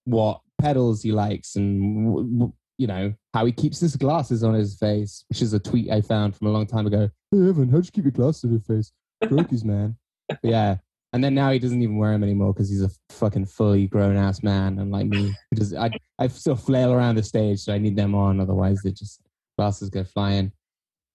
what 0.04 0.40
pedals 0.60 1.02
he 1.02 1.12
likes 1.12 1.56
and 1.56 2.52
you 2.78 2.86
know 2.86 3.12
how 3.34 3.44
he 3.44 3.52
keeps 3.52 3.80
his 3.80 3.96
glasses 3.96 4.44
on 4.44 4.54
his 4.54 4.78
face, 4.78 5.24
which 5.28 5.42
is 5.42 5.52
a 5.52 5.58
tweet 5.58 5.90
I 5.90 6.00
found 6.00 6.36
from 6.36 6.46
a 6.46 6.50
long 6.50 6.66
time 6.66 6.86
ago. 6.86 7.10
Hey 7.30 7.48
Evan, 7.48 7.68
how'd 7.68 7.84
you 7.84 7.92
keep 7.92 8.04
your 8.04 8.12
glasses 8.12 8.44
on 8.44 8.52
your 8.52 8.60
face? 8.60 8.92
Croakies, 9.24 9.64
man. 9.64 9.96
But 10.28 10.38
yeah. 10.42 10.76
And 11.16 11.24
then 11.24 11.34
now 11.34 11.50
he 11.50 11.58
doesn't 11.58 11.80
even 11.80 11.96
wear 11.96 12.12
them 12.12 12.22
anymore 12.22 12.52
because 12.52 12.68
he's 12.68 12.82
a 12.82 12.90
fucking 13.08 13.46
fully 13.46 13.86
grown 13.86 14.18
ass 14.18 14.42
man. 14.42 14.78
And 14.78 14.92
like 14.92 15.06
me, 15.06 15.34
just, 15.54 15.74
I, 15.74 15.90
I 16.18 16.28
still 16.28 16.56
flail 16.56 16.92
around 16.92 17.14
the 17.14 17.22
stage, 17.22 17.60
so 17.60 17.72
I 17.72 17.78
need 17.78 17.96
them 17.96 18.14
on. 18.14 18.38
Otherwise, 18.38 18.82
they 18.82 18.90
just 18.90 19.22
glasses 19.56 19.88
go 19.88 20.04
flying. 20.04 20.52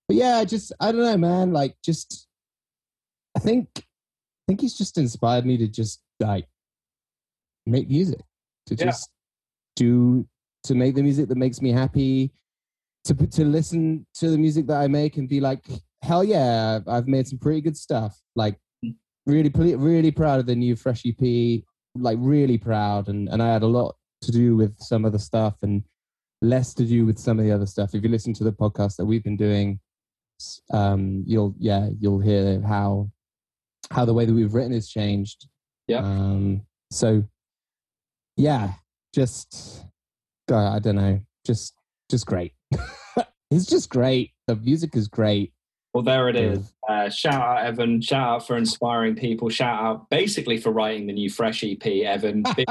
But 0.08 0.18
yeah, 0.18 0.38
I 0.38 0.45
just 0.45 0.74
I 0.80 0.91
don't 0.91 1.02
know, 1.02 1.18
man. 1.18 1.54
Like, 1.54 1.76
just 1.86 2.28
I 3.38 3.39
think 3.41 3.68
I 3.78 3.84
think 4.47 4.62
he's 4.62 4.76
just 4.76 4.97
inspired 4.97 5.45
me 5.45 5.56
to 5.58 5.68
just 5.68 6.02
like 6.20 6.47
make 7.68 7.88
music, 7.88 8.22
to 8.66 8.74
Yeah. 8.74 8.86
just 8.86 9.08
do 9.76 10.28
to 10.64 10.74
make 10.74 10.95
the 10.95 11.04
music 11.04 11.28
that 11.30 11.38
makes 11.38 11.62
me 11.62 11.72
happy, 11.72 12.32
to 13.04 13.14
to 13.14 13.45
listen 13.45 14.08
to 14.16 14.32
the 14.32 14.38
music 14.39 14.66
that 14.66 14.82
I 14.82 14.88
make 14.88 15.18
and 15.18 15.30
be 15.30 15.39
like, 15.39 15.64
hell 16.02 16.24
yeah, 16.24 16.80
I've 16.88 17.08
made 17.08 17.28
some 17.28 17.38
pretty 17.38 17.62
good 17.62 17.78
stuff. 17.78 18.20
Like, 18.36 18.58
really, 19.26 19.49
really 19.76 20.11
proud 20.11 20.39
of 20.39 20.45
the 20.45 20.55
new 20.55 20.76
Fresh 20.76 21.05
EP. 21.05 21.63
Like, 21.95 22.17
really 22.22 22.57
proud, 22.57 23.09
and 23.09 23.28
and 23.30 23.43
I 23.43 23.51
had 23.51 23.63
a 23.63 23.67
lot 23.67 23.95
to 24.22 24.32
do 24.32 24.55
with 24.55 24.78
some 24.80 25.03
of 25.03 25.11
the 25.11 25.19
stuff 25.19 25.55
and 25.61 25.84
less 26.41 26.74
to 26.74 26.86
do 26.86 27.05
with 27.05 27.17
some 27.17 27.38
of 27.39 27.45
the 27.45 27.51
other 27.51 27.65
stuff. 27.65 27.93
If 27.93 28.03
you 28.03 28.09
listen 28.09 28.34
to 28.36 28.43
the 28.43 28.51
podcast 28.51 28.95
that 28.97 29.05
we've 29.05 29.24
been 29.24 29.38
doing, 29.38 29.80
um, 30.72 31.24
you'll 31.26 31.55
yeah, 31.59 31.89
you'll 31.99 32.19
hear 32.19 32.61
how 32.61 33.09
how 33.91 34.05
the 34.05 34.13
way 34.13 34.26
that 34.26 34.34
we've 34.34 34.53
written 34.53 34.74
has 34.74 34.89
changed. 34.89 35.47
Yeah. 35.88 35.99
Um, 35.99 36.61
so 36.91 37.24
yeah, 38.38 38.74
just 39.13 39.86
God, 40.47 40.76
I 40.76 40.80
don't 40.80 40.95
know, 40.95 41.19
just 41.45 41.76
just 42.09 42.26
great. 42.26 42.53
it's 43.51 43.65
just 43.65 43.89
great. 43.89 44.32
The 44.47 44.55
music 44.55 44.95
is 44.95 45.07
great. 45.07 45.53
Well, 45.93 46.03
there 46.03 46.29
it 46.29 46.37
is. 46.37 46.73
Uh, 46.87 47.09
shout 47.09 47.41
out, 47.41 47.65
Evan. 47.65 48.01
Shout 48.01 48.27
out 48.27 48.47
for 48.47 48.55
inspiring 48.55 49.15
people. 49.15 49.49
Shout 49.49 49.83
out 49.83 50.09
basically 50.09 50.57
for 50.57 50.71
writing 50.71 51.05
the 51.05 51.13
new 51.13 51.29
Fresh 51.29 51.63
EP, 51.65 51.85
Evan. 51.85 52.43
Big 52.55 52.67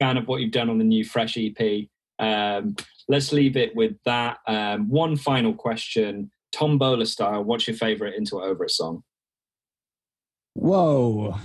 fan 0.00 0.16
of 0.16 0.26
what 0.26 0.40
you've 0.40 0.50
done 0.50 0.70
on 0.70 0.78
the 0.78 0.84
new 0.84 1.04
Fresh 1.04 1.36
EP. 1.36 1.86
Um, 2.18 2.76
let's 3.08 3.32
leave 3.32 3.56
it 3.56 3.76
with 3.76 3.96
that. 4.06 4.38
Um, 4.46 4.88
one 4.88 5.16
final 5.16 5.52
question. 5.52 6.30
Tom 6.50 6.78
Bowler 6.78 7.04
style, 7.04 7.44
what's 7.44 7.66
your 7.66 7.76
favorite 7.76 8.14
Into 8.14 8.38
It 8.38 8.44
Over 8.44 8.64
It 8.64 8.70
song? 8.70 9.02
Whoa. 10.54 11.36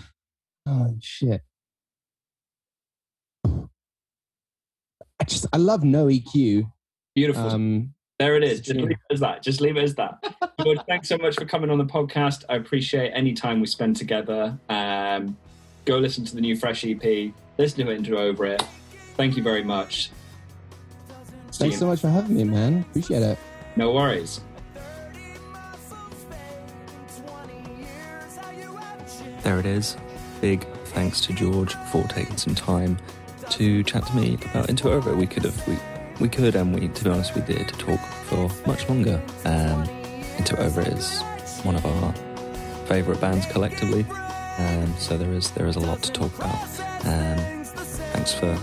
Oh 0.68 0.96
shit. 1.02 1.42
I 3.44 5.24
just 5.26 5.48
I 5.52 5.58
love 5.58 5.84
no 5.84 6.06
EQ. 6.06 6.72
Beautiful. 7.16 7.50
Um 7.50 7.94
there 8.20 8.36
it 8.36 8.44
is. 8.44 8.60
Just 8.60 8.78
leave 8.78 8.92
it 8.92 8.98
as 9.10 9.22
that. 9.22 9.42
Just 9.42 9.62
leave 9.62 9.78
it 9.78 9.84
as 9.84 9.96
that. 9.96 10.22
George, 10.62 10.80
thanks 10.88 11.08
so 11.08 11.18
much 11.18 11.36
for 11.36 11.46
coming 11.46 11.72
on 11.72 11.78
the 11.78 11.86
podcast. 11.86 12.44
I 12.50 12.56
appreciate 12.56 13.12
any 13.12 13.34
time 13.34 13.62
we 13.62 13.68
spend 13.68 13.96
together. 13.96 14.60
Um, 14.68 15.38
go 15.86 15.98
listen 15.98 16.26
to 16.26 16.36
the 16.36 16.42
new 16.42 16.58
Fresh 16.58 16.86
EP. 16.86 17.34
Listen 17.58 17.86
to 17.86 17.92
it 17.92 17.96
Into 17.96 18.16
It 18.16 18.20
Over 18.20 18.46
It. 18.46 18.62
Thank 19.16 19.38
you 19.38 19.44
very 19.44 19.64
much. 19.64 20.12
See 21.52 21.60
thanks 21.60 21.76
you. 21.76 21.80
so 21.80 21.88
much 21.88 22.02
for 22.02 22.10
having 22.10 22.36
me, 22.36 22.44
man. 22.44 22.86
Appreciate 22.90 23.24
it. 23.24 23.40
No 23.78 23.94
worries. 23.94 24.42
There 29.44 29.60
it 29.60 29.66
is. 29.66 29.96
Big 30.42 30.68
thanks 30.88 31.22
to 31.22 31.34
George 31.34 31.74
for 31.92 32.04
taking 32.10 32.36
some 32.36 32.54
time 32.54 32.98
to 33.52 33.84
chat 33.84 34.06
to 34.08 34.16
me 34.16 34.38
about 34.52 34.70
Into 34.70 34.90
Over. 34.90 35.12
It. 35.12 35.16
We 35.16 35.26
could 35.26 35.44
have, 35.46 35.68
we, 35.68 35.78
we 36.20 36.30
could, 36.30 36.56
and 36.56 36.74
we, 36.74 36.88
to 36.88 37.04
be 37.04 37.10
honest, 37.10 37.36
we 37.36 37.42
did 37.42 37.68
talk 37.70 38.00
for 38.00 38.50
much 38.68 38.88
longer. 38.90 39.22
Um, 39.46 39.84
Into 40.38 40.60
Over 40.60 40.82
is 40.82 41.22
one 41.64 41.76
of 41.76 41.86
our 41.86 42.14
favourite 42.86 43.22
bands 43.22 43.46
collectively, 43.48 44.06
um, 44.58 44.94
so 44.98 45.18
there 45.18 45.32
is 45.32 45.52
there 45.52 45.68
is 45.68 45.76
a 45.76 45.80
lot 45.80 46.02
to 46.04 46.12
talk 46.12 46.36
about. 46.38 46.62
Um, 47.06 47.64
thanks 48.14 48.34
for 48.34 48.56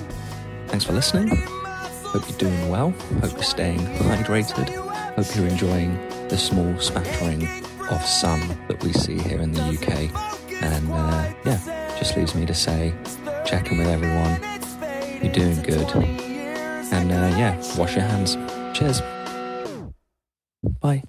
thanks 0.68 0.84
for 0.84 0.92
listening. 0.92 1.28
Hope 1.28 2.28
you're 2.28 2.38
doing 2.38 2.68
well. 2.68 2.90
Hope 3.20 3.32
you're 3.32 3.42
staying 3.42 3.80
hydrated. 3.80 4.68
Hope 5.16 5.34
you're 5.34 5.46
enjoying 5.46 5.94
the 6.28 6.36
small 6.36 6.78
spattering 6.78 7.46
of 7.90 8.04
sun 8.04 8.40
that 8.68 8.82
we 8.82 8.92
see 8.92 9.18
here 9.18 9.40
in 9.40 9.52
the 9.52 9.62
UK. 9.62 10.10
And 10.62 10.90
uh, 10.90 11.32
yeah, 11.44 11.96
just 11.98 12.16
leaves 12.16 12.34
me 12.34 12.46
to 12.46 12.54
say, 12.54 12.94
check 13.44 13.70
in 13.70 13.78
with 13.78 13.88
everyone. 13.88 14.40
You're 15.22 15.32
doing 15.32 15.62
good. 15.62 16.35
And 16.92 17.12
uh, 17.12 17.36
yeah, 17.36 17.56
wash 17.76 17.96
your 17.96 18.04
hands. 18.04 18.36
Cheers. 18.76 19.02
Bye. 20.80 21.02